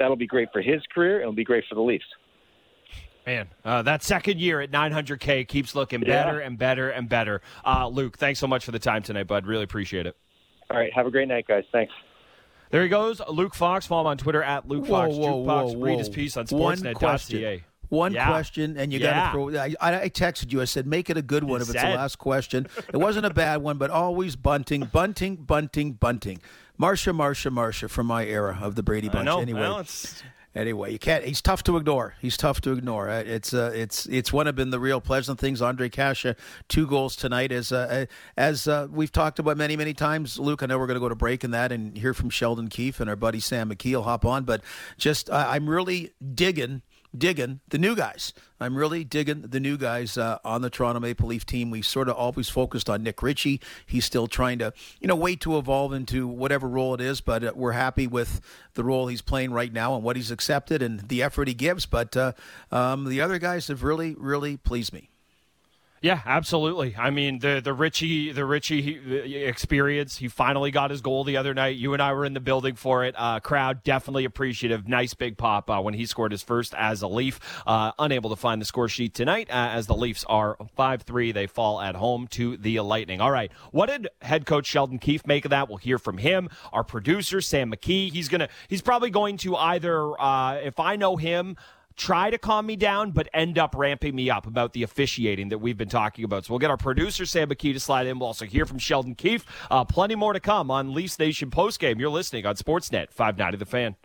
that'll 0.01 0.17
be 0.17 0.27
great 0.27 0.49
for 0.53 0.61
his 0.61 0.83
career 0.93 1.17
and 1.17 1.23
it'll 1.23 1.33
be 1.33 1.45
great 1.45 1.63
for 1.69 1.77
the 1.77 1.81
Leafs. 1.81 2.05
Man, 3.27 3.49
uh, 3.65 3.83
that 3.83 4.03
second 4.03 4.41
year 4.41 4.61
at 4.61 4.73
900K 4.73 5.47
keeps 5.47 5.75
looking 5.75 6.01
better 6.01 6.41
yeah. 6.41 6.47
and 6.47 6.59
better 6.59 6.91
and 6.91 7.09
better. 7.09 7.43
Uh, 7.65 7.87
Luke, 7.87 8.19
thanks 8.19 8.41
so 8.41 8.47
much 8.47 8.65
for 8.65 8.73
the 8.73 8.79
time 8.79 9.03
tonight, 9.03 9.29
bud. 9.29 9.47
Really 9.47 9.63
appreciate 9.63 10.07
it. 10.07 10.17
All 10.71 10.79
right. 10.79 10.93
Have 10.93 11.07
a 11.07 11.11
great 11.11 11.29
night, 11.29 11.47
guys. 11.47 11.65
Thanks. 11.71 11.93
There 12.71 12.83
he 12.83 12.89
goes, 12.89 13.21
Luke 13.29 13.55
Fox. 13.55 13.87
Follow 13.87 14.03
him 14.03 14.07
on 14.07 14.17
Twitter 14.17 14.43
at 14.43 14.67
Luke 14.69 14.87
Fox 14.87 15.15
Whoa, 15.15 15.37
whoa, 15.37 15.45
Jukebox. 15.45 15.77
whoa, 15.77 15.81
Read 15.85 15.99
his 15.99 16.09
piece 16.09 16.37
on 16.37 16.47
One 16.47 16.79
Sportsnet.ca. 16.79 17.65
One 17.89 18.13
Yeah. 18.13 18.29
question, 18.29 18.77
and 18.77 18.93
you 18.93 19.01
Yeah. 19.01 19.11
got 19.11 19.27
to 19.27 19.33
throw. 19.33 19.61
I, 19.61 20.05
I 20.05 20.09
texted 20.09 20.53
you. 20.53 20.61
I 20.61 20.65
said, 20.65 20.87
make 20.87 21.11
it 21.11 21.17
a 21.17 21.23
good 21.23 21.43
one 21.43 21.59
You 21.59 21.65
if 21.65 21.75
it's 21.75 21.83
the 21.83 21.91
last 21.91 22.19
question. 22.19 22.69
It 22.93 22.97
wasn't 22.97 23.27
a 23.27 23.35
bad 23.35 23.63
one, 23.63 23.79
but 23.79 23.91
always 23.91 24.37
bunting, 24.37 24.85
bunting, 24.85 25.37
bunting, 25.37 25.93
bunting. 25.95 26.39
Marsha, 26.81 27.15
Marsha, 27.15 27.53
Marsha 27.53 27.91
from 27.91 28.07
my 28.07 28.25
era 28.25 28.59
of 28.63 28.75
the 28.75 28.83
Brady 28.83 29.09
Bunch. 29.09 29.27
know. 29.27 29.41
Anyway, 29.41 29.61
Well, 29.61 29.79
it's 29.79 30.23
Anyway, 30.53 30.91
you 30.91 30.99
can't. 30.99 31.25
He's 31.25 31.41
tough 31.41 31.63
to 31.63 31.77
ignore. 31.77 32.15
He's 32.21 32.37
tough 32.37 32.61
to 32.63 32.73
ignore. 32.73 33.09
Uh, 33.09 33.21
It's 33.21 33.55
uh, 33.55 33.71
it's 33.73 34.07
it's 34.07 34.33
one 34.33 34.49
of 34.49 34.57
been 34.57 34.71
the 34.71 34.81
real 34.81 35.01
pleasant 35.01 35.39
things. 35.39 35.63
Andre 35.63 35.89
Kase, 35.89 36.35
two 36.69 36.89
goals 36.89 37.15
tonight. 37.15 37.53
As 37.53 37.71
uh, 37.71 38.07
as 38.37 38.67
uh, 38.67 38.89
we've 38.91 39.13
talked 39.13 39.39
about 39.39 39.57
many 39.57 39.77
many 39.77 39.95
times, 39.95 40.41
Luke. 40.41 40.65
I 40.65 40.67
know 40.67 40.77
we're 40.77 40.89
going 40.89 40.97
to 40.97 41.01
go 41.01 41.09
to 41.09 41.15
break 41.15 41.45
in 41.45 41.53
that 41.53 41.71
and 41.71 41.97
hear 41.97 42.13
from 42.15 42.31
Sheldon 42.31 42.67
Keefe 42.67 42.99
and 42.99 43.09
our 43.09 43.15
buddy 43.15 43.39
Sam 43.39 43.71
McKee 43.71 43.93
will 43.95 44.03
hop 44.03 44.25
on. 44.25 44.43
But 44.43 44.63
just 44.99 45.31
uh, 45.31 45.47
I'm 45.49 45.71
really 45.71 46.11
digging 46.35 46.83
digging 47.17 47.61
the 47.69 47.79
new 47.79 47.97
guys. 47.97 48.33
I'm 48.61 48.77
really 48.77 49.05
digging 49.05 49.43
the 49.43 49.61
new 49.61 49.77
guys 49.77 50.19
uh, 50.19 50.39
on 50.45 50.63
the 50.63 50.71
Toronto 50.71 51.01
Maple 51.01 51.29
Leaf 51.29 51.47
team. 51.47 51.71
We 51.71 51.83
sort 51.83 52.09
of 52.09 52.17
always 52.17 52.49
focused 52.49 52.91
on 52.91 53.03
Nick 53.03 53.23
Ritchie. 53.23 53.61
He's 53.87 54.05
still 54.05 54.27
trying 54.27 54.59
to, 54.59 54.73
you 55.01 55.09
know, 55.09 55.17
wait 55.17 55.41
to 55.41 55.59
evolve 55.59 55.93
into 55.93 56.29
whatever 56.29 56.69
role 56.69 56.95
it 56.95 57.01
is. 57.01 57.21
But 57.21 57.45
uh, 57.45 57.53
we're 57.55 57.73
happy 57.73 58.07
with 58.07 58.41
the 58.75 58.85
role 58.85 59.07
he's 59.07 59.23
playing 59.23 59.53
right 59.53 59.73
now 59.73 59.95
and 59.95 60.05
what 60.05 60.17
he's 60.17 60.31
accepted 60.31 60.83
and 60.83 61.01
the 61.09 61.23
effort 61.23 61.49
he 61.49 61.55
gives. 61.55 61.87
But 61.87 62.17
uh, 62.17 62.33
um, 62.71 63.07
the 63.07 63.21
other 63.21 63.39
guys 63.39 63.69
have 63.69 63.83
really, 63.83 64.15
really 64.19 64.57
pleased 64.57 64.93
me. 64.93 65.11
Yeah, 66.03 66.23
absolutely. 66.25 66.97
I 66.97 67.11
mean, 67.11 67.41
the 67.41 67.61
the 67.63 67.75
Ritchie 67.75 68.33
the 68.33 68.47
Ritchie 68.47 69.45
experience. 69.45 70.17
He 70.17 70.29
finally 70.29 70.71
got 70.71 70.91
his 70.91 71.03
goal 71.03 71.25
the 71.25 71.37
other 71.37 71.53
night. 71.53 71.77
You 71.77 71.93
and 71.93 72.01
I 72.01 72.15
were 72.15 72.25
in 72.25 72.33
the 72.33 72.41
building 72.41 72.75
for 72.75 73.05
it. 73.05 73.15
Uh, 73.19 73.39
crowd 73.41 73.83
definitely 73.85 74.25
appreciative. 74.25 74.89
Nice 74.89 75.13
big 75.13 75.37
pop 75.37 75.69
uh, 75.69 75.79
when 75.83 75.93
he 75.93 76.07
scored 76.07 76.33
his 76.33 76.43
first 76.43 76.75
as 76.75 77.03
a 77.03 77.07
Leaf. 77.07 77.39
Uh, 77.67 77.93
unable 77.99 78.31
to 78.31 78.37
find 78.37 78.63
the 78.63 78.65
score 78.65 78.89
sheet 78.89 79.13
tonight 79.13 79.51
uh, 79.51 79.69
as 79.73 79.89
the 79.89 79.95
Leafs 79.95 80.25
are 80.25 80.57
five 80.75 81.03
three. 81.03 81.33
They 81.33 81.47
fall 81.47 81.83
at 81.83 81.97
home 81.97 82.29
to 82.29 82.57
the 82.57 82.81
Lightning. 82.81 83.21
All 83.21 83.31
right, 83.31 83.53
what 83.71 83.91
did 83.91 84.09
head 84.23 84.47
coach 84.47 84.65
Sheldon 84.65 84.99
Keefe 84.99 85.27
make 85.27 85.45
of 85.45 85.51
that? 85.51 85.69
We'll 85.69 85.77
hear 85.77 85.99
from 85.99 86.17
him. 86.17 86.49
Our 86.73 86.83
producer 86.83 87.43
Sam 87.43 87.71
McKee. 87.71 88.11
He's 88.11 88.31
gonna. 88.31 88.49
He's 88.69 88.81
probably 88.81 89.11
going 89.11 89.37
to 89.39 89.55
either, 89.55 90.19
uh, 90.19 90.55
if 90.55 90.81
I 90.81 90.97
know 90.97 91.17
him 91.17 91.57
try 91.97 92.31
to 92.31 92.39
calm 92.39 92.67
me 92.67 92.77
down, 92.77 93.11
but 93.11 93.29
end 93.33 93.59
up 93.59 93.75
ramping 93.77 94.15
me 94.15 94.31
up 94.31 94.47
about 94.47 94.73
the 94.73 94.83
officiating 94.83 95.49
that 95.51 95.59
we've 95.59 95.77
been 95.77 95.89
talking 95.89 96.25
about. 96.25 96.45
So 96.45 96.53
we'll 96.53 96.59
get 96.59 96.71
our 96.71 96.77
producer, 96.77 97.27
Sam 97.27 97.49
McKee, 97.49 97.73
to 97.73 97.81
slide 97.81 98.07
in. 98.07 98.19
We'll 98.19 98.29
also 98.29 98.47
hear 98.47 98.67
from 98.67 98.79
Sheldon 98.79 99.15
Keefe. 99.15 99.45
Uh, 99.71 99.85
plenty 99.85 100.15
more 100.15 100.33
to 100.33 100.41
come 100.41 100.71
on 100.71 100.95
Leafs 100.95 101.19
Nation 101.19 101.51
postgame. 101.51 101.99
You're 101.99 102.11
listening 102.11 102.47
on 102.47 102.57
Sportsnet 102.57 103.11
590 103.13 103.59
The 103.59 103.67
Fan. 103.67 103.97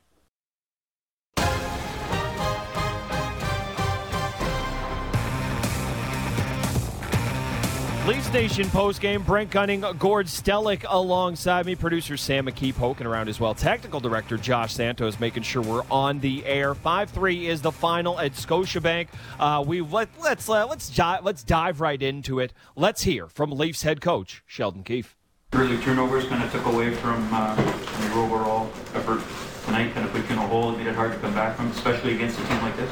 Leafs 8.05 8.31
Nation 8.31 8.67
postgame. 8.67 9.25
Brent 9.25 9.49
Gunning, 9.49 9.83
Gord 9.97 10.27
Stellick 10.27 10.85
alongside 10.87 11.65
me. 11.65 11.73
Producer 11.73 12.17
Sam 12.17 12.45
McKee 12.45 12.75
poking 12.75 13.07
around 13.07 13.29
as 13.29 13.39
well. 13.39 13.55
Technical 13.55 13.99
director 13.99 14.37
Josh 14.37 14.75
Santos 14.75 15.19
making 15.19 15.41
sure 15.41 15.63
we're 15.63 15.81
on 15.89 16.19
the 16.19 16.45
air. 16.45 16.75
Five 16.75 17.09
three 17.09 17.47
is 17.47 17.63
the 17.63 17.71
final 17.71 18.19
at 18.19 18.33
Scotiabank. 18.33 19.07
Uh, 19.39 19.63
we 19.65 19.81
let, 19.81 20.09
let's 20.21 20.47
uh, 20.47 20.67
let's 20.67 20.87
di- 20.87 21.19
let's 21.23 21.43
dive 21.43 21.81
right 21.81 21.99
into 21.99 22.39
it. 22.39 22.53
Let's 22.75 23.01
hear 23.01 23.27
from 23.27 23.51
Leafs 23.51 23.81
head 23.81 24.01
coach 24.01 24.43
Sheldon 24.45 24.83
Keefe. 24.83 25.15
Early 25.53 25.79
turnovers 25.79 26.25
kind 26.25 26.43
of 26.43 26.51
took 26.51 26.65
away 26.67 26.93
from, 26.93 27.27
uh, 27.33 27.55
from 27.55 28.11
your 28.11 28.23
overall 28.23 28.69
effort 28.93 29.23
tonight. 29.65 29.95
Kind 29.95 30.05
of 30.05 30.11
put 30.11 30.21
you 30.29 30.35
in 30.35 30.37
a 30.37 30.47
hole 30.47 30.69
and 30.69 30.77
made 30.77 30.85
it 30.85 30.93
hard 30.93 31.11
to 31.11 31.17
come 31.17 31.33
back 31.33 31.57
from, 31.57 31.71
especially 31.71 32.13
against 32.13 32.39
a 32.39 32.43
team 32.45 32.61
like 32.61 32.77
this. 32.77 32.91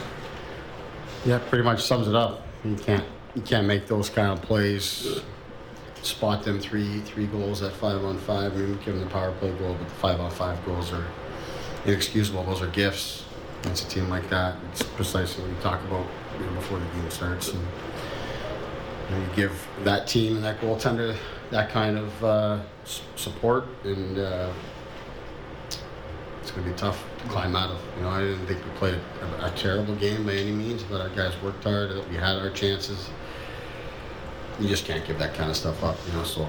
Yeah, 1.23 1.37
pretty 1.37 1.63
much 1.63 1.83
sums 1.83 2.07
it 2.07 2.15
up. 2.15 2.47
You 2.65 2.75
can't 2.75 3.05
you 3.35 3.41
can't 3.41 3.67
make 3.67 3.87
those 3.87 4.09
kind 4.09 4.31
of 4.31 4.41
plays. 4.41 5.21
Spot 6.01 6.43
them 6.43 6.59
three 6.59 6.99
three 7.01 7.27
goals 7.27 7.61
at 7.61 7.71
five 7.73 8.03
on 8.03 8.17
five. 8.19 8.53
I 8.53 8.55
mean, 8.57 8.77
give 8.83 8.95
them 8.95 8.99
the 8.99 9.09
power 9.09 9.31
play 9.33 9.51
goal, 9.51 9.75
but 9.79 9.87
the 9.87 9.95
five 9.95 10.19
on 10.19 10.31
five 10.31 10.63
goals 10.65 10.91
are 10.91 11.05
inexcusable. 11.85 12.43
Those 12.43 12.61
are 12.61 12.67
gifts 12.67 13.25
against 13.61 13.85
a 13.85 13.89
team 13.89 14.09
like 14.09 14.29
that. 14.29 14.57
It's 14.71 14.83
precisely 14.83 15.43
what 15.43 15.55
we 15.55 15.61
talk 15.61 15.81
about 15.85 16.05
you 16.37 16.45
know, 16.45 16.53
before 16.55 16.79
the 16.79 16.85
game 16.85 17.09
starts. 17.09 17.53
And, 17.53 17.61
you, 19.09 19.15
know, 19.15 19.21
you 19.21 19.35
give 19.35 19.67
that 19.83 20.07
team 20.07 20.35
and 20.35 20.43
that 20.43 20.59
goaltender 20.59 21.15
that 21.53 21.69
kind 21.69 21.97
of 21.97 22.23
uh, 22.23 22.59
support, 23.15 23.65
and 23.83 24.17
uh, 24.17 24.51
it's 26.41 26.51
going 26.51 26.65
to 26.65 26.71
be 26.71 26.75
tough 26.75 27.03
to 27.19 27.29
climb 27.29 27.55
out 27.55 27.69
of. 27.69 27.79
You 27.95 28.03
know, 28.03 28.09
I 28.09 28.21
didn't 28.21 28.45
think 28.47 28.63
we 28.65 28.71
played 28.71 28.99
a, 29.21 29.45
a 29.45 29.51
terrible 29.51 29.95
game 29.95 30.25
by 30.25 30.33
any 30.33 30.51
means, 30.51 30.83
but 30.83 30.99
our 30.99 31.09
guys 31.09 31.39
worked 31.41 31.63
hard. 31.63 31.91
We 32.09 32.15
had 32.15 32.37
our 32.37 32.49
chances. 32.49 33.09
You 34.59 34.67
just 34.67 34.85
can't 34.85 35.05
give 35.05 35.19
that 35.19 35.33
kind 35.33 35.49
of 35.49 35.55
stuff 35.55 35.83
up, 35.83 35.97
you 36.07 36.13
know. 36.13 36.23
So, 36.23 36.47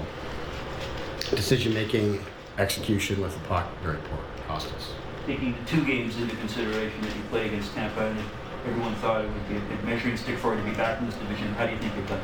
decision 1.31 1.73
making, 1.73 2.23
execution 2.57 3.21
with 3.21 3.33
the 3.33 3.39
puck, 3.47 3.67
very 3.81 3.97
poor. 3.97 4.19
Cost 4.47 4.73
us. 4.73 4.93
Taking 5.25 5.55
the 5.55 5.65
two 5.65 5.83
games 5.85 6.17
into 6.17 6.35
consideration 6.35 7.01
that 7.01 7.15
you 7.15 7.21
play 7.29 7.47
against 7.47 7.73
Tampa, 7.73 8.05
and 8.05 8.19
everyone 8.67 8.93
thought 8.95 9.25
it 9.25 9.31
would 9.31 9.49
be 9.49 9.57
a 9.57 9.59
big 9.61 9.83
measuring 9.83 10.17
stick 10.17 10.37
for 10.37 10.53
you 10.53 10.61
to 10.61 10.69
be 10.69 10.75
back 10.75 10.99
in 10.99 11.07
this 11.07 11.15
division. 11.15 11.47
How 11.55 11.65
do 11.65 11.73
you 11.73 11.79
think 11.79 11.95
you've 11.95 12.07
done? 12.07 12.21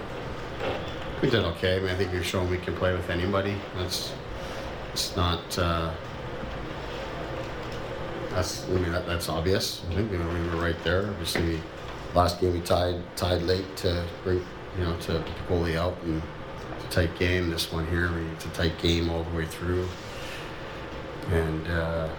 We 1.22 1.30
did 1.30 1.44
okay. 1.44 1.78
I 1.78 1.80
mean, 1.80 1.90
I 1.90 1.96
think 1.96 2.12
we've 2.12 2.26
shown 2.26 2.50
we 2.50 2.58
can 2.58 2.76
play 2.76 2.94
with 2.94 3.10
anybody. 3.10 3.56
That's 3.76 4.14
it's 4.92 5.16
not. 5.16 5.58
Uh, 5.58 5.92
that's 8.30 8.66
I 8.66 8.74
mean 8.74 8.92
that, 8.92 9.06
that's 9.06 9.30
obvious. 9.30 9.84
I 9.90 9.96
think 9.96 10.12
you 10.12 10.18
know 10.18 10.28
we 10.28 10.50
were 10.50 10.62
right 10.62 10.84
there. 10.84 11.08
Obviously, 11.08 11.60
last 12.14 12.40
game 12.40 12.54
we 12.54 12.62
tied 12.62 13.02
tied 13.16 13.42
late 13.44 13.76
to 13.78 14.06
bring 14.24 14.46
you 14.78 14.84
know 14.84 14.98
to 15.02 15.14
the 15.14 15.24
goalie 15.48 15.76
out 15.76 15.98
and 16.04 16.22
it's 16.78 16.96
tight 16.96 17.18
game. 17.18 17.50
This 17.50 17.72
one 17.72 17.88
here, 17.88 18.10
it's 18.34 18.46
a 18.46 18.50
tight 18.50 18.78
game 18.80 19.10
all 19.10 19.24
the 19.24 19.36
way 19.36 19.46
through. 19.46 19.88
And 21.30 21.68
uh, 21.68 22.10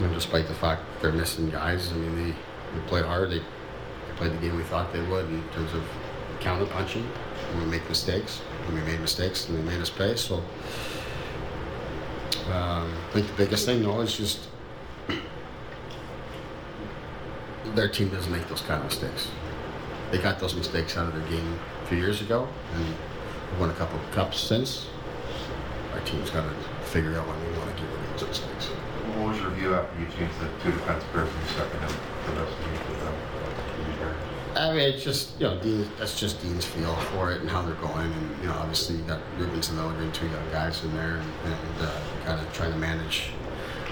know, 0.00 0.12
despite 0.12 0.46
the 0.48 0.54
fact 0.54 0.82
they're 1.00 1.12
missing 1.12 1.50
guys, 1.50 1.92
I 1.92 1.96
mean 1.96 2.16
they, 2.16 2.30
they 2.30 2.86
played 2.86 3.04
hard. 3.04 3.30
They, 3.30 3.38
they 3.38 4.14
played 4.16 4.32
the 4.32 4.38
game 4.38 4.56
we 4.56 4.62
thought 4.64 4.92
they 4.92 5.02
would 5.02 5.26
in 5.26 5.42
terms 5.50 5.72
of 5.74 5.84
counter 6.40 6.66
punching. 6.66 7.06
We 7.58 7.64
make 7.64 7.88
mistakes. 7.88 8.42
And 8.66 8.74
we 8.74 8.80
made 8.82 9.00
mistakes, 9.00 9.48
and 9.48 9.56
they 9.56 9.62
made 9.62 9.80
us 9.80 9.90
pay. 9.90 10.16
So 10.16 10.36
um, 12.46 12.92
I 12.92 13.10
think 13.12 13.26
the 13.28 13.34
biggest 13.36 13.64
thing, 13.64 13.82
though, 13.82 14.00
is 14.00 14.16
just 14.16 14.48
their 17.74 17.88
team 17.88 18.08
doesn't 18.08 18.32
make 18.32 18.48
those 18.48 18.62
kind 18.62 18.80
of 18.80 18.86
mistakes. 18.86 19.30
They 20.10 20.18
got 20.18 20.38
those 20.38 20.54
mistakes 20.54 20.96
out 20.96 21.08
of 21.08 21.14
their 21.14 21.28
game 21.28 21.58
a 21.86 21.88
few 21.88 21.98
years 21.98 22.20
ago, 22.20 22.48
and 22.74 22.84
we 22.84 23.60
won 23.60 23.70
a 23.70 23.74
couple 23.74 23.96
of 23.96 24.10
cups 24.10 24.40
since. 24.40 24.88
Our 25.94 26.00
team's 26.00 26.30
got 26.30 26.42
to 26.42 26.54
figure 26.86 27.16
out 27.16 27.28
when 27.28 27.38
we 27.46 27.58
want 27.58 27.76
to 27.76 27.80
get 27.80 27.88
rid 27.92 28.02
of 28.02 28.10
those 28.18 28.28
mistakes. 28.28 28.66
What 29.14 29.28
was 29.28 29.38
your 29.38 29.50
view 29.50 29.72
after 29.72 30.00
you 30.00 30.06
changed 30.06 30.34
the 30.40 30.48
two 30.64 30.72
defense 30.72 31.04
pairs 31.12 31.30
you 31.30 31.46
stuck 31.54 31.72
in 31.72 31.78
the 31.78 32.42
rest 32.42 32.58
of 32.58 32.88
with 32.90 33.00
them? 33.04 33.14
I 34.56 34.72
mean, 34.72 34.94
it's 34.94 35.04
just 35.04 35.38
you 35.38 35.46
know, 35.46 35.60
Dean, 35.60 35.88
that's 35.96 36.18
just 36.18 36.42
Dean's 36.42 36.64
feel 36.64 36.96
for 37.14 37.30
it 37.30 37.40
and 37.42 37.48
how 37.48 37.62
they're 37.62 37.74
going, 37.76 38.10
and 38.10 38.42
you 38.42 38.48
know, 38.48 38.54
obviously 38.54 38.96
you 38.96 39.02
got 39.02 39.20
Rubens 39.38 39.70
and 39.70 39.78
Elgin, 39.78 40.10
two 40.10 40.26
young 40.26 40.50
guys 40.50 40.82
in 40.82 40.92
there, 40.96 41.18
and, 41.18 41.32
and 41.44 41.82
uh, 41.82 42.00
kind 42.24 42.40
of 42.40 42.52
trying 42.52 42.72
to 42.72 42.78
manage 42.78 43.30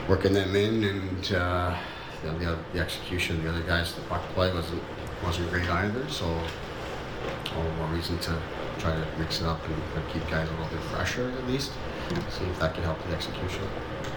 working 0.09 0.33
them 0.33 0.57
in, 0.57 0.83
and 0.83 1.33
uh, 1.33 1.77
you 2.25 2.33
know, 2.33 2.39
the, 2.39 2.59
the 2.73 2.81
execution, 2.81 3.37
of 3.37 3.43
the 3.45 3.51
other 3.51 3.63
guys, 3.63 3.95
the 3.95 4.01
puck 4.03 4.23
play 4.35 4.53
wasn't 4.53 4.83
wasn't 5.23 5.49
great 5.51 5.69
either, 5.71 6.09
so 6.09 6.27
all 7.57 7.63
the 7.63 7.71
more 7.71 7.89
reason 7.89 8.19
to 8.19 8.41
try 8.79 8.93
to 8.93 9.07
mix 9.19 9.41
it 9.41 9.47
up 9.47 9.61
and 9.69 10.09
keep 10.09 10.27
guys 10.29 10.49
a 10.49 10.53
little 10.53 10.69
bit 10.69 10.81
fresher 10.91 11.33
at 11.37 11.47
least, 11.47 11.73
see 12.31 12.45
if 12.45 12.59
that 12.61 12.75
can 12.75 12.83
help 12.83 13.03
the 13.07 13.15
execution. 13.15 13.63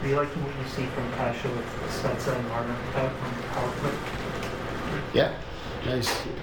Do 0.02 0.10
you 0.10 0.16
like 0.16 0.30
what 0.30 0.56
you 0.58 0.70
see 0.70 0.86
from 0.88 1.12
Kase 1.14 1.44
with 1.44 1.66
Spezza 1.90 2.38
and 2.38 2.48
Marner 2.50 2.76
out 2.96 3.12
on 3.12 3.38
the 3.38 3.48
power 3.48 3.72
play? 3.78 3.92
Yeah, 5.14 5.34
nice. 5.86 6.08
he's 6.10 6.34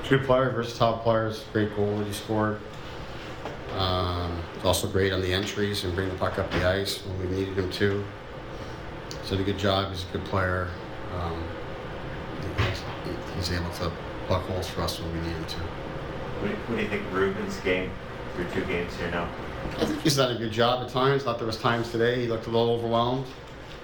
he's 0.00 0.08
good 0.08 0.24
player, 0.24 0.50
versus 0.50 0.72
versatile 0.72 0.98
players, 0.98 1.44
great 1.52 1.74
goal 1.76 1.96
that 1.98 2.06
he 2.06 2.12
scored. 2.12 2.60
Um, 3.76 4.42
also 4.64 4.86
great 4.86 5.12
on 5.12 5.22
the 5.22 5.32
entries 5.32 5.84
and 5.84 5.94
bring 5.94 6.08
the 6.08 6.14
puck 6.16 6.38
up 6.38 6.50
the 6.50 6.68
ice 6.68 6.98
when 7.06 7.18
we 7.20 7.36
needed 7.36 7.58
him 7.58 7.70
to. 7.70 8.04
He's 9.20 9.30
did 9.30 9.40
a 9.40 9.44
good 9.44 9.58
job. 9.58 9.90
He's 9.90 10.04
a 10.04 10.12
good 10.12 10.24
player. 10.26 10.68
Um, 11.14 11.42
he's, 12.58 12.82
he's 13.34 13.52
able 13.58 13.70
to 13.70 13.90
pluck 14.26 14.42
holes 14.42 14.68
for 14.68 14.82
us 14.82 15.00
when 15.00 15.12
we 15.12 15.20
need 15.20 15.34
him 15.34 15.44
to. 15.46 15.56
What 16.42 16.48
do, 16.48 16.54
you, 16.54 16.60
what 16.62 16.76
do 16.76 16.82
you 16.82 16.88
think 16.88 17.02
Rubins' 17.12 17.62
game 17.62 17.88
through 18.34 18.46
two 18.52 18.64
games 18.64 18.96
here 18.96 19.08
now? 19.12 19.28
I 19.78 19.84
think 19.84 20.00
he's 20.00 20.16
done 20.16 20.34
a 20.34 20.38
good 20.38 20.50
job 20.50 20.84
at 20.84 20.90
times. 20.90 21.22
Thought 21.22 21.38
there 21.38 21.46
was 21.46 21.56
times 21.56 21.92
today 21.92 22.20
he 22.20 22.26
looked 22.26 22.48
a 22.48 22.50
little 22.50 22.70
overwhelmed, 22.70 23.26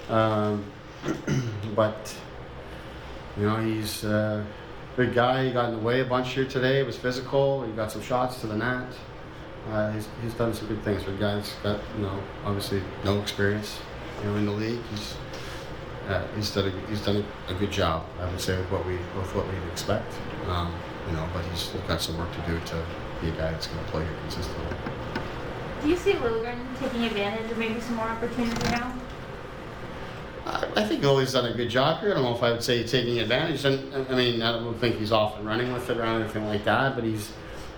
um, 0.09 0.65
but 1.77 2.13
you 3.37 3.45
know 3.45 3.59
he's 3.59 4.03
a 4.03 4.45
big 4.97 5.15
guy. 5.15 5.47
He 5.47 5.53
got 5.53 5.69
in 5.69 5.77
the 5.77 5.81
way 5.81 6.01
a 6.01 6.05
bunch 6.05 6.31
here 6.33 6.47
today. 6.47 6.81
It 6.81 6.87
was 6.87 6.97
physical. 6.97 7.63
He 7.63 7.71
got 7.75 7.93
some 7.93 8.03
shots 8.03 8.41
to 8.41 8.49
the 8.49 8.57
net. 8.57 8.93
Uh, 9.71 9.93
he's, 9.93 10.09
he's 10.21 10.35
done 10.35 10.53
some 10.53 10.67
good 10.67 10.83
things 10.83 11.05
for 11.05 11.13
a 11.13 11.17
guy 11.17 11.37
that's 11.37 11.53
got 11.63 11.79
you 11.97 12.03
know 12.03 12.21
obviously 12.45 12.83
no 13.05 13.21
experience. 13.21 13.79
you 14.21 14.31
know, 14.31 14.37
in 14.37 14.47
the 14.47 14.53
league. 14.53 14.81
He's 14.91 15.15
uh, 16.09 16.27
he's 16.35 16.51
done 16.53 16.67
a, 16.67 16.89
he's 16.89 17.05
done 17.05 17.25
a, 17.49 17.55
good 17.55 17.71
job, 17.71 18.05
I 18.19 18.29
would 18.29 18.41
say, 18.41 18.57
with 18.59 18.69
what 18.73 18.85
we 18.85 18.95
with 18.95 19.33
what 19.37 19.47
we'd 19.47 19.71
expect. 19.71 20.13
Um, 20.49 20.75
you 21.09 21.17
know, 21.17 21.29
but 21.33 21.45
he's 21.47 21.69
got 21.87 22.01
some 22.01 22.19
work 22.19 22.31
to 22.33 22.41
do 22.51 22.59
to 22.67 22.85
be 23.21 23.29
a 23.29 23.33
guy 23.33 23.51
that's 23.51 23.67
going 23.67 23.85
to 23.85 23.91
play 23.91 24.05
here 24.05 24.15
consistently. 24.23 24.77
Do 25.83 25.89
you 25.89 25.97
see 25.97 26.13
Liljegren 26.13 26.59
taking 26.81 27.05
advantage 27.05 27.51
of 27.51 27.59
maybe 27.59 27.81
some 27.81 27.97
more 27.97 28.07
opportunity 28.07 28.63
now? 28.71 28.95
I 30.77 30.85
think 30.85 31.03
Lily's 31.03 31.33
done 31.33 31.45
a 31.47 31.55
good 31.55 31.69
job 31.69 32.01
here. 32.01 32.13
I 32.13 32.15
don't 32.15 32.25
know 32.25 32.35
if 32.35 32.43
I 32.43 32.51
would 32.51 32.63
say 32.63 32.83
taking 32.83 33.19
advantage. 33.19 33.65
And 33.65 33.95
I 34.11 34.15
mean, 34.15 34.41
I 34.41 34.53
don't 34.53 34.79
think 34.79 34.97
he's 34.97 35.13
off 35.13 35.37
and 35.37 35.47
running 35.47 35.73
with 35.73 35.91
it 35.91 35.99
or 35.99 36.05
anything 36.05 36.47
like 36.47 36.65
that. 36.65 36.95
But 36.95 37.05
he's 37.05 37.33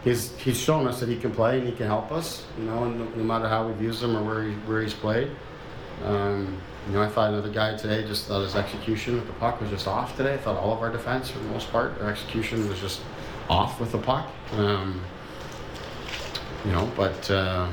he's 0.05 0.37
he's 0.37 0.59
shown 0.59 0.87
us 0.87 1.01
that 1.01 1.09
he 1.09 1.17
can 1.17 1.33
play 1.33 1.59
and 1.59 1.69
he 1.69 1.75
can 1.75 1.87
help 1.87 2.13
us. 2.13 2.45
You 2.59 2.65
know, 2.65 2.85
and 2.85 2.99
no, 2.99 3.05
no 3.17 3.25
matter 3.25 3.49
how 3.49 3.67
we've 3.67 3.83
used 3.83 4.03
him 4.03 4.17
or 4.17 4.23
where 4.23 4.45
he, 4.45 4.53
where 4.53 4.83
he's 4.83 4.95
played. 4.95 5.31
Um, 6.05 6.61
you 6.87 6.95
know, 6.95 7.03
I 7.03 7.09
thought 7.09 7.31
another 7.31 7.51
guy 7.51 7.77
today 7.77 8.07
just 8.07 8.27
thought 8.27 8.43
his 8.43 8.55
execution 8.55 9.17
with 9.17 9.27
the 9.27 9.35
puck 9.35 9.61
was 9.61 9.71
just 9.71 9.87
off 9.87 10.17
today. 10.17 10.35
I 10.35 10.39
thought 10.39 10.57
all 10.57 10.73
of 10.73 10.81
our 10.81 10.91
defense, 10.91 11.29
for 11.29 11.39
the 11.39 11.49
most 11.49 11.71
part, 11.71 12.01
our 12.01 12.11
execution 12.11 12.67
was 12.69 12.81
just 12.81 13.01
off 13.51 13.81
with 13.81 13.91
the 13.91 13.99
puck. 13.99 14.31
Um, 14.53 15.03
you 16.65 16.73
know, 16.73 16.91
but 16.97 17.31
uh, 17.31 17.69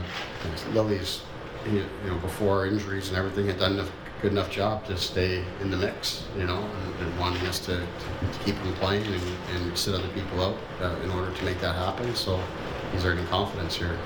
Lily's, 0.71 1.21
you 1.65 1.85
know, 2.05 2.15
before 2.15 2.65
injuries 2.65 3.09
and 3.09 3.17
everything, 3.17 3.45
had 3.45 3.59
done 3.59 3.79
a 3.79 3.87
good 4.21 4.31
enough 4.31 4.49
job 4.49 4.85
to 4.85 4.97
stay 4.97 5.43
in 5.61 5.69
the 5.69 5.77
mix, 5.77 6.25
you 6.35 6.45
know, 6.45 6.57
and, 6.57 7.07
and 7.07 7.19
wanting 7.19 7.45
us 7.45 7.59
to, 7.59 7.77
to, 7.77 8.39
keep 8.43 8.55
him 8.55 8.73
playing 8.75 9.05
and, 9.05 9.23
and 9.53 9.77
sit 9.77 9.93
other 9.93 10.07
people 10.09 10.41
out 10.41 10.57
uh, 10.81 10.99
in 11.03 11.11
order 11.11 11.31
to 11.31 11.45
make 11.45 11.59
that 11.59 11.75
happen. 11.75 12.15
So 12.15 12.41
he's 12.91 13.05
earning 13.05 13.27
confidence 13.27 13.75
here. 13.75 13.97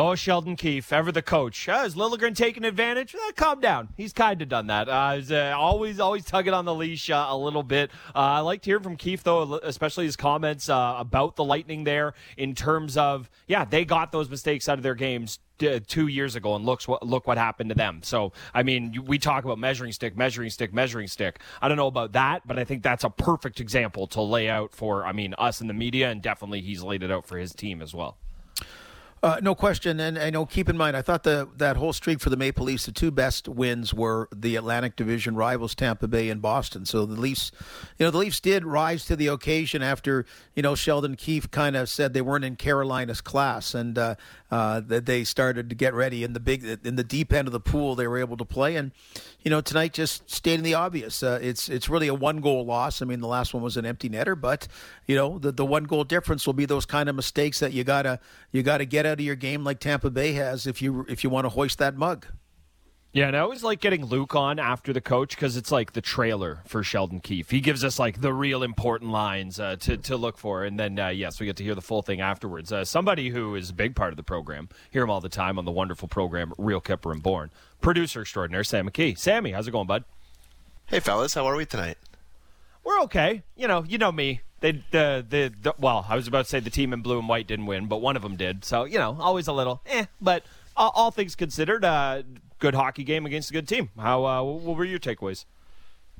Oh, 0.00 0.14
Sheldon 0.14 0.54
Keefe, 0.54 0.92
ever 0.92 1.10
the 1.10 1.22
coach. 1.22 1.68
Uh, 1.68 1.82
is 1.84 1.96
Liljegren 1.96 2.36
taking 2.36 2.64
advantage? 2.64 3.16
Uh, 3.16 3.32
calm 3.34 3.58
down. 3.58 3.88
He's 3.96 4.12
kind 4.12 4.40
of 4.40 4.48
done 4.48 4.68
that. 4.68 4.88
Uh, 4.88 5.16
he's 5.16 5.32
uh, 5.32 5.52
always, 5.58 5.98
always 5.98 6.24
tugging 6.24 6.54
on 6.54 6.64
the 6.66 6.74
leash 6.74 7.10
uh, 7.10 7.26
a 7.28 7.36
little 7.36 7.64
bit. 7.64 7.90
Uh, 8.14 8.18
I 8.18 8.38
liked 8.38 8.64
hearing 8.64 8.84
from 8.84 8.94
Keefe, 8.94 9.24
though, 9.24 9.56
especially 9.56 10.04
his 10.04 10.14
comments 10.14 10.68
about 10.68 11.34
the 11.34 11.42
Lightning 11.42 11.82
there 11.82 12.14
in 12.36 12.54
terms 12.54 12.96
of, 12.96 13.28
yeah, 13.48 13.64
they 13.64 13.84
got 13.84 14.12
those 14.12 14.30
mistakes 14.30 14.68
out 14.68 14.78
of 14.78 14.84
their 14.84 14.94
games 14.94 15.40
two 15.88 16.06
years 16.06 16.36
ago, 16.36 16.54
and 16.54 16.64
looks 16.64 16.86
what 16.86 17.04
look 17.04 17.26
what 17.26 17.36
happened 17.36 17.70
to 17.70 17.74
them. 17.74 17.98
So, 18.04 18.32
I 18.54 18.62
mean, 18.62 19.02
we 19.04 19.18
talk 19.18 19.44
about 19.44 19.58
measuring 19.58 19.90
stick, 19.90 20.16
measuring 20.16 20.50
stick, 20.50 20.72
measuring 20.72 21.08
stick. 21.08 21.40
I 21.60 21.66
don't 21.66 21.76
know 21.76 21.88
about 21.88 22.12
that, 22.12 22.46
but 22.46 22.56
I 22.56 22.62
think 22.62 22.84
that's 22.84 23.02
a 23.02 23.10
perfect 23.10 23.58
example 23.58 24.06
to 24.08 24.22
lay 24.22 24.48
out 24.48 24.72
for, 24.72 25.04
I 25.04 25.10
mean, 25.10 25.34
us 25.38 25.60
in 25.60 25.66
the 25.66 25.74
media, 25.74 26.08
and 26.08 26.22
definitely 26.22 26.60
he's 26.60 26.84
laid 26.84 27.02
it 27.02 27.10
out 27.10 27.26
for 27.26 27.36
his 27.36 27.52
team 27.52 27.82
as 27.82 27.92
well. 27.92 28.16
Uh, 29.22 29.40
no 29.42 29.54
question, 29.54 29.98
and 29.98 30.18
I 30.18 30.30
know. 30.30 30.46
Keep 30.46 30.68
in 30.68 30.76
mind, 30.76 30.96
I 30.96 31.02
thought 31.02 31.24
the 31.24 31.48
that 31.56 31.76
whole 31.76 31.92
streak 31.92 32.20
for 32.20 32.30
the 32.30 32.36
Maple 32.36 32.64
Leafs, 32.64 32.86
the 32.86 32.92
two 32.92 33.10
best 33.10 33.48
wins 33.48 33.92
were 33.92 34.28
the 34.34 34.54
Atlantic 34.56 34.94
Division 34.94 35.34
rivals, 35.34 35.74
Tampa 35.74 36.06
Bay 36.06 36.30
and 36.30 36.40
Boston. 36.40 36.86
So 36.86 37.04
the 37.04 37.20
Leafs, 37.20 37.50
you 37.98 38.06
know, 38.06 38.10
the 38.10 38.18
Leafs 38.18 38.38
did 38.38 38.64
rise 38.64 39.04
to 39.06 39.16
the 39.16 39.26
occasion 39.26 39.82
after 39.82 40.24
you 40.54 40.62
know 40.62 40.74
Sheldon 40.74 41.16
Keefe 41.16 41.50
kind 41.50 41.74
of 41.74 41.88
said 41.88 42.14
they 42.14 42.20
weren't 42.20 42.44
in 42.44 42.54
Carolina's 42.54 43.20
class, 43.20 43.74
and 43.74 43.98
uh, 43.98 44.14
uh, 44.50 44.80
that 44.86 45.06
they 45.06 45.24
started 45.24 45.68
to 45.68 45.74
get 45.74 45.94
ready 45.94 46.22
in 46.22 46.32
the 46.32 46.40
big 46.40 46.64
in 46.84 46.96
the 46.96 47.04
deep 47.04 47.32
end 47.32 47.48
of 47.48 47.52
the 47.52 47.60
pool. 47.60 47.96
They 47.96 48.06
were 48.06 48.18
able 48.18 48.36
to 48.36 48.44
play, 48.44 48.76
and 48.76 48.92
you 49.42 49.50
know 49.50 49.60
tonight 49.60 49.92
just 49.92 50.28
stating 50.30 50.64
the 50.64 50.74
obvious. 50.74 51.22
Uh, 51.22 51.38
it's 51.40 51.68
it's 51.68 51.88
really 51.88 52.08
a 52.08 52.14
one 52.14 52.40
goal 52.40 52.64
loss. 52.64 53.00
I 53.00 53.04
mean, 53.04 53.20
the 53.20 53.28
last 53.28 53.54
one 53.54 53.62
was 53.62 53.76
an 53.76 53.86
empty 53.86 54.08
netter, 54.08 54.38
but 54.38 54.68
you 55.06 55.14
know 55.14 55.38
the 55.38 55.52
the 55.52 55.64
one 55.64 55.84
goal 55.84 56.04
difference 56.04 56.46
will 56.46 56.54
be 56.54 56.66
those 56.66 56.86
kind 56.86 57.08
of 57.08 57.14
mistakes 57.14 57.60
that 57.60 57.72
you 57.72 57.84
gotta 57.84 58.20
you 58.50 58.62
gotta 58.62 58.84
get 58.84 59.06
out 59.06 59.14
of 59.14 59.20
your 59.20 59.36
game 59.36 59.64
like 59.64 59.80
Tampa 59.80 60.10
Bay 60.10 60.32
has 60.32 60.66
if 60.66 60.82
you 60.82 61.06
if 61.08 61.22
you 61.22 61.30
want 61.30 61.44
to 61.44 61.50
hoist 61.50 61.78
that 61.78 61.96
mug. 61.96 62.26
Yeah, 63.10 63.28
and 63.28 63.36
I 63.36 63.40
always 63.40 63.64
like 63.64 63.80
getting 63.80 64.04
Luke 64.04 64.34
on 64.34 64.58
after 64.58 64.92
the 64.92 65.00
coach 65.00 65.30
because 65.34 65.56
it's 65.56 65.72
like 65.72 65.92
the 65.92 66.02
trailer 66.02 66.60
for 66.66 66.82
Sheldon 66.82 67.20
Keefe. 67.20 67.50
He 67.50 67.60
gives 67.60 67.82
us 67.82 67.98
like 67.98 68.20
the 68.20 68.34
real 68.34 68.62
important 68.62 69.10
lines 69.10 69.58
uh, 69.58 69.76
to 69.80 69.96
to 69.96 70.16
look 70.16 70.36
for, 70.36 70.62
and 70.64 70.78
then 70.78 70.98
uh, 70.98 71.08
yes, 71.08 71.40
we 71.40 71.46
get 71.46 71.56
to 71.56 71.64
hear 71.64 71.74
the 71.74 71.80
full 71.80 72.02
thing 72.02 72.20
afterwards. 72.20 72.70
Uh, 72.70 72.84
somebody 72.84 73.30
who 73.30 73.54
is 73.54 73.70
a 73.70 73.74
big 73.74 73.96
part 73.96 74.12
of 74.12 74.18
the 74.18 74.22
program, 74.22 74.68
hear 74.90 75.02
him 75.02 75.10
all 75.10 75.22
the 75.22 75.30
time 75.30 75.58
on 75.58 75.64
the 75.64 75.70
wonderful 75.70 76.06
program 76.06 76.52
Real 76.58 76.82
Kyper 76.82 77.10
and 77.10 77.22
Bourne, 77.22 77.50
Producer 77.80 78.20
extraordinaire 78.20 78.62
Sam 78.62 78.88
McKee. 78.88 79.18
Sammy, 79.18 79.52
how's 79.52 79.66
it 79.66 79.70
going, 79.70 79.86
bud? 79.86 80.04
Hey, 80.86 81.00
fellas, 81.00 81.32
how 81.32 81.46
are 81.46 81.56
we 81.56 81.64
tonight? 81.64 81.96
We're 82.84 83.00
okay. 83.02 83.42
You 83.56 83.68
know, 83.68 83.84
you 83.88 83.96
know 83.96 84.12
me. 84.12 84.42
They 84.60 84.72
the, 84.90 85.24
the 85.26 85.52
the 85.62 85.74
well, 85.78 86.04
I 86.08 86.14
was 86.14 86.28
about 86.28 86.44
to 86.44 86.50
say 86.50 86.60
the 86.60 86.70
team 86.70 86.92
in 86.92 87.00
blue 87.00 87.18
and 87.18 87.28
white 87.28 87.46
didn't 87.46 87.66
win, 87.66 87.86
but 87.86 88.02
one 88.02 88.16
of 88.16 88.22
them 88.22 88.36
did. 88.36 88.64
So 88.64 88.84
you 88.84 88.98
know, 88.98 89.16
always 89.18 89.48
a 89.48 89.52
little 89.52 89.80
eh. 89.86 90.04
But 90.20 90.44
all, 90.76 90.92
all 90.94 91.10
things 91.10 91.34
considered, 91.34 91.84
uh, 91.84 92.22
good 92.58 92.74
hockey 92.74 93.04
game 93.04 93.26
against 93.26 93.50
a 93.50 93.52
good 93.52 93.68
team. 93.68 93.90
How 93.98 94.24
uh, 94.24 94.42
what 94.42 94.76
were 94.76 94.84
your 94.84 94.98
takeaways? 94.98 95.44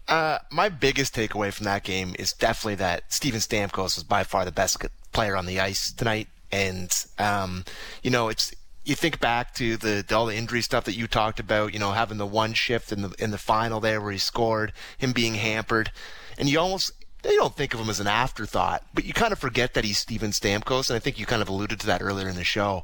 Uh, 0.06 0.38
my 0.50 0.68
biggest 0.70 1.14
takeaway 1.14 1.52
from 1.52 1.64
that 1.64 1.84
game 1.84 2.14
is 2.18 2.32
definitely 2.32 2.76
that 2.76 3.12
Steven 3.12 3.40
Stamkos 3.40 3.96
was 3.96 4.04
by 4.04 4.24
far 4.24 4.44
the 4.44 4.52
best 4.52 4.78
player 5.12 5.36
on 5.36 5.46
the 5.46 5.60
ice 5.60 5.92
tonight, 5.92 6.28
and 6.50 7.04
um, 7.18 7.64
you 8.02 8.10
know 8.10 8.28
it's 8.28 8.54
you 8.88 8.94
think 8.94 9.20
back 9.20 9.54
to 9.54 9.76
the, 9.76 10.04
all 10.12 10.24
the 10.24 10.34
injury 10.34 10.62
stuff 10.62 10.84
that 10.84 10.96
you 10.96 11.06
talked 11.06 11.38
about, 11.38 11.74
you 11.74 11.78
know, 11.78 11.92
having 11.92 12.16
the 12.16 12.26
one 12.26 12.54
shift 12.54 12.90
in 12.90 13.02
the 13.02 13.14
in 13.18 13.30
the 13.30 13.38
final 13.38 13.80
there 13.80 14.00
where 14.00 14.12
he 14.12 14.18
scored, 14.18 14.72
him 14.96 15.12
being 15.12 15.34
hampered, 15.34 15.90
and 16.38 16.48
you 16.48 16.58
almost 16.58 16.92
they 17.22 17.34
don't 17.34 17.54
think 17.54 17.74
of 17.74 17.80
him 17.80 17.90
as 17.90 18.00
an 18.00 18.06
afterthought, 18.06 18.84
but 18.94 19.04
you 19.04 19.12
kind 19.12 19.32
of 19.32 19.38
forget 19.38 19.74
that 19.74 19.84
he's 19.84 19.98
Steven 19.98 20.30
Stamkos, 20.30 20.88
and 20.88 20.96
I 20.96 21.00
think 21.00 21.18
you 21.18 21.26
kind 21.26 21.42
of 21.42 21.48
alluded 21.48 21.80
to 21.80 21.86
that 21.86 22.02
earlier 22.02 22.28
in 22.28 22.36
the 22.36 22.44
show. 22.44 22.82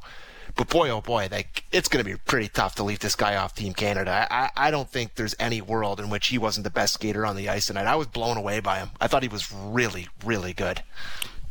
But 0.55 0.69
boy, 0.69 0.89
oh 0.89 1.01
boy, 1.01 1.27
like 1.31 1.65
it's 1.71 1.89
going 1.89 2.03
to 2.03 2.09
be 2.09 2.17
pretty 2.17 2.47
tough 2.47 2.75
to 2.75 2.83
leave 2.83 2.99
this 2.99 3.15
guy 3.15 3.35
off 3.35 3.55
Team 3.55 3.73
Canada. 3.73 4.25
I, 4.31 4.49
I 4.55 4.71
don't 4.71 4.89
think 4.89 5.15
there's 5.15 5.35
any 5.37 5.61
world 5.61 5.99
in 5.99 6.09
which 6.09 6.27
he 6.27 6.37
wasn't 6.37 6.63
the 6.63 6.69
best 6.69 6.93
skater 6.93 7.25
on 7.25 7.35
the 7.35 7.49
ice 7.49 7.67
tonight. 7.67 7.87
I 7.87 7.95
was 7.95 8.07
blown 8.07 8.37
away 8.37 8.61
by 8.61 8.79
him. 8.79 8.89
I 9.01 9.07
thought 9.07 9.21
he 9.21 9.27
was 9.27 9.51
really, 9.51 10.07
really 10.23 10.53
good. 10.53 10.81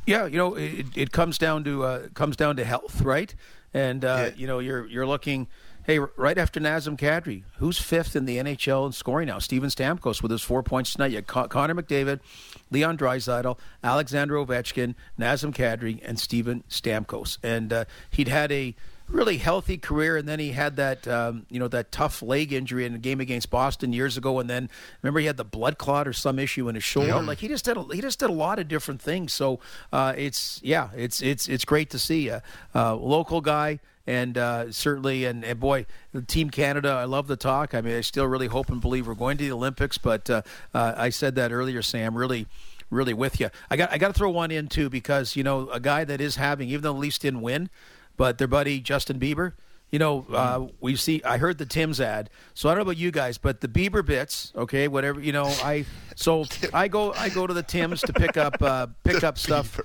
Yeah, 0.06 0.26
you 0.26 0.38
know, 0.38 0.54
it, 0.54 0.86
it 0.94 1.12
comes 1.12 1.36
down 1.36 1.64
to 1.64 1.84
uh, 1.84 2.08
comes 2.14 2.36
down 2.36 2.56
to 2.56 2.64
health, 2.64 3.02
right? 3.02 3.34
And 3.74 4.04
uh, 4.04 4.28
yeah. 4.28 4.30
you 4.36 4.46
know, 4.46 4.58
you're 4.58 4.86
you're 4.86 5.06
looking. 5.06 5.48
Hey, 5.86 5.98
right 5.98 6.38
after 6.38 6.60
Nazem 6.60 6.98
Kadri, 6.98 7.42
who's 7.58 7.78
fifth 7.78 8.16
in 8.16 8.24
the 8.24 8.38
NHL 8.38 8.86
in 8.86 8.92
scoring 8.92 9.26
now? 9.26 9.38
Steven 9.38 9.68
Stamkos 9.68 10.22
with 10.22 10.30
his 10.30 10.40
four 10.40 10.62
points 10.62 10.94
tonight. 10.94 11.10
You 11.10 11.16
had 11.16 11.26
Con- 11.26 11.50
Connor 11.50 11.74
McDavid, 11.74 12.20
Leon 12.70 12.96
Draisaitl, 12.96 13.58
Alexander 13.82 14.36
Ovechkin, 14.36 14.94
Nazem 15.20 15.54
Kadri, 15.54 16.00
and 16.02 16.18
Steven 16.18 16.64
Stamkos. 16.70 17.36
And 17.42 17.70
uh, 17.70 17.84
he'd 18.10 18.28
had 18.28 18.50
a 18.50 18.74
really 19.08 19.38
healthy 19.38 19.76
career, 19.76 20.16
and 20.16 20.28
then 20.28 20.38
he 20.38 20.52
had 20.52 20.76
that 20.76 21.06
um, 21.06 21.46
you 21.50 21.58
know 21.58 21.68
that 21.68 21.92
tough 21.92 22.22
leg 22.22 22.52
injury 22.52 22.84
in 22.84 22.94
a 22.94 22.98
game 22.98 23.20
against 23.20 23.50
Boston 23.50 23.92
years 23.92 24.16
ago, 24.16 24.40
and 24.40 24.48
then 24.48 24.68
remember 25.02 25.20
he 25.20 25.26
had 25.26 25.36
the 25.36 25.44
blood 25.44 25.78
clot 25.78 26.08
or 26.08 26.12
some 26.12 26.38
issue 26.38 26.68
in 26.68 26.74
his 26.74 26.84
shoulder. 26.84 27.08
Yeah. 27.08 27.20
Like 27.20 27.38
he 27.38 27.48
just 27.48 27.64
did 27.64 27.76
a, 27.76 27.84
he 27.92 28.00
just 28.00 28.18
did 28.18 28.30
a 28.30 28.34
lot 28.34 28.58
of 28.58 28.68
different 28.68 29.00
things. 29.00 29.32
So 29.32 29.60
uh, 29.92 30.14
it's 30.16 30.60
yeah, 30.62 30.90
it's 30.96 31.22
it's 31.22 31.48
it's 31.48 31.64
great 31.64 31.90
to 31.90 31.98
see 31.98 32.28
a, 32.28 32.42
a 32.74 32.94
local 32.94 33.40
guy. 33.40 33.80
And 34.06 34.36
uh, 34.36 34.70
certainly, 34.70 35.24
and, 35.24 35.42
and, 35.46 35.58
boy, 35.58 35.86
Team 36.26 36.50
Canada, 36.50 36.90
I 36.90 37.04
love 37.04 37.26
the 37.26 37.38
talk. 37.38 37.74
I 37.74 37.80
mean, 37.80 37.96
I 37.96 38.02
still 38.02 38.26
really 38.26 38.48
hope 38.48 38.68
and 38.68 38.78
believe 38.78 39.06
we're 39.06 39.14
going 39.14 39.38
to 39.38 39.44
the 39.44 39.52
Olympics. 39.52 39.96
But 39.96 40.28
uh, 40.28 40.42
uh 40.74 40.92
I 40.94 41.08
said 41.08 41.36
that 41.36 41.52
earlier, 41.52 41.80
Sam. 41.80 42.14
Really, 42.14 42.46
really 42.90 43.14
with 43.14 43.40
you. 43.40 43.48
I 43.70 43.76
got 43.76 43.92
I 43.92 43.98
got 43.98 44.08
to 44.08 44.14
throw 44.14 44.30
one 44.30 44.50
in 44.50 44.68
too 44.68 44.90
because 44.90 45.36
you 45.36 45.42
know 45.42 45.70
a 45.70 45.80
guy 45.80 46.04
that 46.04 46.20
is 46.20 46.36
having, 46.36 46.68
even 46.68 46.82
though 46.82 46.92
the 46.92 46.98
Leafs 46.98 47.18
didn't 47.18 47.40
win, 47.40 47.70
but 48.16 48.38
their 48.38 48.48
buddy 48.48 48.80
Justin 48.80 49.18
Bieber. 49.18 49.52
You 49.90 50.00
know, 50.00 50.26
uh, 50.32 50.66
we 50.80 50.96
see. 50.96 51.22
I 51.22 51.38
heard 51.38 51.58
the 51.58 51.66
Tim's 51.66 52.00
ad, 52.00 52.28
so 52.52 52.68
I 52.68 52.72
don't 52.72 52.78
know 52.78 52.90
about 52.90 52.96
you 52.96 53.12
guys, 53.12 53.38
but 53.38 53.60
the 53.60 53.68
Bieber 53.68 54.04
bits, 54.04 54.52
okay, 54.56 54.88
whatever. 54.88 55.20
You 55.20 55.30
know, 55.30 55.44
I 55.44 55.84
so 56.16 56.46
I 56.74 56.88
go 56.88 57.12
I 57.12 57.28
go 57.28 57.46
to 57.46 57.54
the 57.54 57.62
Tim's 57.62 58.00
to 58.00 58.12
pick 58.12 58.36
up 58.36 58.60
uh, 58.60 58.88
pick 59.04 59.22
up 59.22 59.38
stuff. 59.38 59.76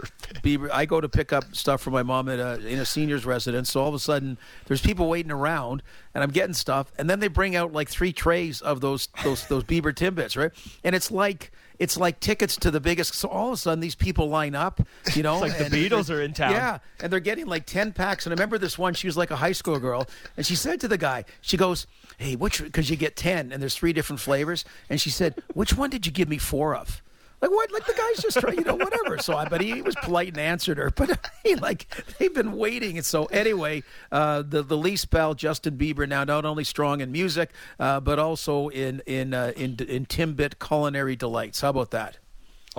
Bieber, 0.42 0.72
I 0.72 0.86
go 0.86 1.00
to 1.00 1.08
pick 1.08 1.32
up 1.32 1.56
stuff 1.56 1.82
for 1.82 1.92
my 1.92 2.02
mom 2.02 2.28
at 2.28 2.40
a, 2.40 2.66
in 2.68 2.80
a 2.80 2.86
seniors 2.86 3.24
residence. 3.24 3.70
So 3.70 3.82
all 3.82 3.90
of 3.90 3.94
a 3.94 4.00
sudden, 4.00 4.40
there's 4.66 4.82
people 4.82 5.08
waiting 5.08 5.32
around, 5.32 5.84
and 6.16 6.24
I'm 6.24 6.32
getting 6.32 6.56
stuff, 6.56 6.92
and 6.98 7.08
then 7.08 7.20
they 7.20 7.28
bring 7.28 7.56
out 7.56 7.72
like 7.72 7.88
three 7.88 8.12
trays 8.12 8.62
of 8.62 8.82
those 8.82 9.10
those 9.24 9.46
those 9.48 9.64
Bieber 9.64 9.94
Timbits, 9.94 10.36
right? 10.36 10.52
And 10.84 10.96
it's 10.96 11.12
like 11.12 11.52
it's 11.80 11.98
like 11.98 12.20
tickets 12.20 12.58
to 12.58 12.72
the 12.72 12.80
biggest. 12.80 13.16
So 13.16 13.30
all 13.30 13.48
of 13.48 13.54
a 13.54 13.58
sudden, 13.58 13.80
these 13.80 13.96
people 13.96 14.30
line 14.30 14.54
up. 14.54 14.82
You 15.16 15.24
know, 15.24 15.44
it's 15.44 15.54
like 15.60 15.72
the 15.72 15.76
Beatles 15.76 16.14
are 16.14 16.22
in 16.22 16.34
town. 16.34 16.52
Yeah, 16.52 16.80
and 17.02 17.12
they're 17.12 17.20
getting 17.20 17.48
like 17.48 17.66
ten 17.66 17.94
packs. 17.94 18.26
And 18.26 18.34
I 18.34 18.36
remember 18.36 18.58
this 18.58 18.78
one. 18.78 18.94
She 18.94 19.08
was 19.08 19.18
like 19.18 19.32
a 19.32 19.38
high 19.38 19.54
school 19.54 19.80
girl, 19.80 20.08
and 20.38 20.46
she 20.46 20.56
said 20.56 20.80
to 20.82 20.88
the 20.88 20.98
guy, 20.98 21.26
she 21.42 21.58
goes, 21.58 21.88
"Hey, 22.18 22.36
which? 22.36 22.62
Because 22.62 22.90
you 22.90 22.98
get 22.98 23.16
ten, 23.16 23.52
and 23.52 23.62
there's 23.62 23.76
three 23.76 23.94
different 23.94 24.20
flavors." 24.20 24.66
And 24.90 25.00
she 25.00 25.10
said, 25.10 25.42
"Which 25.54 25.76
one 25.76 25.90
did 25.90 26.06
you 26.06 26.12
give 26.12 26.30
me 26.30 26.38
four 26.38 26.76
of?" 26.76 27.02
Like 27.42 27.52
what? 27.52 27.72
Like 27.72 27.86
the 27.86 27.94
guy's 27.94 28.22
just 28.22 28.40
trying, 28.40 28.58
you 28.58 28.64
know, 28.66 28.76
whatever. 28.76 29.18
So 29.18 29.36
I, 29.36 29.48
but 29.48 29.62
he, 29.62 29.82
was 29.82 29.96
polite 30.04 30.30
and 30.30 30.40
answered 30.40 30.78
her. 30.78 30.90
But 30.90 31.32
he, 31.44 31.56
like 31.56 31.88
they've 32.18 32.34
been 32.34 32.54
waiting. 32.54 32.98
And 32.98 33.06
so 33.06 33.26
anyway, 33.26 33.84
uh, 34.12 34.44
the 34.48 34.62
the 34.62 34.78
Lee 34.78 34.96
spell 34.96 35.34
Justin 35.34 35.78
Bieber 35.78 36.08
now 36.08 36.24
not 36.24 36.46
only 36.46 36.64
strong 36.64 37.02
in 37.02 37.12
music, 37.12 37.52
uh, 37.80 38.00
but 38.00 38.20
also 38.20 38.68
in 38.70 39.02
in 39.06 39.34
uh, 39.34 39.54
in 39.56 39.78
in 39.88 40.06
Timbit 40.06 40.60
culinary 40.60 41.16
delights. 41.16 41.62
How 41.62 41.70
about 41.70 41.92
that? 41.92 42.18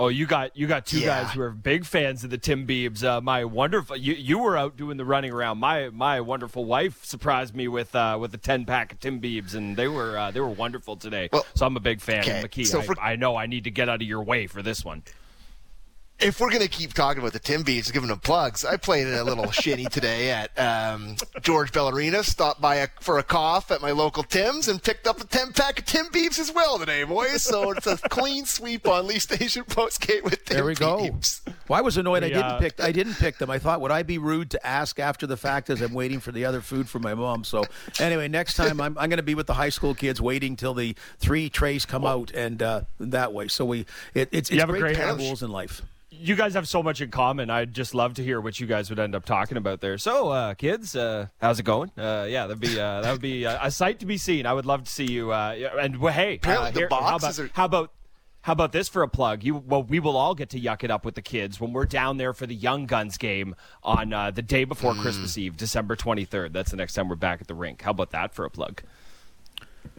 Oh, 0.01 0.07
you 0.07 0.25
got 0.25 0.57
you 0.57 0.65
got 0.65 0.87
two 0.87 0.99
Yeah. 0.99 1.21
guys 1.23 1.33
who 1.33 1.41
are 1.41 1.51
big 1.51 1.85
fans 1.85 2.23
of 2.23 2.31
the 2.31 2.37
Tim 2.39 2.65
Beebs. 2.65 3.03
Uh, 3.03 3.21
my 3.21 3.45
wonderful, 3.45 3.95
you 3.95 4.13
you 4.13 4.39
were 4.39 4.57
out 4.57 4.75
doing 4.75 4.97
the 4.97 5.05
running 5.05 5.31
around. 5.31 5.59
My 5.59 5.89
my 5.89 6.19
wonderful 6.21 6.65
wife 6.65 7.05
surprised 7.05 7.55
me 7.55 7.67
with 7.67 7.95
uh, 7.95 8.17
with 8.19 8.33
a 8.33 8.37
ten 8.39 8.65
pack 8.65 8.93
of 8.93 8.99
Tim 8.99 9.21
Beebs, 9.21 9.53
and 9.53 9.77
they 9.77 9.87
were 9.87 10.17
uh, 10.17 10.31
they 10.31 10.39
were 10.39 10.47
wonderful 10.49 10.95
today. 10.97 11.29
so 11.53 11.67
I'm 11.67 11.77
a 11.77 11.79
big 11.79 12.01
fan 12.01 12.21
okay, 12.21 12.39
of 12.41 12.49
McKee. 12.49 12.65
so 12.65 12.79
I, 12.79 12.83
for- 12.83 12.99
I 12.99 13.15
know 13.15 13.35
I 13.35 13.45
need 13.45 13.65
to 13.65 13.71
get 13.71 13.89
out 13.89 14.01
of 14.01 14.07
your 14.07 14.23
way 14.23 14.47
for 14.47 14.63
this 14.63 14.83
one. 14.83 15.03
If 16.21 16.39
we're 16.39 16.51
gonna 16.51 16.67
keep 16.67 16.93
talking 16.93 17.19
about 17.19 17.33
the 17.33 17.39
Tim 17.39 17.63
Beebs, 17.63 17.91
giving 17.91 18.09
them 18.09 18.19
plugs, 18.19 18.63
I 18.63 18.77
played 18.77 19.07
a 19.07 19.23
little 19.23 19.45
shitty 19.47 19.89
today 19.89 20.29
at 20.29 20.57
um, 20.59 21.15
George 21.41 21.71
Ballerina. 21.71 22.23
Stopped 22.23 22.61
by 22.61 22.75
a, 22.75 22.87
for 22.99 23.17
a 23.17 23.23
cough 23.23 23.71
at 23.71 23.81
my 23.81 23.89
local 23.89 24.21
Tim's 24.21 24.67
and 24.67 24.81
picked 24.81 25.07
up 25.07 25.19
a 25.19 25.25
ten 25.25 25.51
pack 25.51 25.79
of 25.79 25.85
Tim 25.85 26.05
Beebs 26.07 26.37
as 26.37 26.53
well 26.53 26.77
today, 26.77 27.03
boys. 27.05 27.41
So 27.41 27.71
it's 27.71 27.87
a 27.87 27.97
clean 27.97 28.45
sweep 28.45 28.87
on 28.87 29.07
Leafs 29.07 29.31
Nation 29.31 29.63
Post 29.63 30.01
Game 30.01 30.23
with 30.23 30.45
Tim 30.45 30.57
There 30.57 30.65
we 30.65 30.75
go. 30.75 30.99
Beebs. 30.99 31.41
Well, 31.67 31.79
I 31.79 31.81
was 31.81 31.97
annoyed 31.97 32.23
I 32.23 32.29
didn't 32.29 32.43
uh, 32.43 32.59
pick. 32.59 32.79
I 32.79 32.91
didn't 32.91 33.15
pick 33.15 33.39
them. 33.39 33.49
I 33.49 33.57
thought, 33.57 33.81
would 33.81 33.91
I 33.91 34.03
be 34.03 34.19
rude 34.19 34.51
to 34.51 34.65
ask 34.65 34.99
after 34.99 35.25
the 35.25 35.37
fact 35.37 35.71
as 35.71 35.81
I'm 35.81 35.93
waiting 35.93 36.19
for 36.19 36.31
the 36.31 36.45
other 36.45 36.61
food 36.61 36.87
from 36.87 37.01
my 37.01 37.15
mom? 37.15 37.43
So 37.43 37.63
anyway, 37.99 38.27
next 38.27 38.53
time 38.55 38.79
I'm, 38.79 38.95
I'm 38.97 39.09
going 39.09 39.17
to 39.17 39.23
be 39.23 39.35
with 39.35 39.47
the 39.47 39.55
high 39.55 39.69
school 39.69 39.95
kids 39.95 40.21
waiting 40.21 40.55
till 40.55 40.75
the 40.75 40.95
three 41.17 41.49
trays 41.49 41.85
come 41.85 42.05
out 42.05 42.29
and 42.31 42.61
uh, 42.61 42.81
that 42.99 43.33
way. 43.33 43.47
So 43.47 43.65
we 43.65 43.87
it, 44.13 44.29
it's 44.31 44.51
You 44.51 44.57
it's 44.57 44.61
have 44.61 44.69
a 44.69 44.73
great, 44.73 44.97
great 44.97 45.07
to 45.07 45.15
rules 45.15 45.41
in 45.41 45.51
life. 45.51 45.81
You 46.23 46.35
guys 46.35 46.53
have 46.53 46.67
so 46.67 46.83
much 46.83 47.01
in 47.01 47.09
common. 47.09 47.49
I'd 47.49 47.73
just 47.73 47.95
love 47.95 48.13
to 48.15 48.23
hear 48.23 48.39
what 48.39 48.59
you 48.59 48.67
guys 48.67 48.89
would 48.91 48.99
end 48.99 49.15
up 49.15 49.25
talking 49.25 49.57
about 49.57 49.81
there. 49.81 49.97
So, 49.97 50.29
uh, 50.29 50.53
kids, 50.53 50.95
uh, 50.95 51.27
how's 51.41 51.59
it 51.59 51.63
going? 51.63 51.91
Uh, 51.97 52.27
yeah, 52.29 52.45
that'd 52.47 52.59
be 52.59 52.79
uh, 52.79 53.01
that 53.01 53.11
would 53.11 53.21
be 53.21 53.45
uh, 53.45 53.57
a 53.65 53.71
sight 53.71 53.99
to 53.99 54.05
be 54.05 54.17
seen. 54.17 54.45
I 54.45 54.53
would 54.53 54.65
love 54.67 54.83
to 54.83 54.91
see 54.91 55.05
you. 55.11 55.31
Uh, 55.31 55.69
and 55.79 55.97
well, 55.97 56.13
hey, 56.13 56.35
Apparently 56.35 56.69
uh, 56.69 56.71
the 56.71 56.79
here- 56.81 56.89
how 56.91 56.99
boxes 57.17 57.39
about, 57.39 57.49
are- 57.49 57.53
how 57.55 57.65
about 57.65 57.91
how 58.43 58.53
about 58.53 58.71
this 58.71 58.87
for 58.89 59.01
a 59.03 59.07
plug? 59.07 59.43
You 59.43 59.55
well, 59.57 59.83
we 59.83 59.99
will 59.99 60.17
all 60.17 60.35
get 60.35 60.49
to 60.51 60.59
yuck 60.59 60.83
it 60.83 60.91
up 60.91 61.05
with 61.05 61.15
the 61.15 61.21
kids 61.21 61.59
when 61.59 61.73
we're 61.73 61.85
down 61.85 62.17
there 62.17 62.33
for 62.33 62.45
the 62.45 62.55
Young 62.55 62.85
Guns 62.85 63.17
game 63.17 63.55
on 63.83 64.13
uh, 64.13 64.31
the 64.31 64.41
day 64.41 64.63
before 64.63 64.93
Mm. 64.93 65.01
Christmas 65.01 65.37
Eve, 65.37 65.57
December 65.57 65.95
twenty 65.95 66.25
third. 66.25 66.53
That's 66.53 66.71
the 66.71 66.77
next 66.77 66.93
time 66.93 67.09
we're 67.09 67.15
back 67.15 67.41
at 67.41 67.47
the 67.47 67.55
rink. 67.55 67.81
How 67.81 67.91
about 67.91 68.11
that 68.11 68.33
for 68.33 68.45
a 68.45 68.49
plug? 68.49 68.81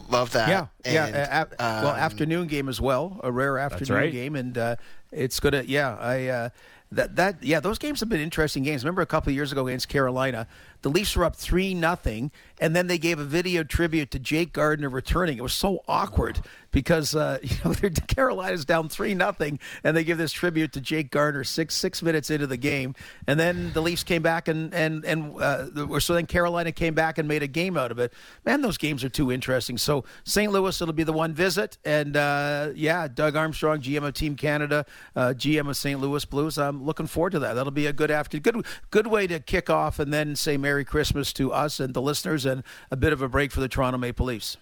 Love 0.08 0.30
that. 0.32 0.48
Yeah, 0.48 0.66
yeah. 0.84 1.04
Uh, 1.04 1.16
ap- 1.30 1.54
well, 1.58 1.88
um, 1.88 1.96
afternoon 1.96 2.46
game 2.46 2.68
as 2.68 2.80
well, 2.80 3.20
a 3.24 3.30
rare 3.32 3.58
afternoon 3.58 3.96
right. 3.96 4.12
game, 4.12 4.36
and 4.36 4.56
uh, 4.56 4.76
it's 5.12 5.40
gonna. 5.40 5.62
Yeah, 5.66 5.96
I. 6.00 6.26
Uh, 6.26 6.48
that 6.92 7.16
that 7.16 7.42
yeah, 7.42 7.60
those 7.60 7.78
games 7.78 8.00
have 8.00 8.08
been 8.08 8.20
interesting 8.20 8.62
games. 8.62 8.84
Remember 8.84 9.02
a 9.02 9.06
couple 9.06 9.30
of 9.30 9.34
years 9.34 9.50
ago 9.52 9.66
against 9.66 9.88
Carolina, 9.88 10.46
the 10.82 10.90
Leafs 10.90 11.16
were 11.16 11.24
up 11.24 11.36
three 11.36 11.74
nothing, 11.74 12.30
and 12.60 12.76
then 12.76 12.86
they 12.86 12.98
gave 12.98 13.18
a 13.18 13.24
video 13.24 13.62
tribute 13.62 14.10
to 14.10 14.18
Jake 14.18 14.52
Gardiner 14.52 14.88
returning. 14.88 15.38
It 15.38 15.42
was 15.42 15.52
so 15.52 15.82
awkward 15.88 16.40
because 16.70 17.14
uh, 17.14 17.38
you 17.42 17.56
know 17.64 17.72
Carolina's 18.08 18.64
down 18.64 18.88
three 18.88 19.14
nothing, 19.14 19.58
and 19.84 19.96
they 19.96 20.04
give 20.04 20.18
this 20.18 20.32
tribute 20.32 20.72
to 20.72 20.80
Jake 20.80 21.10
Gardiner 21.10 21.44
six 21.44 21.74
six 21.74 22.02
minutes 22.02 22.30
into 22.30 22.46
the 22.46 22.56
game, 22.56 22.94
and 23.26 23.38
then 23.38 23.72
the 23.72 23.80
Leafs 23.80 24.04
came 24.04 24.22
back 24.22 24.48
and 24.48 24.74
and 24.74 25.04
and 25.04 25.40
uh, 25.40 25.98
so 26.00 26.14
then 26.14 26.26
Carolina 26.26 26.72
came 26.72 26.94
back 26.94 27.16
and 27.18 27.28
made 27.28 27.42
a 27.42 27.48
game 27.48 27.76
out 27.76 27.90
of 27.90 27.98
it. 27.98 28.12
Man, 28.44 28.60
those 28.60 28.76
games 28.76 29.04
are 29.04 29.08
too 29.08 29.32
interesting. 29.32 29.78
So 29.78 30.04
St. 30.24 30.52
Louis, 30.52 30.80
it'll 30.80 30.92
be 30.92 31.04
the 31.04 31.12
one 31.12 31.32
visit, 31.32 31.78
and 31.84 32.16
uh, 32.16 32.70
yeah, 32.74 33.08
Doug 33.08 33.36
Armstrong, 33.36 33.80
GM 33.80 34.04
of 34.04 34.14
Team 34.14 34.36
Canada, 34.36 34.84
uh, 35.16 35.28
GM 35.28 35.68
of 35.68 35.76
St. 35.76 36.00
Louis 36.00 36.24
Blues. 36.24 36.58
Looking 36.82 37.06
forward 37.06 37.30
to 37.30 37.38
that. 37.40 37.54
That'll 37.54 37.70
be 37.72 37.86
a 37.86 37.92
good 37.92 38.10
after 38.10 38.38
good 38.38 38.64
good 38.90 39.06
way 39.06 39.26
to 39.26 39.40
kick 39.40 39.70
off 39.70 39.98
and 39.98 40.12
then 40.12 40.36
say 40.36 40.56
Merry 40.56 40.84
Christmas 40.84 41.32
to 41.34 41.52
us 41.52 41.80
and 41.80 41.94
the 41.94 42.02
listeners, 42.02 42.44
and 42.44 42.62
a 42.90 42.96
bit 42.96 43.12
of 43.12 43.22
a 43.22 43.28
break 43.28 43.52
for 43.52 43.60
the 43.60 43.68
Toronto 43.68 43.98
Maple 43.98 44.26
Leafs. 44.26 44.56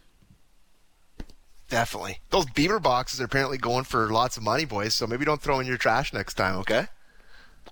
Definitely. 1.69 2.19
Those 2.31 2.47
beaver 2.47 2.81
boxes 2.81 3.21
are 3.21 3.25
apparently 3.25 3.57
going 3.59 3.85
for 3.85 4.11
lots 4.11 4.37
of 4.37 4.43
money, 4.43 4.65
boys. 4.65 4.95
So 4.95 5.07
maybe 5.07 5.25
don't 5.25 5.41
throw 5.41 5.61
in 5.61 5.67
your 5.67 5.77
trash 5.77 6.13
next 6.13 6.35
time, 6.35 6.57
okay? 6.59 6.87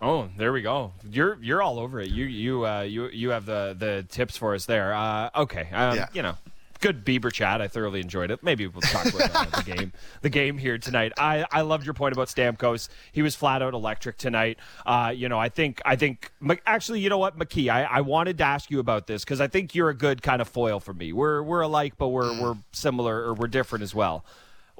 Oh, 0.00 0.28
there 0.36 0.52
we 0.52 0.62
go. 0.62 0.92
You're 1.10 1.36
you're 1.42 1.60
all 1.60 1.80
over 1.80 2.00
it. 2.00 2.10
You 2.10 2.24
you 2.26 2.64
uh, 2.66 2.82
you 2.82 3.08
you 3.08 3.30
have 3.30 3.46
the 3.46 3.74
the 3.76 4.06
tips 4.08 4.36
for 4.36 4.54
us 4.54 4.66
there. 4.66 4.94
Uh, 4.94 5.30
okay, 5.34 5.68
um, 5.72 5.96
Yeah. 5.96 6.06
you 6.12 6.22
know, 6.22 6.36
good 6.80 7.04
Bieber 7.04 7.32
chat. 7.32 7.60
I 7.60 7.68
thoroughly 7.68 8.00
enjoyed 8.00 8.30
it. 8.30 8.42
Maybe 8.42 8.66
we'll 8.66 8.80
talk 8.82 9.06
about 9.06 9.34
uh, 9.34 9.62
the 9.62 9.74
game 9.74 9.92
the 10.22 10.30
game 10.30 10.58
here 10.58 10.78
tonight. 10.78 11.12
I 11.18 11.44
I 11.50 11.62
loved 11.62 11.84
your 11.84 11.94
point 11.94 12.12
about 12.12 12.28
Stamkos. 12.28 12.88
He 13.12 13.22
was 13.22 13.34
flat 13.34 13.62
out 13.62 13.74
electric 13.74 14.18
tonight. 14.18 14.58
Uh, 14.86 15.12
you 15.14 15.28
know, 15.28 15.38
I 15.38 15.48
think 15.48 15.80
I 15.84 15.96
think 15.96 16.30
actually, 16.66 17.00
you 17.00 17.08
know 17.08 17.18
what, 17.18 17.38
McKee, 17.38 17.70
I, 17.70 17.84
I 17.84 18.00
wanted 18.00 18.38
to 18.38 18.44
ask 18.44 18.70
you 18.70 18.78
about 18.78 19.06
this 19.06 19.24
because 19.24 19.40
I 19.40 19.48
think 19.48 19.74
you're 19.74 19.90
a 19.90 19.94
good 19.96 20.22
kind 20.22 20.40
of 20.40 20.48
foil 20.48 20.80
for 20.80 20.94
me. 20.94 21.12
We're 21.12 21.42
we're 21.42 21.62
alike, 21.62 21.94
but 21.98 22.08
we're 22.08 22.40
we're 22.40 22.56
similar 22.72 23.22
or 23.24 23.34
we're 23.34 23.48
different 23.48 23.82
as 23.82 23.94
well. 23.94 24.24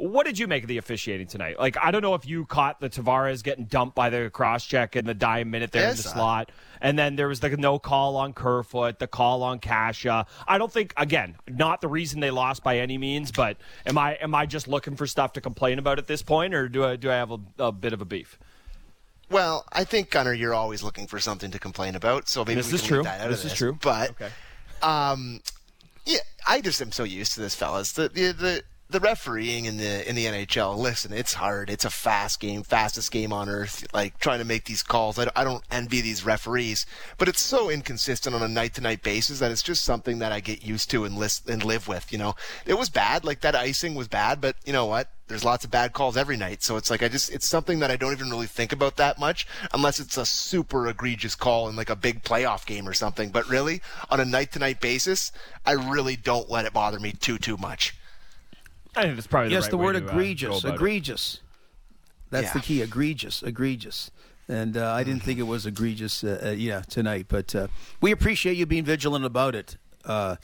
What 0.01 0.27
did 0.27 0.39
you 0.39 0.47
make 0.47 0.63
of 0.63 0.69
the 0.69 0.79
officiating 0.79 1.27
tonight? 1.27 1.59
Like, 1.59 1.77
I 1.77 1.91
don't 1.91 2.03
know 2.03 2.15
if 2.15 2.25
you 2.25 2.47
caught 2.47 2.79
the 2.81 2.89
Tavares 2.89 3.43
getting 3.43 3.65
dumped 3.65 3.97
by 3.97 4.11
the 4.11 4.31
cross 4.31 4.65
check 4.65 4.95
in 4.95 5.07
the 5.07 5.15
dime 5.15 5.51
minute 5.51 5.73
there 5.73 5.83
in 5.91 5.97
the 5.97 6.03
Yes, 6.05 6.13
slot, 6.13 6.53
and 6.81 6.97
then 6.97 7.17
there 7.17 7.27
was 7.27 7.41
the 7.41 7.49
no 7.57 7.81
call 7.81 8.17
on 8.17 8.33
Kerfoot, 8.33 9.01
the 9.01 9.09
call 9.09 9.43
on 9.43 9.59
Kase. 9.59 10.07
I 10.07 10.57
don't 10.57 10.71
think, 10.73 10.95
again, 10.97 11.35
not 11.49 11.81
the 11.81 11.89
reason 11.89 12.21
they 12.21 12.31
lost 12.31 12.63
by 12.63 12.79
any 12.79 12.97
means, 12.97 13.33
but 13.33 13.57
am 13.87 13.99
I 13.99 14.15
am 14.15 14.37
I 14.37 14.47
just 14.47 14.69
looking 14.69 14.95
for 14.95 15.07
stuff 15.09 15.33
to 15.33 15.41
complain 15.41 15.81
about 15.81 15.99
at 15.99 16.07
this 16.07 16.23
point, 16.23 16.55
or 16.55 16.69
do 16.69 16.85
I 16.85 16.95
do 16.95 17.11
I 17.11 17.15
have 17.15 17.33
a, 17.33 17.39
a 17.59 17.73
bit 17.73 17.93
of 17.93 18.01
a 18.01 18.05
beef? 18.05 18.39
Well, 19.31 19.65
I 19.73 19.83
think 19.83 20.11
Gunner, 20.11 20.33
you're 20.33 20.55
always 20.55 20.83
looking 20.85 21.09
for 21.09 21.19
something 21.19 21.51
to 21.51 21.59
complain 21.59 21.97
about, 21.97 22.29
so 22.29 22.45
maybe 22.45 22.55
This 22.61 22.69
we 22.71 22.75
is 22.77 22.81
can 22.83 22.89
true. 22.89 23.03
that 23.03 23.21
out 23.21 23.31
This 23.31 23.41
of 23.41 23.47
is 23.47 23.51
this. 23.51 23.59
true. 23.59 23.79
But 23.83 24.11
Okay. 24.11 24.29
um, 24.81 25.41
yeah, 26.07 26.21
I 26.47 26.61
just 26.61 26.81
am 26.81 26.93
so 26.93 27.03
used 27.03 27.35
to 27.35 27.41
this, 27.41 27.57
fellas. 27.57 27.93
The 27.93 28.09
the 28.09 28.33
the, 28.33 28.63
the 28.91 29.01
refereeing 29.01 29.67
in 29.67 29.77
the 29.77 30.09
in 30.09 30.17
the 30.17 30.25
NHL. 30.25 30.77
Listen, 30.77 31.13
it's 31.13 31.35
hard. 31.35 31.69
It's 31.69 31.85
a 31.85 31.91
fast 31.91 32.41
game, 32.41 32.63
fastest 32.63 33.11
game 33.13 33.35
on 33.35 33.49
earth. 33.49 33.87
Like 33.93 34.19
trying 34.19 34.39
to 34.39 34.47
make 34.47 34.65
these 34.65 34.83
calls. 34.83 35.19
I 35.19 35.31
I 35.37 35.45
don't 35.45 35.63
envy 35.71 36.01
these 36.01 36.25
referees, 36.25 36.87
but 37.19 37.29
it's 37.29 37.43
so 37.43 37.69
inconsistent 37.69 38.35
on 38.35 38.43
a 38.43 38.49
night 38.49 38.75
to 38.75 38.81
night 38.81 39.03
basis 39.03 39.41
that 39.41 39.51
it's 39.51 39.63
just 39.63 39.85
something 39.85 40.21
that 40.21 40.33
I 40.33 40.41
get 40.41 40.65
used 40.65 40.91
to 40.91 41.05
and 41.05 41.19
list 41.19 41.49
and 41.51 41.63
live 41.63 41.87
with. 41.87 42.11
You 42.11 42.19
know, 42.19 42.35
it 42.65 42.79
was 42.79 42.89
bad. 42.89 43.25
Like 43.25 43.43
that 43.43 43.55
icing 43.55 43.95
was 43.95 44.09
bad, 44.09 44.41
but 44.41 44.57
you 44.65 44.73
know 44.73 44.87
what? 44.87 45.11
There's 45.27 45.45
lots 45.45 45.67
of 45.67 45.71
bad 45.71 45.93
calls 45.93 46.17
every 46.17 46.39
night, 46.39 46.63
so 46.63 46.79
it's 46.79 46.89
like 46.89 47.03
I 47.03 47.09
just 47.09 47.31
it's 47.31 47.47
something 47.47 47.81
that 47.81 47.91
I 47.91 47.97
don't 47.97 48.13
even 48.13 48.31
really 48.31 48.47
think 48.47 48.73
about 48.73 48.97
that 48.97 49.19
much 49.19 49.47
unless 49.75 50.01
it's 50.01 50.17
a 50.17 50.25
super 50.25 50.89
egregious 50.89 51.35
call 51.35 51.69
in 51.69 51.77
like 51.77 51.91
a 51.91 51.97
big 51.97 52.23
playoff 52.23 52.65
game 52.65 52.89
or 52.89 52.95
something. 52.95 53.29
But 53.29 53.47
really, 53.51 53.83
on 54.09 54.19
a 54.19 54.25
night 54.25 54.53
to 54.53 54.59
night 54.59 54.81
basis, 54.81 55.31
I 55.67 55.73
really 55.73 56.17
don't 56.17 56.49
let 56.49 56.65
it 56.65 56.73
bother 56.73 56.99
me 56.99 57.13
too 57.13 57.37
too 57.37 57.59
much. 57.59 57.95
I 58.99 59.03
think 59.03 59.15
that's 59.15 59.27
probably 59.27 59.53
yes, 59.53 59.63
right 59.65 59.71
the 59.71 59.79
word 59.79 59.93
to, 59.93 59.99
uh, 60.01 60.11
egregious, 60.11 60.65
it. 60.65 60.75
egregious. 60.75 61.41
That's 62.31 62.47
Yeah. 62.49 62.53
the 62.55 62.61
key. 62.61 62.83
Egregious, 62.83 63.43
egregious. 63.43 64.11
And 64.49 64.77
uh, 64.77 64.93
I 64.93 65.05
didn't 65.05 65.23
think 65.23 65.39
it 65.39 65.45
was 65.45 65.67
egregious, 65.67 66.25
uh, 66.25 66.41
uh, 66.47 66.51
yeah, 66.51 66.81
tonight. 66.81 67.27
But 67.29 67.55
uh, 67.55 67.69
we 68.01 68.11
appreciate 68.13 68.57
you 68.57 68.67
being 68.67 68.85
vigilant 68.85 69.25
about 69.25 69.55
it, 69.55 69.77
uh, 70.05 70.37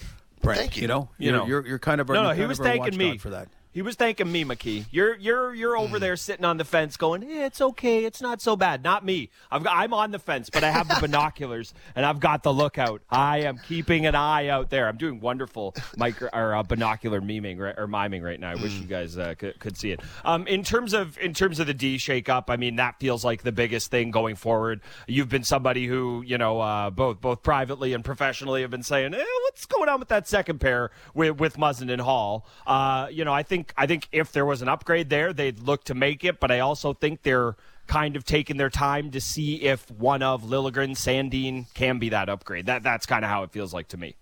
Brent. 0.42 0.60
Thank 0.60 0.76
you. 0.76 0.86
know, 0.86 1.08
You 1.18 1.30
you're, 1.30 1.38
know. 1.38 1.46
you're, 1.46 1.66
you're 1.66 1.78
kind 1.78 2.00
of 2.00 2.10
our, 2.10 2.14
No, 2.14 2.22
no, 2.24 2.30
he 2.30 2.44
was 2.44 2.58
thanking 2.58 2.96
me 2.96 3.16
for 3.18 3.30
that. 3.30 3.48
He 3.74 3.82
was 3.82 3.96
thanking 3.96 4.30
me, 4.30 4.44
McKee. 4.44 4.86
You're 4.92 5.16
you're 5.16 5.52
you're 5.52 5.76
over 5.76 5.98
there 5.98 6.14
sitting 6.14 6.44
on 6.44 6.58
the 6.58 6.64
fence, 6.64 6.96
going, 6.96 7.24
eh, 7.24 7.44
"It's 7.46 7.60
okay, 7.60 8.04
it's 8.04 8.22
not 8.22 8.40
so 8.40 8.54
bad." 8.54 8.84
Not 8.84 9.04
me. 9.04 9.30
I've 9.50 9.64
got, 9.64 9.76
I'm 9.76 9.92
on 9.92 10.12
the 10.12 10.20
fence, 10.20 10.48
but 10.48 10.62
I 10.62 10.70
have 10.70 10.86
the 10.86 10.96
binoculars 11.00 11.74
and 11.96 12.06
I've 12.06 12.20
got 12.20 12.44
the 12.44 12.52
lookout. 12.52 13.02
I 13.10 13.38
am 13.38 13.58
keeping 13.58 14.06
an 14.06 14.14
eye 14.14 14.46
out 14.46 14.70
there. 14.70 14.86
I'm 14.86 14.96
doing 14.96 15.18
wonderful 15.18 15.74
micro 15.96 16.28
or 16.32 16.54
uh, 16.54 16.62
binocular 16.62 17.20
memeing 17.20 17.58
right, 17.58 17.74
or 17.76 17.88
miming 17.88 18.22
right 18.22 18.38
now. 18.38 18.52
I 18.52 18.54
wish 18.54 18.74
you 18.74 18.86
guys 18.86 19.18
uh, 19.18 19.34
could, 19.36 19.58
could 19.58 19.76
see 19.76 19.90
it. 19.90 20.00
Um, 20.24 20.46
in 20.46 20.62
terms 20.62 20.92
of 20.92 21.18
in 21.18 21.34
terms 21.34 21.58
of 21.58 21.66
the 21.66 21.74
D 21.74 21.96
shakeup, 21.96 22.44
I 22.50 22.56
mean 22.56 22.76
that 22.76 23.00
feels 23.00 23.24
like 23.24 23.42
the 23.42 23.50
biggest 23.50 23.90
thing 23.90 24.12
going 24.12 24.36
forward. 24.36 24.82
You've 25.08 25.28
been 25.28 25.42
somebody 25.42 25.86
who 25.86 26.22
you 26.24 26.38
know 26.38 26.60
uh, 26.60 26.90
both 26.90 27.20
both 27.20 27.42
privately 27.42 27.92
and 27.92 28.04
professionally 28.04 28.60
have 28.62 28.70
been 28.70 28.84
saying, 28.84 29.14
eh, 29.14 29.24
"What's 29.42 29.66
going 29.66 29.88
on 29.88 29.98
with 29.98 30.10
that 30.10 30.28
second 30.28 30.60
pair 30.60 30.92
with 31.12 31.40
with 31.40 31.56
Muzzin 31.56 31.90
and 31.90 32.00
Holl?" 32.00 32.46
Uh, 32.68 33.08
you 33.10 33.24
know, 33.24 33.32
I 33.32 33.42
think 33.42 33.63
I 33.76 33.86
think 33.86 34.08
if 34.12 34.32
there 34.32 34.44
was 34.44 34.62
an 34.62 34.68
upgrade 34.68 35.08
there, 35.08 35.32
they'd 35.32 35.58
look 35.58 35.84
to 35.84 35.94
make 35.94 36.24
it, 36.24 36.40
but 36.40 36.50
I 36.50 36.60
also 36.60 36.92
think 36.92 37.22
they're 37.22 37.56
kind 37.86 38.16
of 38.16 38.24
taking 38.24 38.56
their 38.56 38.70
time 38.70 39.10
to 39.10 39.20
see 39.20 39.62
if 39.62 39.90
one 39.90 40.22
of 40.22 40.42
Liljegren, 40.42 40.92
Sandin 40.92 41.72
can 41.74 41.98
be 41.98 42.08
that 42.08 42.28
upgrade. 42.28 42.66
That 42.66 42.82
that's 42.82 43.06
kind 43.06 43.24
of 43.24 43.30
how 43.30 43.42
it 43.42 43.50
feels 43.50 43.74
like 43.74 43.88
to 43.88 43.96
me. 43.96 44.16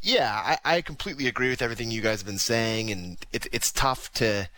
Yeah, 0.00 0.32
I, 0.64 0.76
I 0.76 0.80
completely 0.80 1.26
agree 1.26 1.50
with 1.50 1.60
everything 1.60 1.90
you 1.90 2.00
guys 2.00 2.20
have 2.20 2.26
been 2.26 2.38
saying, 2.38 2.90
and 2.90 3.18
it, 3.32 3.46
it's 3.52 3.72
tough 3.72 4.12
to, 4.14 4.48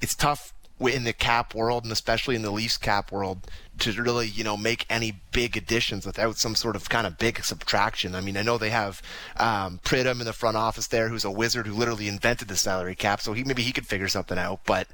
it's 0.00 0.14
tough 0.14 0.52
in 0.80 1.04
the 1.04 1.12
cap 1.12 1.54
world, 1.54 1.84
and 1.84 1.92
especially 1.92 2.34
in 2.34 2.42
the 2.42 2.50
Leafs 2.50 2.78
cap 2.78 3.12
world, 3.12 3.46
to 3.78 3.92
really 3.92 4.26
you 4.26 4.44
know 4.44 4.56
make 4.56 4.86
any 4.88 5.20
big 5.32 5.56
additions 5.56 6.06
without 6.06 6.36
some 6.36 6.54
sort 6.54 6.76
of 6.76 6.88
kind 6.88 7.06
of 7.06 7.18
big 7.18 7.42
subtraction. 7.44 8.14
I 8.14 8.20
mean, 8.20 8.36
I 8.36 8.42
know 8.42 8.58
they 8.58 8.70
have 8.70 9.02
um, 9.36 9.80
Pridham 9.84 10.20
in 10.20 10.26
the 10.26 10.32
front 10.32 10.56
office 10.56 10.86
there, 10.86 11.08
who's 11.08 11.24
a 11.24 11.30
wizard 11.30 11.66
who 11.66 11.74
literally 11.74 12.08
invented 12.08 12.48
the 12.48 12.56
salary 12.56 12.94
cap, 12.94 13.20
so 13.20 13.32
he 13.32 13.44
maybe 13.44 13.62
he 13.62 13.72
could 13.72 13.86
figure 13.86 14.08
something 14.08 14.38
out. 14.38 14.60
But 14.64 14.88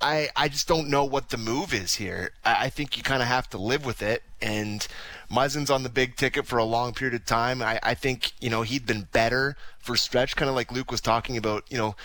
I, 0.00 0.28
I 0.36 0.48
just 0.48 0.68
don't 0.68 0.88
know 0.88 1.04
what 1.04 1.30
the 1.30 1.38
move 1.38 1.72
is 1.72 1.94
here. 1.94 2.32
I, 2.44 2.66
I 2.66 2.68
think 2.68 2.96
you 2.96 3.02
kind 3.02 3.22
of 3.22 3.28
have 3.28 3.48
to 3.50 3.58
live 3.58 3.86
with 3.86 4.02
it. 4.02 4.22
And 4.42 4.86
Muzzin's 5.30 5.70
on 5.70 5.82
the 5.82 5.88
big 5.88 6.16
ticket 6.16 6.46
for 6.46 6.58
a 6.58 6.64
long 6.64 6.92
period 6.92 7.14
of 7.14 7.24
time. 7.24 7.62
I, 7.62 7.80
I 7.82 7.94
think, 7.94 8.32
you 8.40 8.50
know, 8.50 8.62
he'd 8.62 8.84
been 8.84 9.08
better 9.12 9.56
for 9.78 9.96
stretch, 9.96 10.36
kind 10.36 10.48
of 10.48 10.54
like 10.54 10.70
Luke 10.70 10.90
was 10.90 11.00
talking 11.00 11.36
about, 11.36 11.64
you 11.70 11.78
know, 11.78 11.96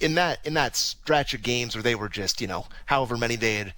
in 0.00 0.14
that 0.16 0.44
in 0.44 0.54
that 0.54 0.76
stretch 0.76 1.32
of 1.32 1.42
games 1.42 1.74
where 1.74 1.82
they 1.82 1.94
were 1.94 2.08
just, 2.08 2.40
you 2.40 2.46
know, 2.46 2.66
however 2.86 3.16
many 3.16 3.36
they 3.36 3.56
had 3.56 3.74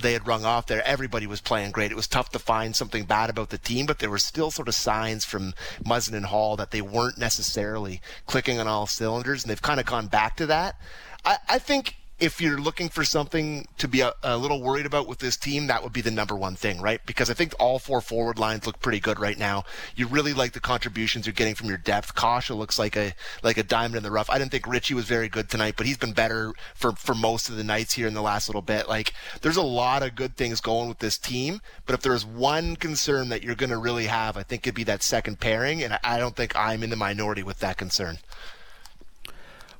they 0.00 0.14
had 0.14 0.26
rung 0.26 0.46
off 0.46 0.66
there. 0.66 0.86
Everybody 0.86 1.26
was 1.26 1.42
playing 1.42 1.72
great. 1.72 1.90
It 1.90 1.96
was 1.96 2.08
tough 2.08 2.30
to 2.30 2.38
find 2.38 2.74
something 2.74 3.04
bad 3.04 3.28
about 3.28 3.50
the 3.50 3.58
team, 3.58 3.84
but 3.84 3.98
there 3.98 4.08
were 4.08 4.18
still 4.18 4.50
sort 4.50 4.68
of 4.68 4.74
signs 4.74 5.26
from 5.26 5.52
Muzzin 5.84 6.14
and 6.14 6.26
Holl 6.26 6.56
that 6.56 6.70
they 6.70 6.80
weren't 6.80 7.18
necessarily 7.18 8.00
clicking 8.26 8.58
on 8.58 8.66
all 8.66 8.86
cylinders, 8.86 9.42
and 9.42 9.50
they've 9.50 9.60
kind 9.60 9.80
of 9.80 9.84
gone 9.84 10.06
back 10.06 10.36
to 10.36 10.46
that. 10.46 10.76
I, 11.24 11.36
I 11.48 11.58
think 11.58 11.96
if 12.22 12.40
you're 12.40 12.60
looking 12.60 12.88
for 12.88 13.02
something 13.02 13.66
to 13.78 13.88
be 13.88 14.00
a, 14.00 14.14
a, 14.22 14.38
little 14.38 14.62
worried 14.62 14.86
about 14.86 15.08
with 15.08 15.18
this 15.18 15.36
team, 15.36 15.66
that 15.66 15.82
would 15.82 15.92
be 15.92 16.00
the 16.00 16.10
number 16.10 16.36
one 16.36 16.54
thing, 16.54 16.80
right? 16.80 17.04
Because 17.04 17.28
I 17.28 17.34
think 17.34 17.52
all 17.58 17.80
four 17.80 18.00
forward 18.00 18.38
lines 18.38 18.64
look 18.64 18.78
pretty 18.78 19.00
good 19.00 19.18
right 19.18 19.36
now. 19.36 19.64
You 19.96 20.06
really 20.06 20.32
like 20.32 20.52
the 20.52 20.60
contributions 20.60 21.26
you're 21.26 21.32
getting 21.32 21.56
from 21.56 21.66
your 21.66 21.78
depth. 21.78 22.14
Kase 22.14 22.50
looks 22.50 22.78
like 22.78 22.96
a 22.96 23.12
like 23.42 23.58
a 23.58 23.64
diamond 23.64 23.96
in 23.96 24.02
the 24.04 24.12
rough. 24.12 24.30
I 24.30 24.38
didn't 24.38 24.52
think 24.52 24.68
Ritchie 24.68 24.94
was 24.94 25.06
very 25.06 25.28
good 25.28 25.50
tonight, 25.50 25.74
but 25.76 25.84
he's 25.84 25.98
been 25.98 26.12
better 26.12 26.52
for 26.76 26.92
for 26.92 27.12
most 27.12 27.48
of 27.48 27.56
the 27.56 27.64
nights 27.64 27.94
here 27.94 28.06
in 28.06 28.14
the 28.14 28.22
last 28.22 28.48
little 28.48 28.62
bit. 28.62 28.88
Like 28.88 29.14
there's 29.40 29.56
a 29.56 29.62
lot 29.62 30.04
of 30.04 30.14
good 30.14 30.36
things 30.36 30.60
going 30.60 30.88
with 30.88 31.00
this 31.00 31.18
team, 31.18 31.60
but 31.86 31.94
if 31.94 32.02
there's 32.02 32.24
one 32.24 32.76
concern 32.76 33.30
that 33.30 33.42
you're 33.42 33.56
going 33.56 33.70
to 33.70 33.78
really 33.78 34.06
have, 34.06 34.36
I 34.36 34.44
think 34.44 34.64
it'd 34.64 34.76
be 34.76 34.84
that 34.84 35.02
second 35.02 35.40
pairing, 35.40 35.82
and 35.82 35.98
I 36.04 36.18
don't 36.18 36.36
think 36.36 36.54
I'm 36.54 36.84
in 36.84 36.90
the 36.90 36.96
minority 36.96 37.42
with 37.42 37.58
that 37.58 37.78
concern. 37.78 38.18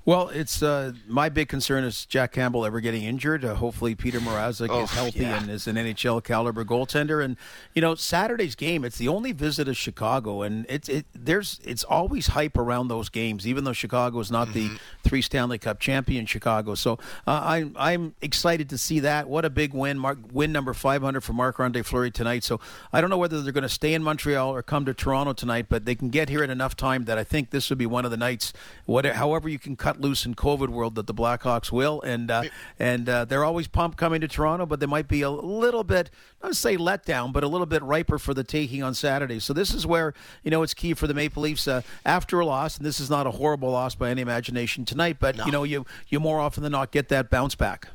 Well, 0.04 0.30
it's 0.30 0.64
uh, 0.64 0.92
my 1.06 1.28
big 1.28 1.48
concern 1.48 1.84
is 1.84 2.06
Jack 2.06 2.32
Campbell 2.32 2.66
ever 2.66 2.80
getting 2.80 3.04
injured. 3.04 3.44
Uh, 3.44 3.54
hopefully, 3.54 3.94
Peter 3.94 4.18
Mrazek 4.18 4.68
oh, 4.68 4.82
is 4.82 4.90
healthy 4.90 5.20
yeah. 5.20 5.40
and 5.40 5.48
is 5.48 5.68
an 5.68 5.76
NHL 5.76 6.24
caliber 6.24 6.64
goaltender. 6.64 7.24
And 7.24 7.36
you 7.72 7.80
know, 7.80 7.94
Saturday's 7.94 8.56
game, 8.56 8.84
it's 8.84 8.98
the 8.98 9.06
only 9.06 9.30
visit 9.30 9.68
of 9.68 9.76
Chicago, 9.76 10.42
and 10.42 10.66
it's 10.68 10.88
it 10.88 11.06
there's 11.14 11.60
it's 11.62 11.84
always 11.84 12.28
hype 12.28 12.58
around 12.58 12.88
those 12.88 13.10
games, 13.10 13.46
even 13.46 13.62
though 13.62 13.72
Chicago 13.72 14.18
is 14.18 14.28
not 14.28 14.48
mm-hmm. 14.48 14.74
the 14.74 14.80
three 15.08 15.22
Stanley 15.22 15.58
Cup 15.58 15.78
champion 15.78 16.26
Chicago. 16.26 16.74
So 16.74 16.94
uh, 17.24 17.40
I'm 17.44 17.76
I'm 17.78 18.16
excited 18.20 18.68
to 18.70 18.78
see 18.78 18.98
that. 19.00 19.28
What 19.28 19.44
a 19.44 19.50
big 19.50 19.72
win! 19.72 20.00
Mark, 20.00 20.18
win 20.32 20.50
number 20.50 20.74
500 20.74 21.20
for 21.20 21.32
Marc-Andre 21.32 21.82
Fleury 21.82 22.10
tonight. 22.10 22.42
So 22.42 22.58
I 22.92 23.00
don't 23.00 23.10
know 23.10 23.18
whether 23.18 23.40
they're 23.40 23.52
going 23.52 23.62
to 23.62 23.68
stay 23.68 23.94
in 23.94 24.02
Montreal 24.02 24.52
or 24.52 24.64
come 24.64 24.84
to 24.86 24.94
Toronto 24.94 25.32
tonight, 25.32 25.66
but 25.68 25.84
they 25.84 25.94
can 25.94 26.08
get 26.08 26.28
here 26.28 26.42
in 26.42 26.50
enough 26.50 26.74
time 26.74 27.04
that 27.04 27.18
I 27.18 27.24
think 27.24 27.50
this 27.50 27.70
would 27.70 27.78
be 27.78 27.86
one 27.86 28.04
of 28.04 28.10
the 28.10 28.16
nights. 28.16 28.52
Whatever, 28.86 29.14
however 29.14 29.48
you 29.48 29.60
can 29.60 29.76
cut 29.76 29.91
cut 29.92 30.00
loose 30.00 30.24
in 30.24 30.34
COVID 30.34 30.68
world 30.68 30.94
that 30.94 31.06
the 31.06 31.14
Blackhawks 31.14 31.70
will, 31.70 32.00
and 32.02 32.30
uh, 32.30 32.44
and 32.78 33.08
uh, 33.08 33.24
they're 33.24 33.44
always 33.44 33.68
pumped 33.68 33.98
coming 33.98 34.20
to 34.20 34.28
Toronto, 34.28 34.66
but 34.66 34.80
they 34.80 34.86
might 34.86 35.08
be 35.08 35.22
a 35.22 35.30
little 35.30 35.84
bit, 35.84 36.10
not 36.42 36.56
say 36.56 36.76
let 36.76 37.04
down, 37.04 37.32
but 37.32 37.44
a 37.44 37.48
little 37.48 37.66
bit 37.66 37.82
riper 37.82 38.18
for 38.18 38.34
the 38.34 38.44
taking 38.44 38.82
on 38.82 38.94
Saturday. 38.94 39.38
So 39.38 39.52
this 39.52 39.74
is 39.74 39.86
where 39.86 40.14
you 40.42 40.50
know 40.50 40.62
it's 40.62 40.74
key 40.74 40.94
for 40.94 41.06
the 41.06 41.14
Maple 41.14 41.42
Leafs 41.42 41.68
uh, 41.68 41.82
after 42.04 42.40
a 42.40 42.46
loss, 42.46 42.76
and 42.76 42.86
this 42.86 43.00
is 43.00 43.10
not 43.10 43.26
a 43.26 43.32
horrible 43.32 43.70
loss 43.70 43.94
by 43.94 44.10
any 44.10 44.22
imagination 44.22 44.84
tonight, 44.84 45.18
but 45.20 45.36
no. 45.36 45.46
you 45.46 45.52
know 45.52 45.64
you 45.64 45.86
you 46.08 46.20
more 46.20 46.40
often 46.40 46.62
than 46.62 46.72
not 46.72 46.90
get 46.90 47.08
that 47.08 47.30
bounce 47.30 47.54
back. 47.54 47.88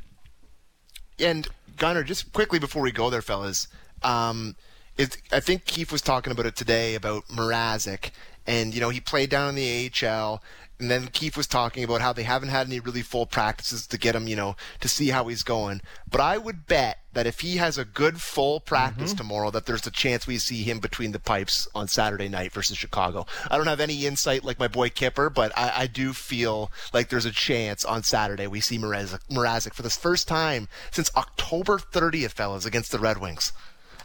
And 1.20 1.48
Gunner, 1.78 2.04
just 2.04 2.32
quickly 2.32 2.60
before 2.60 2.82
we 2.82 2.92
go 2.92 3.10
there, 3.10 3.22
fellas. 3.22 3.68
Um, 4.04 4.56
it, 4.98 5.18
I 5.32 5.40
think 5.40 5.66
Keefe 5.66 5.92
was 5.92 6.02
talking 6.02 6.32
about 6.32 6.46
it 6.46 6.56
today 6.56 6.96
about 6.96 7.28
Mrazek, 7.28 8.12
and 8.46 8.74
you 8.74 8.82
know 8.82 8.90
he 8.90 9.00
played 9.00 9.30
down 9.30 9.50
in 9.50 9.56
the 9.56 9.92
AHL, 10.04 10.44
and 10.80 10.92
then 10.92 11.08
Keefe 11.08 11.36
was 11.36 11.48
talking 11.48 11.84
about 11.84 12.02
how 12.02 12.14
they 12.14 12.24
haven't 12.24 12.50
had 12.50 12.68
any 12.68 12.80
really 12.80 13.02
full 13.02 13.26
practices 13.26 13.88
to 13.88 13.98
get 13.98 14.16
him, 14.16 14.28
you 14.28 14.36
know, 14.36 14.56
to 14.80 14.88
see 14.88 15.10
how 15.10 15.28
he's 15.28 15.42
going. 15.42 15.82
But 16.10 16.22
I 16.22 16.38
would 16.38 16.68
bet 16.68 17.00
that 17.14 17.26
if 17.26 17.40
he 17.40 17.58
has 17.58 17.80
a 17.80 17.86
good 17.86 18.22
full 18.22 18.60
practice 18.60 19.12
mm-hmm. 19.12 19.18
tomorrow, 19.18 19.50
that 19.52 19.66
there's 19.66 19.88
a 19.88 19.92
chance 19.92 20.28
we 20.28 20.38
see 20.38 20.62
him 20.62 20.80
between 20.80 21.14
the 21.14 21.20
pipes 21.20 21.68
on 21.74 21.88
Saturday 21.88 22.30
night 22.30 22.52
versus 22.52 22.78
Chicago. 22.78 23.26
I 23.50 23.58
don't 23.58 23.66
have 23.66 23.80
any 23.80 24.06
insight 24.06 24.44
like 24.44 24.60
my 24.60 24.68
boy 24.68 24.90
Kyper, 24.90 25.34
but 25.34 25.52
I, 25.58 25.74
I 25.76 25.88
do 25.88 26.14
feel 26.14 26.72
like 26.94 27.10
there's 27.10 27.26
a 27.26 27.32
chance 27.32 27.84
on 27.84 28.04
Saturday 28.04 28.46
we 28.46 28.62
see 28.62 28.78
Mrazek, 28.78 29.22
Mrazek 29.32 29.74
for 29.74 29.82
the 29.82 29.90
first 29.90 30.28
time 30.28 30.68
since 30.92 31.10
October 31.16 31.80
30th, 31.80 32.34
fellas, 32.34 32.66
against 32.66 32.92
the 32.92 33.00
Red 33.00 33.18
Wings. 33.18 33.52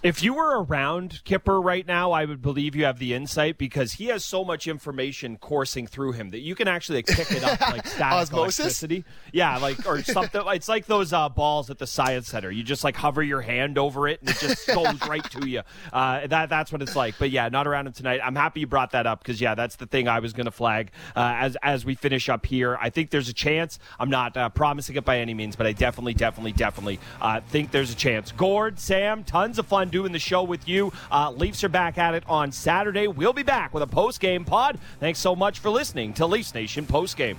If 0.03 0.20
you 0.20 0.34
were 0.34 0.64
around 0.64 1.20
Kyper 1.24 1.62
right 1.62 1.86
now, 1.86 2.11
I 2.11 2.24
would 2.24 2.42
believe 2.42 2.74
you 2.74 2.84
have 2.86 2.98
the 2.98 3.14
insight 3.14 3.57
because 3.57 3.92
he 3.92 4.07
has 4.07 4.24
so 4.24 4.44
much 4.44 4.66
information 4.66 5.36
coursing 5.36 5.86
through 5.86 6.12
him 6.12 6.30
that 6.30 6.40
you 6.40 6.57
can 6.57 6.66
actually 6.66 6.98
like, 6.98 7.07
pick 7.07 7.30
it 7.30 7.44
up 7.44 7.61
like 7.61 7.86
static 7.86 8.18
Osmosis? 8.18 8.59
electricity. 8.59 9.05
Yeah, 9.32 9.59
like 9.59 9.86
or 9.86 10.03
something. 10.03 10.42
it's 10.46 10.68
like 10.68 10.86
those 10.86 11.12
uh, 11.12 11.28
balls 11.28 11.70
at 11.70 11.78
the 11.78 11.86
science 11.86 12.26
center. 12.26 12.50
You 12.50 12.64
just 12.64 12.82
like 12.82 12.96
hover 12.96 13.22
your 13.22 13.42
hand 13.42 13.78
over 13.78 14.09
it 14.09 14.20
and 14.20 14.30
it 14.30 14.38
just 14.38 14.66
goes 14.66 15.00
right 15.09 15.22
to 15.30 15.48
you. 15.48 15.62
Uh, 15.92 16.26
that 16.26 16.48
that's 16.48 16.72
what 16.72 16.82
it's 16.82 16.96
like. 16.96 17.14
But 17.20 17.30
yeah, 17.30 17.48
not 17.48 17.68
around 17.68 17.86
him 17.86 17.92
tonight. 17.92 18.20
I'm 18.24 18.34
happy 18.34 18.59
you 18.59 18.66
brought 18.66 18.90
that 18.90 19.07
up 19.07 19.20
because 19.22 19.40
yeah, 19.40 19.55
that's 19.55 19.76
the 19.76 19.86
thing 19.86 20.09
I 20.09 20.18
was 20.18 20.32
going 20.32 20.46
to 20.46 20.50
flag 20.50 20.90
uh, 21.14 21.34
as 21.36 21.57
as 21.62 21.84
we 21.84 21.94
finish 21.94 22.28
up 22.28 22.44
here. 22.44 22.76
I 22.80 22.90
think 22.90 23.11
there's 23.11 23.28
a 23.28 23.32
chance. 23.32 23.78
I'm 24.00 24.11
not 24.11 24.36
uh, 24.36 24.48
promising 24.48 24.96
it 24.96 25.05
by 25.05 25.20
any 25.20 25.32
means, 25.32 25.55
but 25.55 25.68
I 25.68 25.72
definitely, 25.72 26.14
definitely, 26.14 26.53
definitely 26.53 26.98
uh, 27.20 27.40
think 27.40 27.70
there's 27.70 27.92
a 27.92 27.96
chance. 27.96 28.32
Gord, 28.32 28.80
Sam, 28.80 29.22
tons 29.22 29.61
of 29.61 29.66
fun 29.66 29.91
doing 29.93 30.11
the 30.11 30.18
show 30.18 30.43
with 30.43 30.66
you. 30.66 30.93
Uh, 31.12 31.30
Leafs 31.30 31.62
are 31.62 31.68
back 31.68 31.99
at 31.99 32.14
it 32.14 32.24
on 32.26 32.51
Saturday. 32.51 33.07
We'll 33.07 33.32
be 33.32 33.45
back 33.45 33.72
with 33.72 33.84
a 33.84 33.86
post 33.86 34.18
game 34.18 34.45
pod. 34.45 34.80
Thanks 34.99 35.20
so 35.20 35.36
much 35.36 35.61
for 35.61 35.70
listening 35.70 36.12
to 36.14 36.26
Leafs 36.26 36.53
Nation 36.53 36.84
Post 36.84 37.16
Game. 37.16 37.38